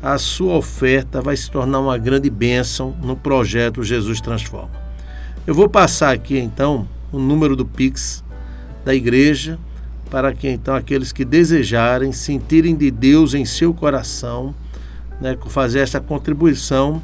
a 0.02 0.18
sua 0.18 0.54
oferta 0.54 1.22
vai 1.22 1.36
se 1.36 1.50
tornar 1.50 1.80
uma 1.80 1.96
grande 1.96 2.28
bênção 2.28 2.94
no 3.02 3.16
projeto 3.16 3.82
Jesus 3.82 4.20
Transforma. 4.20 4.70
Eu 5.46 5.54
vou 5.54 5.68
passar 5.68 6.12
aqui 6.12 6.38
então 6.38 6.86
o 7.12 7.18
número 7.18 7.56
do 7.56 7.64
Pix 7.64 8.22
da 8.84 8.94
igreja 8.94 9.58
para 10.10 10.32
que 10.32 10.48
então 10.48 10.74
aqueles 10.74 11.12
que 11.12 11.24
desejarem 11.24 12.10
sentirem 12.12 12.74
de 12.74 12.90
Deus 12.90 13.34
em 13.34 13.44
seu 13.44 13.72
coração, 13.74 14.52
né, 15.20 15.36
fazer 15.48 15.80
essa 15.80 16.00
contribuição, 16.00 17.02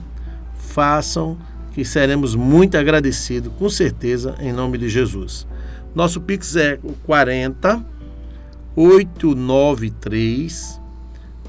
façam 0.57 1.37
que 1.73 1.85
seremos 1.85 2.35
muito 2.35 2.79
agradecidos, 2.79 3.53
com 3.59 3.69
certeza, 3.69 4.35
em 4.41 4.53
nome 4.53 4.79
de 4.79 4.89
Jesus. 4.89 5.47
Nosso 5.95 6.19
Pix 6.21 6.57
é 6.57 6.81
o 6.83 6.95
40 7.05 7.85
893 8.77 10.81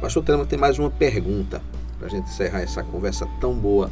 Pastor 0.01 0.25
Telema 0.25 0.45
tem 0.45 0.59
mais 0.59 0.79
uma 0.79 0.91
pergunta 0.91 1.63
para 1.99 2.09
a 2.09 2.11
gente 2.11 2.29
encerrar 2.29 2.61
essa 2.61 2.83
conversa 2.83 3.27
tão 3.41 3.55
boa. 3.55 3.91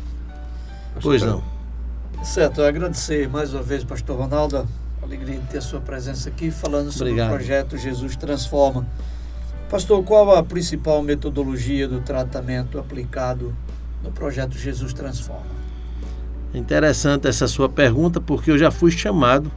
Pois 1.02 1.22
não. 1.22 1.42
Certo, 2.22 2.62
agradecer 2.62 3.28
mais 3.28 3.54
uma 3.54 3.62
vez, 3.62 3.84
pastor 3.84 4.18
Ronaldo, 4.18 4.66
alegria 5.02 5.38
de 5.38 5.46
ter 5.46 5.58
a 5.58 5.62
sua 5.62 5.80
presença 5.80 6.28
aqui, 6.28 6.50
falando 6.50 6.90
sobre 6.90 7.10
Obrigado. 7.10 7.32
o 7.32 7.36
projeto 7.36 7.76
Jesus 7.78 8.16
Transforma. 8.16 8.86
Pastor, 9.70 10.02
qual 10.02 10.34
a 10.34 10.42
principal 10.42 11.02
metodologia 11.02 11.86
do 11.86 12.00
tratamento 12.00 12.78
aplicado 12.78 13.54
no 14.02 14.10
projeto 14.10 14.58
Jesus 14.58 14.92
Transforma? 14.92 15.58
Interessante 16.52 17.28
essa 17.28 17.46
sua 17.46 17.68
pergunta, 17.68 18.20
porque 18.20 18.50
eu 18.50 18.58
já 18.58 18.70
fui 18.70 18.90
chamado, 18.90 19.52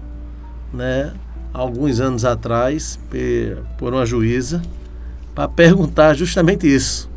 né, 0.73 1.13
alguns 1.53 1.99
anos 1.99 2.23
atrás, 2.23 2.99
por 3.77 3.93
uma 3.93 4.05
juíza, 4.05 4.61
para 5.33 5.47
perguntar 5.47 6.13
justamente 6.13 6.67
isso. 6.67 7.09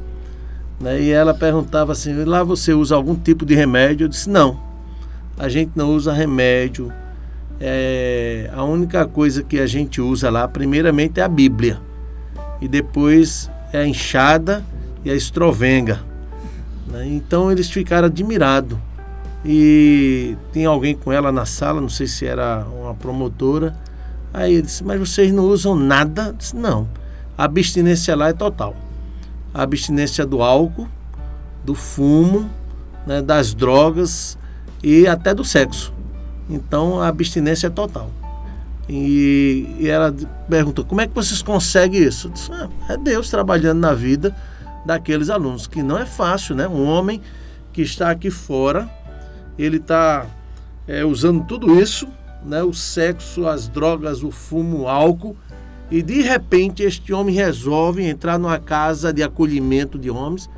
Né? 0.85 1.01
E 1.01 1.11
ela 1.11 1.33
perguntava 1.33 1.93
assim: 1.93 2.13
lá 2.25 2.45
você 2.45 2.75
usa 2.75 2.95
algum 2.95 3.15
tipo 3.15 3.47
de 3.47 3.55
remédio? 3.55 4.05
Eu 4.05 4.09
disse: 4.09 4.29
não, 4.29 4.61
a 5.39 5.49
gente 5.49 5.73
não 5.75 5.95
usa 5.95 6.13
remédio. 6.13 6.93
É, 7.59 8.51
a 8.53 8.63
única 8.65 9.07
coisa 9.07 9.43
que 9.43 9.59
a 9.59 9.67
gente 9.67 10.01
usa 10.01 10.29
lá, 10.29 10.47
primeiramente, 10.47 11.21
é 11.21 11.23
a 11.23 11.29
Bíblia, 11.29 11.81
e 12.61 12.69
depois 12.69 13.51
é 13.73 13.79
a 13.79 13.87
enxada 13.87 14.63
e 15.03 15.11
a 15.11 15.15
estrovenga. 15.15 16.01
Né? 16.87 17.07
Então 17.09 17.51
eles 17.51 17.71
ficaram 17.71 18.07
admirados 18.07 18.77
e 19.43 20.37
tem 20.53 20.67
alguém 20.67 20.95
com 20.95 21.11
ela 21.11 21.33
na 21.33 21.47
sala, 21.47 21.81
não 21.81 21.89
sei 21.89 22.07
se 22.07 22.27
era 22.27 22.67
uma 22.79 22.95
promotora. 22.95 23.75
Aí 24.35 24.55
ele 24.55 24.63
disse, 24.63 24.85
mas 24.85 24.99
vocês 24.99 25.33
não 25.33 25.45
usam 25.45 25.77
nada? 25.77 26.27
Eu 26.27 26.33
disse, 26.35 26.57
não. 26.57 26.89
A 27.39 27.45
abstinência 27.45 28.15
lá 28.17 28.29
é 28.29 28.33
total. 28.33 28.75
A 29.55 29.63
abstinência 29.63 30.27
do 30.27 30.43
álcool, 30.43 30.89
do 31.65 31.75
fumo, 31.75 32.51
né, 33.07 33.23
das 33.23 33.55
drogas 33.55 34.37
e 34.83 35.07
até 35.07 35.33
do 35.33 35.45
sexo. 35.45 35.95
Então 36.51 37.01
a 37.01 37.09
abstinência 37.09 37.69
é 37.69 37.71
total. 37.71 38.11
E, 38.89 39.77
e 39.79 39.89
ela 39.89 40.15
perguntou, 40.49 40.85
como 40.85 41.01
é 41.01 41.07
que 41.07 41.15
vocês 41.15 41.41
conseguem 41.41 42.03
isso? 42.03 42.27
Eu 42.27 42.33
disse, 42.33 42.53
ah, 42.53 42.69
é 42.91 42.97
Deus 42.99 43.31
trabalhando 43.31 43.79
na 43.79 43.95
vida 43.95 44.37
daqueles 44.85 45.31
alunos, 45.31 45.67
que 45.67 45.83
não 45.83 45.97
é 45.97 46.05
fácil, 46.05 46.55
né? 46.55 46.69
Um 46.69 46.85
homem 46.85 47.23
que 47.73 47.81
está 47.81 48.11
aqui 48.11 48.31
fora 48.31 48.91
ele 49.59 49.77
está 49.77 50.27
é, 50.87 51.05
usando 51.05 51.45
tudo 51.47 51.81
isso, 51.81 52.09
né, 52.45 52.63
o 52.63 52.75
sexo, 52.75 53.47
as 53.47 53.69
drogas, 53.69 54.23
o 54.23 54.31
fumo, 54.31 54.83
o 54.83 54.89
álcool, 54.89 55.37
e 55.97 56.03
de 56.03 56.23
repente 56.23 56.83
este 56.83 57.13
homem 57.13 57.35
resolve 57.35 58.03
entrar 58.03 58.39
numa 58.39 58.59
casa 58.59 59.13
de 59.13 59.23
acolhimento 59.23 59.99
de 59.99 60.11
homens 60.11 60.49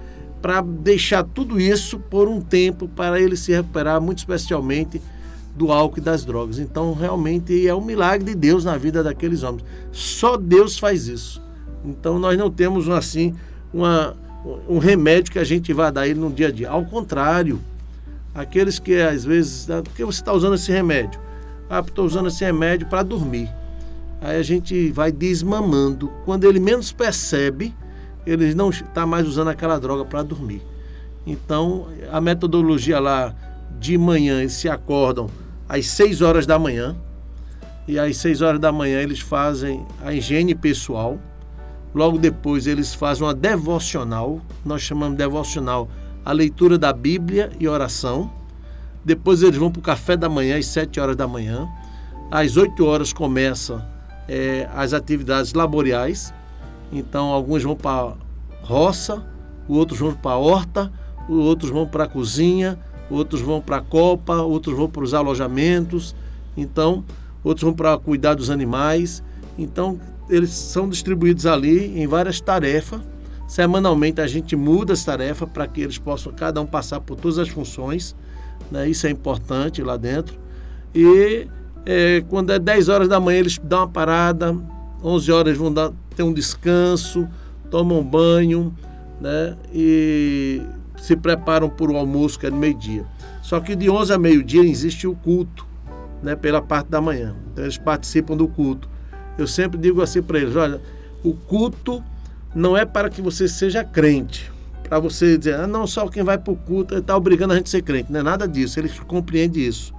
para 0.41 0.61
deixar 0.61 1.25
tudo 1.25 1.61
isso 1.61 1.99
por 1.99 2.29
um 2.29 2.41
tempo 2.41 2.89
para 2.89 3.21
ele 3.21 3.37
se 3.37 3.53
recuperar, 3.53 4.01
muito 4.01 4.19
especialmente 4.19 5.01
do 5.55 5.73
álcool 5.73 5.99
e 5.99 6.03
das 6.03 6.25
drogas. 6.25 6.59
Então, 6.59 6.93
realmente 6.93 7.67
é 7.67 7.75
um 7.75 7.85
milagre 7.85 8.27
de 8.27 8.35
Deus 8.35 8.65
na 8.65 8.77
vida 8.77 9.03
daqueles 9.03 9.43
homens. 9.43 9.65
Só 9.91 10.37
Deus 10.37 10.79
faz 10.79 11.09
isso. 11.09 11.43
Então, 11.85 12.19
nós 12.19 12.39
não 12.39 12.51
temos 12.51 12.89
assim 12.89 13.35
uma, 13.73 14.15
um 14.69 14.79
remédio 14.79 15.33
que 15.33 15.39
a 15.39 15.45
gente 15.45 15.73
vai 15.73 15.91
dar 15.91 16.07
ele 16.07 16.21
no 16.21 16.31
dia 16.31 16.49
a 16.49 16.53
dia. 16.53 16.71
Ao 16.71 16.85
contrário, 16.85 17.61
Aqueles 18.37 18.79
que 18.79 19.01
às 19.01 19.25
vezes. 19.25 19.71
Ah, 19.71 19.83
por 19.83 19.95
que 19.95 20.05
você 20.05 20.21
está 20.21 20.31
usando 20.31 20.57
esse 20.57 20.71
remédio? 20.71 21.19
Ah, 21.71 21.81
estou 21.81 22.05
usando 22.05 22.29
esse 22.29 22.45
remédio 22.45 22.87
para 22.87 23.03
dormir. 23.03 23.49
Aí 24.27 24.41
a 24.41 24.43
gente 24.43 24.91
vai 24.91 25.13
desmamando. 25.13 26.11
Quando 26.25 26.43
ele 26.43 26.59
menos 26.59 26.91
percebe, 26.91 27.73
ele 28.27 28.57
não 28.57 28.71
está 28.71 29.07
mais 29.07 29.25
usando 29.25 29.47
aquela 29.47 29.79
droga 29.79 30.05
para 30.05 30.25
dormir. 30.25 30.61
Então, 31.25 31.87
a 32.11 32.21
metodologia 32.21 32.99
lá 32.99 33.33
de 33.79 33.97
manhã, 33.97 34.41
eles 34.41 34.55
se 34.55 34.69
acordam 34.69 35.31
às 35.69 35.87
6 35.87 36.23
horas 36.23 36.45
da 36.45 36.59
manhã. 36.59 36.97
E 37.87 38.01
às 38.01 38.17
6 38.17 38.43
horas 38.43 38.59
da 38.59 38.73
manhã 38.73 39.01
eles 39.01 39.21
fazem 39.21 39.87
a 40.05 40.13
higiene 40.13 40.57
pessoal. 40.57 41.21
Logo 41.95 42.19
depois 42.19 42.67
eles 42.67 42.93
fazem 42.95 43.25
uma 43.25 43.33
devocional. 43.33 44.41
Nós 44.65 44.83
chamamos 44.83 45.17
de 45.17 45.23
devocional 45.23 45.89
a 46.25 46.33
leitura 46.33 46.77
da 46.77 46.93
Bíblia 46.93 47.53
e 47.61 47.69
oração. 47.69 48.29
Depois 49.05 49.45
eles 49.45 49.57
vão 49.57 49.71
para 49.71 49.79
o 49.79 49.83
café 49.85 50.17
da 50.17 50.29
manhã, 50.29 50.59
às 50.59 50.67
7 50.67 50.99
horas 50.99 51.15
da 51.15 51.29
manhã. 51.29 51.69
Às 52.29 52.57
8 52.57 52.85
horas 52.85 53.13
começam 53.13 53.95
é, 54.29 54.69
as 54.75 54.93
atividades 54.93 55.53
laboriais. 55.53 56.33
Então, 56.93 57.27
alguns 57.27 57.63
vão 57.63 57.77
para 57.77 58.15
roça, 58.63 59.25
outros 59.69 59.99
vão 59.99 60.15
para 60.15 60.37
horta, 60.37 60.93
outros 61.29 61.71
vão 61.71 61.87
para 61.87 62.05
a 62.05 62.09
cozinha, 62.09 62.79
outros 63.11 63.41
vão 63.41 63.61
para 63.61 63.79
a 63.79 63.81
copa, 63.81 64.35
outros 64.37 64.77
vão 64.77 64.89
para 64.89 65.03
os 65.03 65.15
alojamentos. 65.15 66.15
Então, 66.57 67.05
outros 67.43 67.65
vão 67.65 67.75
para 67.75 67.97
cuidar 67.99 68.35
dos 68.35 68.51
animais. 68.51 69.23
Então, 69.59 70.01
eles 70.29 70.51
são 70.51 70.89
distribuídos 70.89 71.47
ali 71.47 72.01
em 72.01 72.07
várias 72.07 72.41
tarefas 72.41 73.01
Semanalmente 73.47 74.21
a 74.21 74.27
gente 74.27 74.57
muda 74.57 74.93
as 74.93 75.05
tarefas 75.05 75.49
para 75.49 75.69
que 75.69 75.81
eles 75.81 75.99
possam 75.99 76.33
cada 76.33 76.61
um 76.61 76.67
passar 76.67 77.01
por 77.01 77.17
todas 77.17 77.39
as 77.39 77.49
funções. 77.49 78.15
Né? 78.71 78.89
Isso 78.89 79.07
é 79.07 79.11
importante 79.11 79.83
lá 79.83 79.97
dentro. 79.97 80.37
E 80.95 81.47
é, 81.87 82.23
quando 82.29 82.53
é 82.53 82.59
10 82.59 82.89
horas 82.89 83.09
da 83.09 83.21
manhã 83.21 83.39
eles 83.39 83.59
dão 83.63 83.81
uma 83.81 83.89
parada, 83.89 84.55
11 85.03 85.33
horas 85.33 85.57
vão 85.57 85.73
dar, 85.73 85.93
ter 86.17 86.25
um 86.25 86.33
descanso, 86.33 87.29
tomam 87.71 88.03
banho 88.03 88.75
né? 89.21 89.57
e 89.73 90.61
se 90.99 91.15
preparam 91.15 91.71
para 91.71 91.91
o 91.91 91.97
almoço 91.97 92.39
que 92.39 92.47
é 92.47 92.51
no 92.51 92.57
meio-dia. 92.57 93.07
Só 93.41 93.61
que 93.61 93.77
de 93.77 93.89
11 93.89 94.13
a 94.13 94.19
meio-dia 94.19 94.65
existe 94.65 95.07
o 95.07 95.15
culto 95.15 95.65
né? 96.23 96.35
pela 96.35 96.61
parte 96.61 96.89
da 96.89 97.01
manhã. 97.01 97.37
Então 97.53 97.65
eles 97.65 97.79
participam 97.79 98.37
do 98.37 98.49
culto. 98.49 98.89
Eu 99.39 99.47
sempre 99.47 99.79
digo 99.79 100.03
assim 100.03 100.21
para 100.21 100.39
eles: 100.39 100.57
olha, 100.57 100.81
o 101.23 101.35
culto 101.35 102.03
não 102.55 102.77
é 102.77 102.85
para 102.85 103.09
que 103.09 103.23
você 103.23 103.47
seja 103.47 103.85
crente, 103.85 104.51
para 104.83 104.99
você 104.99 105.37
dizer, 105.37 105.55
ah, 105.55 105.67
não, 105.67 105.87
só 105.87 106.09
quem 106.09 106.25
vai 106.25 106.39
para 106.39 106.53
o 106.53 106.57
culto 106.57 106.97
está 106.97 107.17
obrigando 107.17 107.53
a 107.53 107.57
gente 107.57 107.67
a 107.67 107.71
ser 107.71 107.83
crente. 107.83 108.11
Não 108.11 108.21
é 108.21 108.23
nada 108.23 108.49
disso, 108.49 108.81
eles 108.81 108.99
compreendem 109.01 109.63
isso. 109.63 109.95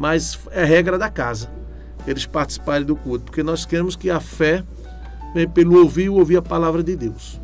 Mas 0.00 0.38
é 0.50 0.64
regra 0.64 0.96
da 0.96 1.10
casa, 1.10 1.50
eles 2.06 2.24
participarem 2.24 2.86
do 2.86 2.96
culto, 2.96 3.26
porque 3.26 3.42
nós 3.42 3.66
queremos 3.66 3.94
que 3.94 4.08
a 4.08 4.18
fé 4.18 4.64
vem 5.34 5.46
pelo 5.46 5.78
ouvir 5.78 6.04
e 6.04 6.08
ouvir 6.08 6.38
a 6.38 6.42
palavra 6.42 6.82
de 6.82 6.96
Deus. 6.96 7.38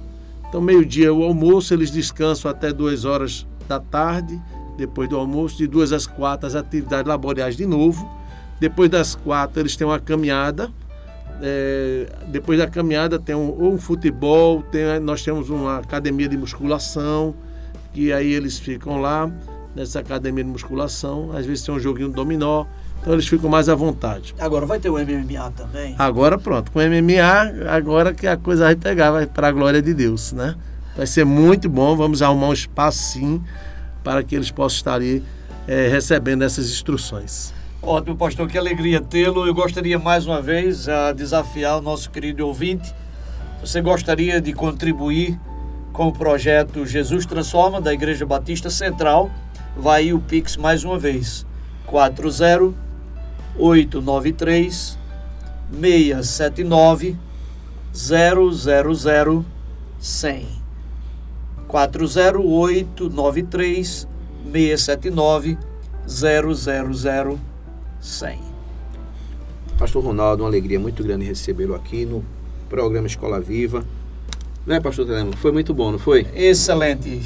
Então, 0.48 0.58
meio-dia 0.58 1.12
o 1.12 1.22
almoço, 1.22 1.74
eles 1.74 1.90
descansam 1.90 2.50
até 2.50 2.72
duas 2.72 3.04
horas 3.04 3.46
da 3.68 3.78
tarde, 3.78 4.40
depois 4.78 5.06
do 5.06 5.18
almoço, 5.18 5.58
de 5.58 5.66
duas 5.66 5.92
às 5.92 6.06
quatro, 6.06 6.46
as 6.46 6.54
atividades 6.54 7.06
laborais 7.06 7.58
de 7.58 7.66
novo. 7.66 8.10
Depois 8.58 8.88
das 8.88 9.14
quatro, 9.14 9.60
eles 9.60 9.76
têm 9.76 9.86
uma 9.86 10.00
caminhada 10.00 10.72
é, 11.42 12.06
depois 12.28 12.58
da 12.58 12.66
caminhada 12.66 13.18
tem 13.18 13.34
um, 13.34 13.74
um 13.74 13.78
futebol, 13.78 14.62
tem, 14.62 14.98
nós 15.00 15.22
temos 15.22 15.50
uma 15.50 15.78
academia 15.78 16.26
de 16.26 16.36
musculação, 16.38 17.34
que 17.92 18.10
aí 18.10 18.32
eles 18.32 18.58
ficam 18.58 19.00
lá 19.00 19.30
nessa 19.76 20.00
academia 20.00 20.42
de 20.42 20.50
musculação, 20.50 21.30
às 21.36 21.44
vezes 21.44 21.62
tem 21.62 21.74
um 21.74 21.78
joguinho 21.78 22.08
dominó, 22.08 22.64
então 23.00 23.12
eles 23.12 23.28
ficam 23.28 23.48
mais 23.48 23.68
à 23.68 23.74
vontade. 23.74 24.34
Agora 24.40 24.64
vai 24.64 24.80
ter 24.80 24.88
o 24.88 24.94
MMA 24.94 25.50
também? 25.54 25.94
Agora 25.98 26.38
pronto, 26.38 26.72
com 26.72 26.78
o 26.78 26.82
MMA, 26.82 27.70
agora 27.70 28.14
que 28.14 28.26
a 28.26 28.36
coisa 28.36 28.64
vai 28.64 28.74
pegar, 28.74 29.10
vai 29.10 29.26
para 29.26 29.48
a 29.48 29.52
glória 29.52 29.82
de 29.82 29.92
Deus, 29.92 30.32
né? 30.32 30.56
Vai 30.96 31.06
ser 31.06 31.26
muito 31.26 31.68
bom. 31.68 31.94
Vamos 31.94 32.22
arrumar 32.22 32.48
um 32.48 32.52
espaço 32.54 33.12
sim 33.12 33.42
para 34.02 34.22
que 34.22 34.34
eles 34.34 34.50
possam 34.50 34.76
estar 34.78 35.00
aí 35.00 35.22
é, 35.68 35.88
recebendo 35.88 36.42
essas 36.42 36.70
instruções. 36.70 37.52
Ótimo, 37.82 38.16
pastor, 38.16 38.48
que 38.48 38.56
alegria 38.56 39.00
tê-lo. 39.00 39.46
Eu 39.46 39.54
gostaria 39.54 39.98
mais 39.98 40.26
uma 40.26 40.40
vez 40.40 40.88
a 40.88 41.12
desafiar 41.12 41.78
o 41.78 41.82
nosso 41.82 42.10
querido 42.10 42.46
ouvinte. 42.46 42.94
Você 43.60 43.80
gostaria 43.82 44.40
de 44.40 44.52
contribuir 44.52 45.38
com 45.92 46.08
o 46.08 46.12
projeto 46.12 46.86
Jesus 46.86 47.26
Transforma 47.26 47.80
da 47.80 47.92
Igreja 47.92 48.24
Batista 48.24 48.70
Central? 48.70 49.30
Vai 49.76 50.12
o 50.12 50.18
Pix 50.18 50.56
mais 50.56 50.82
uma 50.84 50.98
vez. 50.98 51.46
40 51.86 52.74
893 53.58 54.98
679 55.70 57.16
000 57.92 59.44
100 59.98 60.46
40893 61.68 64.08
679 64.52 65.58
000 66.06 66.54
100 68.00 68.38
Pastor 69.78 70.04
Ronaldo, 70.04 70.42
uma 70.42 70.48
alegria 70.48 70.80
muito 70.80 71.02
grande 71.02 71.26
recebê-lo 71.26 71.74
aqui 71.74 72.06
no 72.06 72.24
programa 72.68 73.06
Escola 73.06 73.40
Viva. 73.40 73.84
Né, 74.66 74.80
pastor 74.80 75.06
Telemo? 75.06 75.36
Foi 75.36 75.52
muito 75.52 75.74
bom, 75.74 75.92
não 75.92 75.98
foi? 75.98 76.26
Excelente. 76.34 77.22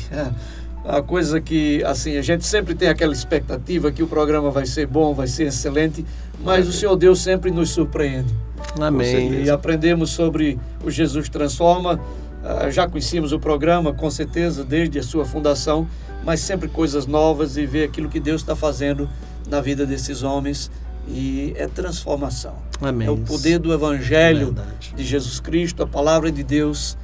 A 0.84 1.02
coisa 1.02 1.40
que, 1.40 1.84
assim, 1.84 2.16
a 2.16 2.22
gente 2.22 2.46
sempre 2.46 2.74
tem 2.74 2.88
aquela 2.88 3.12
expectativa 3.12 3.92
que 3.92 4.02
o 4.02 4.06
programa 4.06 4.50
vai 4.50 4.64
ser 4.64 4.86
bom, 4.86 5.12
vai 5.12 5.26
ser 5.26 5.44
excelente, 5.44 6.04
mas 6.42 6.66
o 6.66 6.72
Senhor 6.72 6.96
Deus 6.96 7.20
sempre 7.20 7.50
nos 7.50 7.70
surpreende. 7.70 8.34
Amém. 8.80 9.44
E 9.44 9.50
aprendemos 9.50 10.10
sobre 10.10 10.58
o 10.84 10.90
Jesus 10.90 11.28
Transforma. 11.28 12.00
Uh, 12.42 12.70
já 12.70 12.88
conhecíamos 12.88 13.32
o 13.32 13.38
programa, 13.38 13.92
com 13.92 14.10
certeza, 14.10 14.64
desde 14.64 14.98
a 14.98 15.02
sua 15.02 15.26
fundação, 15.26 15.86
mas 16.24 16.40
sempre 16.40 16.68
coisas 16.68 17.06
novas 17.06 17.56
e 17.56 17.66
ver 17.66 17.84
aquilo 17.84 18.08
que 18.08 18.20
Deus 18.20 18.40
está 18.40 18.56
fazendo 18.56 19.08
na 19.48 19.60
vida 19.60 19.84
desses 19.84 20.22
homens. 20.22 20.70
E 21.08 21.52
é 21.56 21.66
transformação. 21.66 22.54
Amém. 22.80 23.08
É 23.08 23.10
o 23.10 23.16
poder 23.18 23.58
do 23.58 23.72
Evangelho 23.72 24.46
Verdade. 24.46 24.94
de 24.94 25.04
Jesus 25.04 25.40
Cristo, 25.40 25.82
a 25.82 25.86
palavra 25.86 26.30
de 26.30 26.42
Deus, 26.42 26.96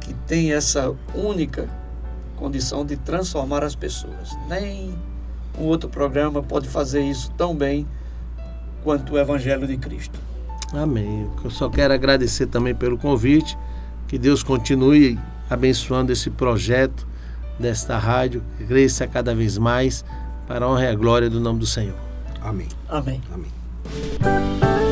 que 0.00 0.12
tem 0.26 0.52
essa 0.52 0.92
única 1.14 1.68
condição 2.36 2.84
de 2.84 2.96
transformar 2.96 3.64
as 3.64 3.74
pessoas. 3.74 4.36
Nem 4.48 4.94
um 5.58 5.64
outro 5.64 5.88
programa 5.88 6.42
pode 6.42 6.68
fazer 6.68 7.02
isso 7.02 7.30
tão 7.36 7.54
bem 7.54 7.86
quanto 8.82 9.14
o 9.14 9.18
Evangelho 9.18 9.66
de 9.66 9.76
Cristo. 9.76 10.18
Amém. 10.72 11.28
Eu 11.44 11.50
só 11.50 11.68
quero 11.68 11.92
agradecer 11.92 12.46
também 12.46 12.74
pelo 12.74 12.96
convite. 12.96 13.56
Que 14.08 14.18
Deus 14.18 14.42
continue 14.42 15.18
abençoando 15.48 16.12
esse 16.12 16.30
projeto 16.30 17.06
desta 17.58 17.98
rádio, 17.98 18.42
que 18.56 18.64
cresça 18.64 19.06
cada 19.06 19.34
vez 19.34 19.56
mais 19.58 20.04
para 20.46 20.64
a 20.64 20.68
honra 20.68 20.84
e 20.84 20.88
a 20.88 20.94
glória 20.94 21.30
do 21.30 21.40
nome 21.40 21.58
do 21.58 21.66
Senhor. 21.66 21.96
Amém. 22.42 22.68
Amém. 22.88 23.20
Amém. 23.32 24.91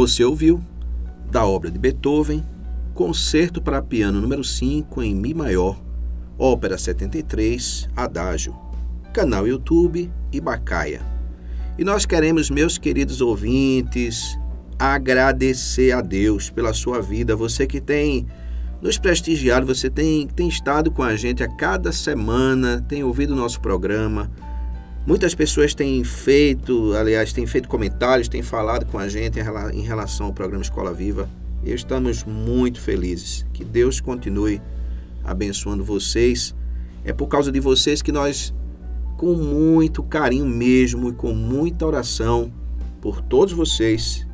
Você 0.00 0.24
ouviu 0.24 0.58
da 1.30 1.44
obra 1.44 1.70
de 1.70 1.78
Beethoven, 1.78 2.42
Concerto 2.94 3.60
para 3.60 3.82
Piano 3.82 4.18
número 4.18 4.42
5 4.42 5.02
em 5.02 5.14
Mi 5.14 5.34
maior, 5.34 5.78
Ópera 6.38 6.78
73, 6.78 7.86
Adágio, 7.94 8.56
canal 9.12 9.46
YouTube 9.46 10.10
Ibacaia. 10.32 11.02
E 11.78 11.84
nós 11.84 12.06
queremos, 12.06 12.48
meus 12.48 12.78
queridos 12.78 13.20
ouvintes, 13.20 14.38
agradecer 14.78 15.92
a 15.92 16.00
Deus 16.00 16.48
pela 16.48 16.72
sua 16.72 17.02
vida, 17.02 17.36
você 17.36 17.66
que 17.66 17.78
tem 17.78 18.26
nos 18.80 18.96
prestigiado, 18.96 19.66
você 19.66 19.90
tem, 19.90 20.26
tem 20.28 20.48
estado 20.48 20.90
com 20.90 21.02
a 21.02 21.14
gente 21.14 21.42
a 21.44 21.56
cada 21.56 21.92
semana, 21.92 22.82
tem 22.88 23.04
ouvido 23.04 23.34
o 23.34 23.36
nosso 23.36 23.60
programa. 23.60 24.30
Muitas 25.06 25.34
pessoas 25.34 25.74
têm 25.74 26.04
feito, 26.04 26.92
aliás, 26.94 27.32
têm 27.32 27.46
feito 27.46 27.68
comentários, 27.68 28.28
têm 28.28 28.42
falado 28.42 28.84
com 28.86 28.98
a 28.98 29.08
gente 29.08 29.38
em 29.72 29.82
relação 29.82 30.26
ao 30.26 30.32
programa 30.32 30.62
Escola 30.62 30.92
Viva. 30.92 31.28
E 31.64 31.72
estamos 31.72 32.24
muito 32.24 32.80
felizes. 32.80 33.46
Que 33.52 33.64
Deus 33.64 34.00
continue 34.00 34.60
abençoando 35.24 35.82
vocês. 35.82 36.54
É 37.04 37.12
por 37.12 37.28
causa 37.28 37.50
de 37.50 37.60
vocês 37.60 38.02
que 38.02 38.12
nós, 38.12 38.54
com 39.16 39.34
muito 39.34 40.02
carinho 40.02 40.46
mesmo 40.46 41.08
e 41.08 41.12
com 41.12 41.32
muita 41.32 41.86
oração 41.86 42.52
por 43.00 43.22
todos 43.22 43.54
vocês, 43.54 44.26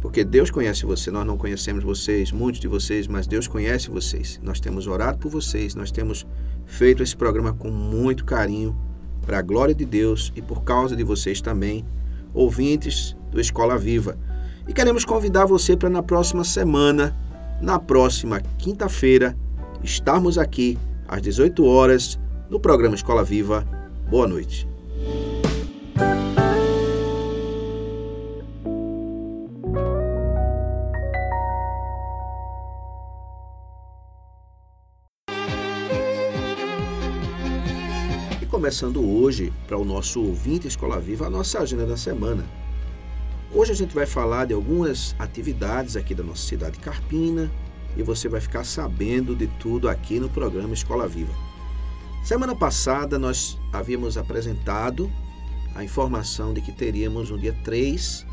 porque 0.00 0.22
Deus 0.22 0.50
conhece 0.50 0.84
você, 0.84 1.10
nós 1.10 1.26
não 1.26 1.38
conhecemos 1.38 1.82
vocês, 1.82 2.30
muitos 2.30 2.60
de 2.60 2.68
vocês, 2.68 3.08
mas 3.08 3.26
Deus 3.26 3.48
conhece 3.48 3.90
vocês. 3.90 4.38
Nós 4.42 4.60
temos 4.60 4.86
orado 4.86 5.18
por 5.18 5.30
vocês, 5.30 5.74
nós 5.74 5.90
temos 5.90 6.26
feito 6.66 7.02
esse 7.02 7.16
programa 7.16 7.54
com 7.54 7.70
muito 7.70 8.24
carinho, 8.24 8.76
para 9.24 9.38
a 9.38 9.42
glória 9.42 9.74
de 9.74 9.84
Deus 9.84 10.32
e 10.34 10.42
por 10.42 10.62
causa 10.62 10.96
de 10.96 11.04
vocês 11.04 11.40
também, 11.40 11.84
ouvintes 12.32 13.16
do 13.30 13.40
Escola 13.40 13.76
Viva. 13.76 14.16
E 14.66 14.72
queremos 14.72 15.04
convidar 15.04 15.46
você 15.46 15.76
para 15.76 15.88
na 15.88 16.02
próxima 16.02 16.44
semana, 16.44 17.16
na 17.60 17.78
próxima 17.78 18.40
quinta-feira, 18.58 19.36
estarmos 19.82 20.38
aqui 20.38 20.78
às 21.06 21.22
18 21.22 21.64
horas 21.64 22.18
no 22.50 22.60
programa 22.60 22.94
Escola 22.94 23.24
Viva. 23.24 23.66
Boa 24.10 24.26
noite. 24.26 24.68
Começando 38.68 39.02
hoje, 39.02 39.50
para 39.66 39.78
o 39.78 39.84
nosso 39.84 40.22
ouvinte 40.22 40.68
Escola 40.68 41.00
Viva, 41.00 41.26
a 41.26 41.30
nossa 41.30 41.58
agenda 41.60 41.86
da 41.86 41.96
semana. 41.96 42.44
Hoje 43.50 43.72
a 43.72 43.74
gente 43.74 43.94
vai 43.94 44.04
falar 44.04 44.44
de 44.44 44.52
algumas 44.52 45.16
atividades 45.18 45.96
aqui 45.96 46.14
da 46.14 46.22
nossa 46.22 46.46
cidade 46.46 46.78
Carpina 46.78 47.50
e 47.96 48.02
você 48.02 48.28
vai 48.28 48.42
ficar 48.42 48.64
sabendo 48.64 49.34
de 49.34 49.46
tudo 49.58 49.88
aqui 49.88 50.20
no 50.20 50.28
programa 50.28 50.74
Escola 50.74 51.08
Viva. 51.08 51.32
Semana 52.22 52.54
passada 52.54 53.18
nós 53.18 53.58
havíamos 53.72 54.18
apresentado 54.18 55.10
a 55.74 55.82
informação 55.82 56.52
de 56.52 56.60
que 56.60 56.70
teríamos 56.70 57.30
no 57.30 57.38
dia 57.38 57.56
3 57.64 58.26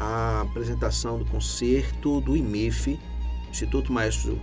a 0.00 0.40
apresentação 0.40 1.18
do 1.18 1.26
concerto 1.26 2.22
do 2.22 2.34
IMIF, 2.34 2.98
Instituto 3.50 3.92
Maestro, 3.92 4.40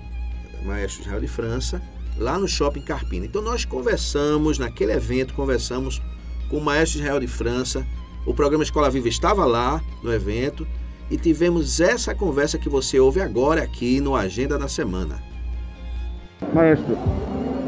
Maestro 0.63 1.01
Israel 1.01 1.21
de 1.21 1.27
França, 1.27 1.81
lá 2.17 2.37
no 2.37 2.47
Shopping 2.47 2.81
Carpina. 2.81 3.25
Então 3.25 3.41
nós 3.41 3.65
conversamos, 3.65 4.57
naquele 4.57 4.93
evento, 4.93 5.33
conversamos 5.33 6.01
com 6.49 6.57
o 6.57 6.63
Maestro 6.63 6.99
Israel 6.99 7.19
de 7.19 7.27
França, 7.27 7.85
o 8.25 8.33
programa 8.33 8.63
Escola 8.63 8.89
Viva 8.89 9.07
estava 9.07 9.45
lá 9.45 9.81
no 10.03 10.13
evento 10.13 10.65
e 11.09 11.17
tivemos 11.17 11.79
essa 11.79 12.15
conversa 12.15 12.57
que 12.57 12.69
você 12.69 12.99
ouve 12.99 13.21
agora 13.21 13.61
aqui 13.61 13.99
no 13.99 14.15
Agenda 14.15 14.57
da 14.57 14.67
Semana. 14.67 15.21
Maestro, 16.53 16.97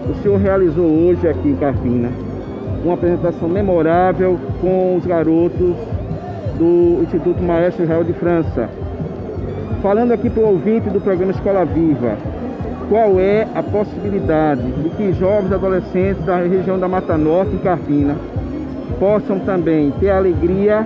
o 0.09 0.21
senhor 0.21 0.39
realizou 0.39 0.85
hoje 0.85 1.27
aqui 1.27 1.49
em 1.49 1.55
Carpina 1.55 2.11
uma 2.83 2.93
apresentação 2.93 3.49
memorável 3.49 4.39
com 4.61 4.97
os 4.97 5.05
garotos 5.05 5.75
do 6.57 7.03
Instituto 7.03 7.41
Maestro 7.41 7.83
Israel 7.83 8.03
de 8.03 8.13
França. 8.13 8.69
Falando 9.81 10.11
aqui 10.11 10.29
para 10.29 10.41
o 10.41 10.47
ouvinte 10.47 10.89
do 10.89 10.99
programa 10.99 11.31
Escola 11.31 11.65
Viva, 11.65 12.17
qual 12.89 13.19
é 13.19 13.47
a 13.53 13.61
possibilidade 13.61 14.61
de 14.61 14.89
que 14.91 15.13
jovens 15.13 15.51
adolescentes 15.51 16.23
da 16.25 16.37
região 16.37 16.79
da 16.79 16.87
Mata 16.87 17.17
Norte 17.17 17.55
e 17.55 17.59
Carpina 17.59 18.15
possam 18.99 19.39
também 19.39 19.91
ter 19.99 20.09
a 20.09 20.17
alegria, 20.17 20.85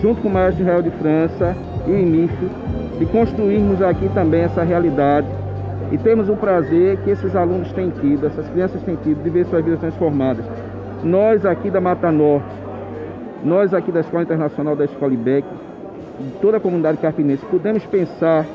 junto 0.00 0.22
com 0.22 0.28
o 0.28 0.32
Maestro 0.32 0.62
Israel 0.62 0.82
de 0.82 0.90
França 0.90 1.54
e 1.86 1.90
o 1.90 1.98
IMIF, 1.98 2.34
de 2.98 3.06
construirmos 3.06 3.82
aqui 3.82 4.08
também 4.14 4.42
essa 4.42 4.62
realidade 4.62 5.26
e 5.92 5.98
temos 5.98 6.28
o 6.28 6.36
prazer 6.36 6.96
que 6.98 7.10
esses 7.10 7.36
alunos 7.36 7.70
têm 7.72 7.90
tido, 7.90 8.26
essas 8.26 8.48
crianças 8.48 8.82
têm 8.82 8.96
tido, 8.96 9.22
de 9.22 9.30
ver 9.30 9.46
suas 9.46 9.64
vidas 9.64 9.80
transformadas. 9.80 10.44
Nós 11.02 11.44
aqui 11.44 11.70
da 11.70 11.80
Mata 11.80 12.10
Norte, 12.10 12.48
nós 13.44 13.74
aqui 13.74 13.92
da 13.92 14.00
Escola 14.00 14.22
Internacional 14.22 14.74
da 14.74 14.86
Escola 14.86 15.12
IBEC, 15.12 15.46
toda 16.40 16.56
a 16.56 16.60
comunidade 16.60 16.98
carpinense, 16.98 17.44
podemos 17.46 17.84
pensar, 17.84 18.46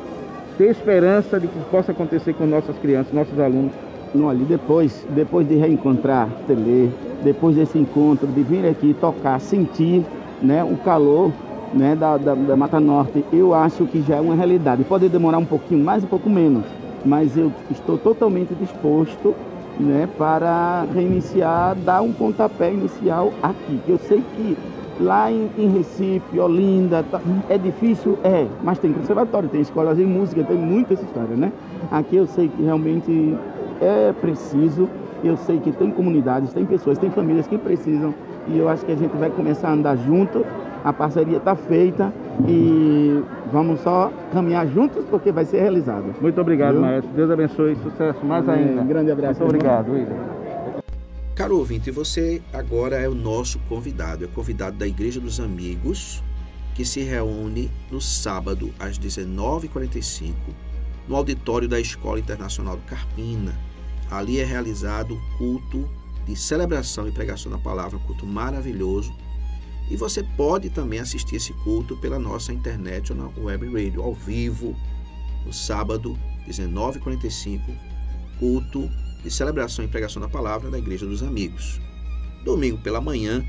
ter 0.60 0.72
esperança 0.72 1.39
de 1.39 1.47
que 1.47 1.57
possa 1.72 1.93
acontecer 1.93 2.34
com 2.34 2.45
nossas 2.45 2.78
crianças, 2.80 3.14
nossos 3.14 3.39
alunos. 3.39 3.72
Não, 4.14 4.30
ali 4.30 4.43
depois, 4.43 5.07
depois 5.12 5.47
de 5.47 5.55
reencontrar 5.55 6.28
Tele, 6.47 6.91
depois 7.24 7.55
desse 7.55 7.80
encontro, 7.80 8.28
de 8.28 8.43
vir 8.43 8.66
aqui 8.66 8.93
tocar, 8.99 9.39
sentir 9.39 10.03
né, 10.41 10.62
o 10.62 10.76
calor 10.78 11.32
né, 11.74 11.95
da, 11.95 12.18
da, 12.18 12.36
da, 12.36 12.57
Mata 12.57 12.78
Norte, 12.78 13.24
eu 13.32 13.53
acho 13.53 13.86
que 13.86 14.01
já 14.01 14.18
é 14.18 14.20
uma 14.20 14.36
realidade. 14.36 14.84
Pode 14.84 15.07
demorar 15.07 15.38
um 15.38 15.45
pouquinho 15.45 15.82
mais, 15.82 16.03
um 16.03 16.07
pouco 16.07 16.30
menos, 16.30 16.66
mas 17.05 17.38
eu 17.38 17.53
estou 17.72 17.97
totalmente 17.97 18.53
disposto 18.55 19.34
né, 19.80 20.10
para 20.18 20.86
reiniciar, 20.93 21.74
dar 21.86 22.01
um 22.01 22.12
pontapé 22.12 22.74
inicial 22.74 23.32
aqui. 23.41 23.80
Eu 23.88 23.97
sei 23.97 24.22
que 24.36 24.57
lá 24.99 25.31
em, 25.31 25.49
em 25.57 25.69
Recife, 25.69 26.39
Olinda, 26.39 27.03
tá, 27.03 27.21
é 27.49 27.57
difícil, 27.57 28.17
é, 28.23 28.47
mas 28.63 28.79
tem 28.79 28.91
conservatório, 28.91 29.49
tem 29.49 29.61
escolas 29.61 29.97
de 29.97 30.05
música, 30.05 30.43
tem 30.43 30.57
muita 30.57 30.93
essa 30.93 31.03
história, 31.03 31.35
né? 31.35 31.51
Aqui 31.91 32.15
eu 32.15 32.27
sei 32.27 32.49
que 32.49 32.61
realmente 32.61 33.35
é 33.81 34.13
preciso 34.13 34.89
eu 35.23 35.35
sei 35.37 35.59
que 35.59 35.71
tem 35.71 35.91
comunidades, 35.91 36.53
tem 36.53 36.65
pessoas, 36.65 36.97
tem 36.97 37.09
famílias 37.09 37.47
que 37.47 37.57
precisam 37.57 38.13
e 38.47 38.57
eu 38.57 38.69
acho 38.69 38.85
que 38.85 38.91
a 38.91 38.95
gente 38.95 39.15
vai 39.17 39.29
começar 39.29 39.69
a 39.69 39.73
andar 39.73 39.97
junto. 39.97 40.45
A 40.83 40.93
parceria 40.93 41.37
está 41.37 41.55
feita 41.55 42.11
e 42.47 43.21
vamos 43.51 43.81
só 43.81 44.11
caminhar 44.31 44.65
juntos 44.67 45.03
porque 45.09 45.31
vai 45.31 45.43
ser 45.43 45.59
realizado. 45.59 46.15
Muito 46.21 46.39
obrigado, 46.39 46.73
Viu? 46.73 46.81
maestro. 46.81 47.11
Deus 47.13 47.29
abençoe. 47.29 47.75
Sucesso 47.75 48.25
mais 48.25 48.47
ainda. 48.47 48.81
Um 48.81 48.87
grande 48.87 49.11
abraço. 49.11 49.41
Muito 49.41 49.55
obrigado, 49.55 49.91
William. 49.91 50.38
Caro 51.39 51.57
ouvinte, 51.57 51.89
você 51.89 52.41
agora 52.51 52.97
é 52.97 53.07
o 53.07 53.15
nosso 53.15 53.59
convidado, 53.59 54.25
é 54.25 54.27
convidado 54.27 54.75
da 54.75 54.85
Igreja 54.85 55.21
dos 55.21 55.39
Amigos, 55.39 56.21
que 56.75 56.83
se 56.83 56.99
reúne 56.99 57.71
no 57.89 58.01
sábado 58.01 58.73
às 58.77 58.99
19h45 58.99 60.33
no 61.07 61.15
auditório 61.15 61.65
da 61.65 61.79
Escola 61.79 62.19
Internacional 62.19 62.75
do 62.75 62.83
Carpina, 62.83 63.57
Ali 64.11 64.41
é 64.41 64.43
realizado 64.43 65.15
o 65.15 65.37
culto 65.37 65.89
de 66.25 66.35
celebração 66.35 67.07
e 67.07 67.11
pregação 67.13 67.49
da 67.49 67.57
palavra, 67.57 67.97
um 67.97 68.01
culto 68.01 68.25
maravilhoso. 68.25 69.15
E 69.89 69.95
você 69.95 70.21
pode 70.21 70.69
também 70.69 70.99
assistir 70.99 71.37
esse 71.37 71.53
culto 71.63 71.95
pela 71.95 72.19
nossa 72.19 72.51
internet 72.51 73.13
ou 73.13 73.17
na 73.17 73.29
web 73.41 73.65
radio, 73.67 74.01
ao 74.01 74.13
vivo, 74.13 74.75
no 75.45 75.53
sábado, 75.53 76.19
19h45, 76.49 77.61
culto 78.37 78.89
de 79.24 79.32
celebração 79.32 79.84
e 79.84 79.88
pregação 79.88 80.22
da 80.22 80.30
palavra 80.30 80.70
da 80.70 80.78
Igreja 80.78 81.05
dos 81.05 81.24
Amigos. 81.24 81.80
Domingo 82.43 82.78
pela 82.78 83.01
manhã, 83.01 83.45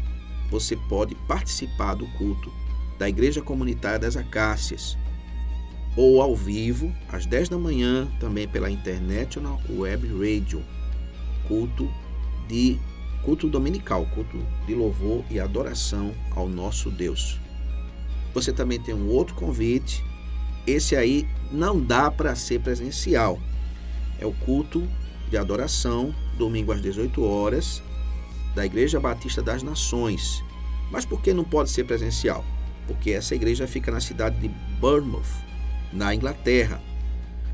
você 0.50 0.76
pode 0.88 1.14
participar 1.26 1.94
do 1.94 2.06
culto 2.18 2.52
da 2.98 3.08
Igreja 3.08 3.40
Comunitária 3.40 3.98
das 3.98 4.16
Acácias, 4.16 4.98
ou 5.96 6.20
ao 6.20 6.36
vivo, 6.36 6.94
às 7.08 7.26
10 7.26 7.48
da 7.48 7.58
manhã, 7.58 8.08
também 8.20 8.46
pela 8.46 8.68
na 8.70 9.58
web 9.70 10.08
radio. 10.08 10.62
Culto 11.48 11.90
de 12.48 12.78
culto 13.24 13.48
dominical, 13.48 14.06
culto 14.14 14.38
de 14.66 14.74
louvor 14.74 15.24
e 15.30 15.40
adoração 15.40 16.14
ao 16.30 16.48
nosso 16.48 16.90
Deus. 16.90 17.40
Você 18.32 18.52
também 18.52 18.80
tem 18.80 18.94
um 18.94 19.08
outro 19.08 19.34
convite. 19.34 20.04
Esse 20.66 20.94
aí 20.94 21.26
não 21.50 21.80
dá 21.80 22.10
para 22.10 22.34
ser 22.36 22.60
presencial. 22.60 23.40
É 24.18 24.26
o 24.26 24.32
culto 24.32 24.86
de 25.30 25.36
adoração, 25.36 26.14
domingo 26.36 26.72
às 26.72 26.82
18 26.82 27.24
horas, 27.24 27.82
da 28.54 28.66
Igreja 28.66 28.98
Batista 28.98 29.40
das 29.40 29.62
Nações. 29.62 30.42
Mas 30.90 31.04
por 31.04 31.22
que 31.22 31.32
não 31.32 31.44
pode 31.44 31.70
ser 31.70 31.84
presencial? 31.84 32.44
Porque 32.86 33.12
essa 33.12 33.34
igreja 33.34 33.66
fica 33.66 33.92
na 33.92 34.00
cidade 34.00 34.40
de 34.40 34.48
Bournemouth, 34.80 35.22
na 35.92 36.14
Inglaterra. 36.14 36.82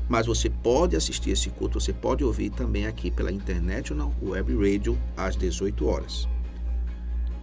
Mas 0.09 0.25
você 0.25 0.49
pode 0.49 0.95
assistir 0.95 1.31
esse 1.31 1.49
culto, 1.49 1.79
você 1.79 1.93
pode 1.93 2.23
ouvir 2.23 2.49
também 2.49 2.87
aqui 2.87 3.11
pela 3.11 3.29
na 3.31 4.09
web 4.23 4.55
radio 4.55 4.97
às 5.15 5.35
18 5.35 5.85
horas. 5.85 6.27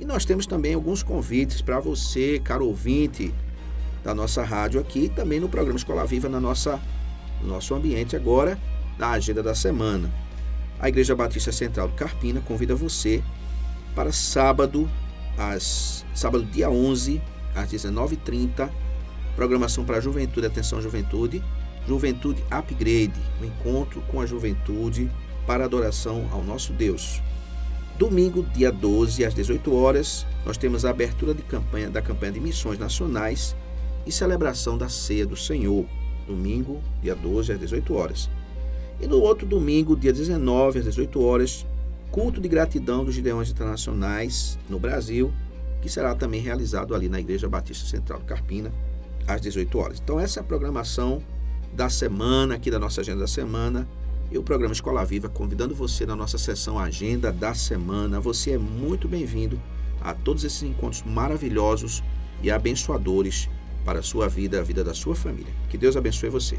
E 0.01 0.05
nós 0.05 0.24
temos 0.24 0.47
também 0.47 0.74
alguns 0.74 1.03
convites 1.03 1.61
para 1.61 1.78
você, 1.78 2.41
caro 2.43 2.66
ouvinte, 2.66 3.32
da 4.03 4.14
nossa 4.14 4.43
rádio 4.43 4.80
aqui 4.80 5.05
e 5.05 5.09
também 5.09 5.39
no 5.39 5.49
programa 5.49 5.78
Escola 5.78 6.05
Viva 6.05 6.28
na 6.28 6.41
nossa, 6.41 6.80
no 7.41 7.49
nosso 7.49 7.74
ambiente 7.74 8.16
agora, 8.16 8.59
na 8.99 9.11
agenda 9.11 9.43
da 9.43 9.55
semana. 9.55 10.24
A 10.79 10.89
Igreja 10.89 11.14
Batista 11.14 11.53
Central 11.53 11.89
do 11.89 11.95
Carpina 11.95 12.41
convida 12.41 12.75
você 12.75 13.22
para 13.95 14.12
sábado, 14.12 14.91
às, 15.39 16.05
sábado 16.14 16.45
dia 16.45 16.68
11, 16.68 17.22
às 17.55 17.70
19h30, 17.70 18.68
programação 19.37 19.85
para 19.85 20.01
juventude, 20.01 20.47
atenção 20.47 20.83
juventude, 20.83 21.43
Juventude 21.87 22.43
Upgrade, 22.51 23.12
um 23.43 23.45
encontro 23.45 24.01
com 24.09 24.20
a 24.20 24.27
juventude 24.27 25.11
para 25.47 25.64
adoração 25.64 26.27
ao 26.33 26.43
nosso 26.43 26.72
Deus. 26.72 27.22
Domingo, 27.99 28.43
dia 28.55 28.72
12, 28.72 29.25
às 29.25 29.35
18 29.35 29.75
horas, 29.75 30.27
nós 30.45 30.57
temos 30.57 30.85
a 30.85 30.91
abertura 30.91 31.35
de 31.35 31.43
campanha 31.43 31.91
da 31.91 32.03
campanha 32.03 32.33
de 32.33 32.41
missões 32.41 32.79
nacionais 32.79 33.55
e 34.07 34.11
celebração 34.11 34.77
da 34.77 34.89
ceia 34.89 35.27
do 35.27 35.37
Senhor. 35.37 35.85
Domingo, 36.27 36.83
dia 37.03 37.14
12, 37.14 37.53
às 37.53 37.61
18 37.61 37.95
horas. 37.95 38.31
E 39.01 39.07
no 39.07 39.20
outro 39.20 39.47
domingo, 39.47 39.97
dia 39.97 40.12
19, 40.12 40.78
às 40.78 40.84
18 40.84 41.22
horas, 41.22 41.66
culto 42.11 42.40
de 42.40 42.49
gratidão 42.49 43.05
dos 43.05 43.14
Gideões 43.14 43.51
Internacionais 43.51 44.59
no 44.68 44.78
Brasil, 44.78 45.32
que 45.82 45.88
será 45.88 46.14
também 46.14 46.40
realizado 46.40 46.95
ali 46.95 47.09
na 47.09 47.20
Igreja 47.20 47.49
Batista 47.49 47.86
Central 47.86 48.20
de 48.20 48.26
Carpina, 48.26 48.72
às 49.26 49.40
18 49.40 49.78
horas. 49.78 50.01
Então, 50.03 50.18
essa 50.18 50.38
é 50.38 50.42
a 50.42 50.45
programação 50.45 51.22
da 51.72 51.88
semana, 51.88 52.55
aqui 52.55 52.70
da 52.70 52.78
nossa 52.78 53.01
agenda 53.01 53.20
da 53.20 53.26
semana, 53.26 53.86
e 54.30 54.38
o 54.38 54.42
programa 54.42 54.72
Escola 54.72 55.05
Viva, 55.05 55.28
convidando 55.28 55.74
você 55.74 56.07
na 56.07 56.16
nossa 56.16 56.38
sessão 56.38 56.78
Agenda 56.78 57.32
da 57.32 57.55
Semana. 57.55 58.20
Você 58.20 58.53
é 58.53 58.59
muito 58.59 59.07
bem-vindo 59.07 59.61
a 60.01 60.14
todos 60.14 60.45
esses 60.45 60.62
encontros 60.62 61.03
maravilhosos 61.03 62.03
e 62.42 62.51
abençoadores 62.51 63.49
para 63.84 64.01
a 64.01 64.03
sua 64.03 64.28
vida, 64.28 64.59
a 64.59 64.62
vida 64.62 64.82
da 64.82 64.95
sua 64.95 65.14
família. 65.14 65.53
Que 65.68 65.76
Deus 65.76 65.97
abençoe 65.97 66.30
você. 66.30 66.59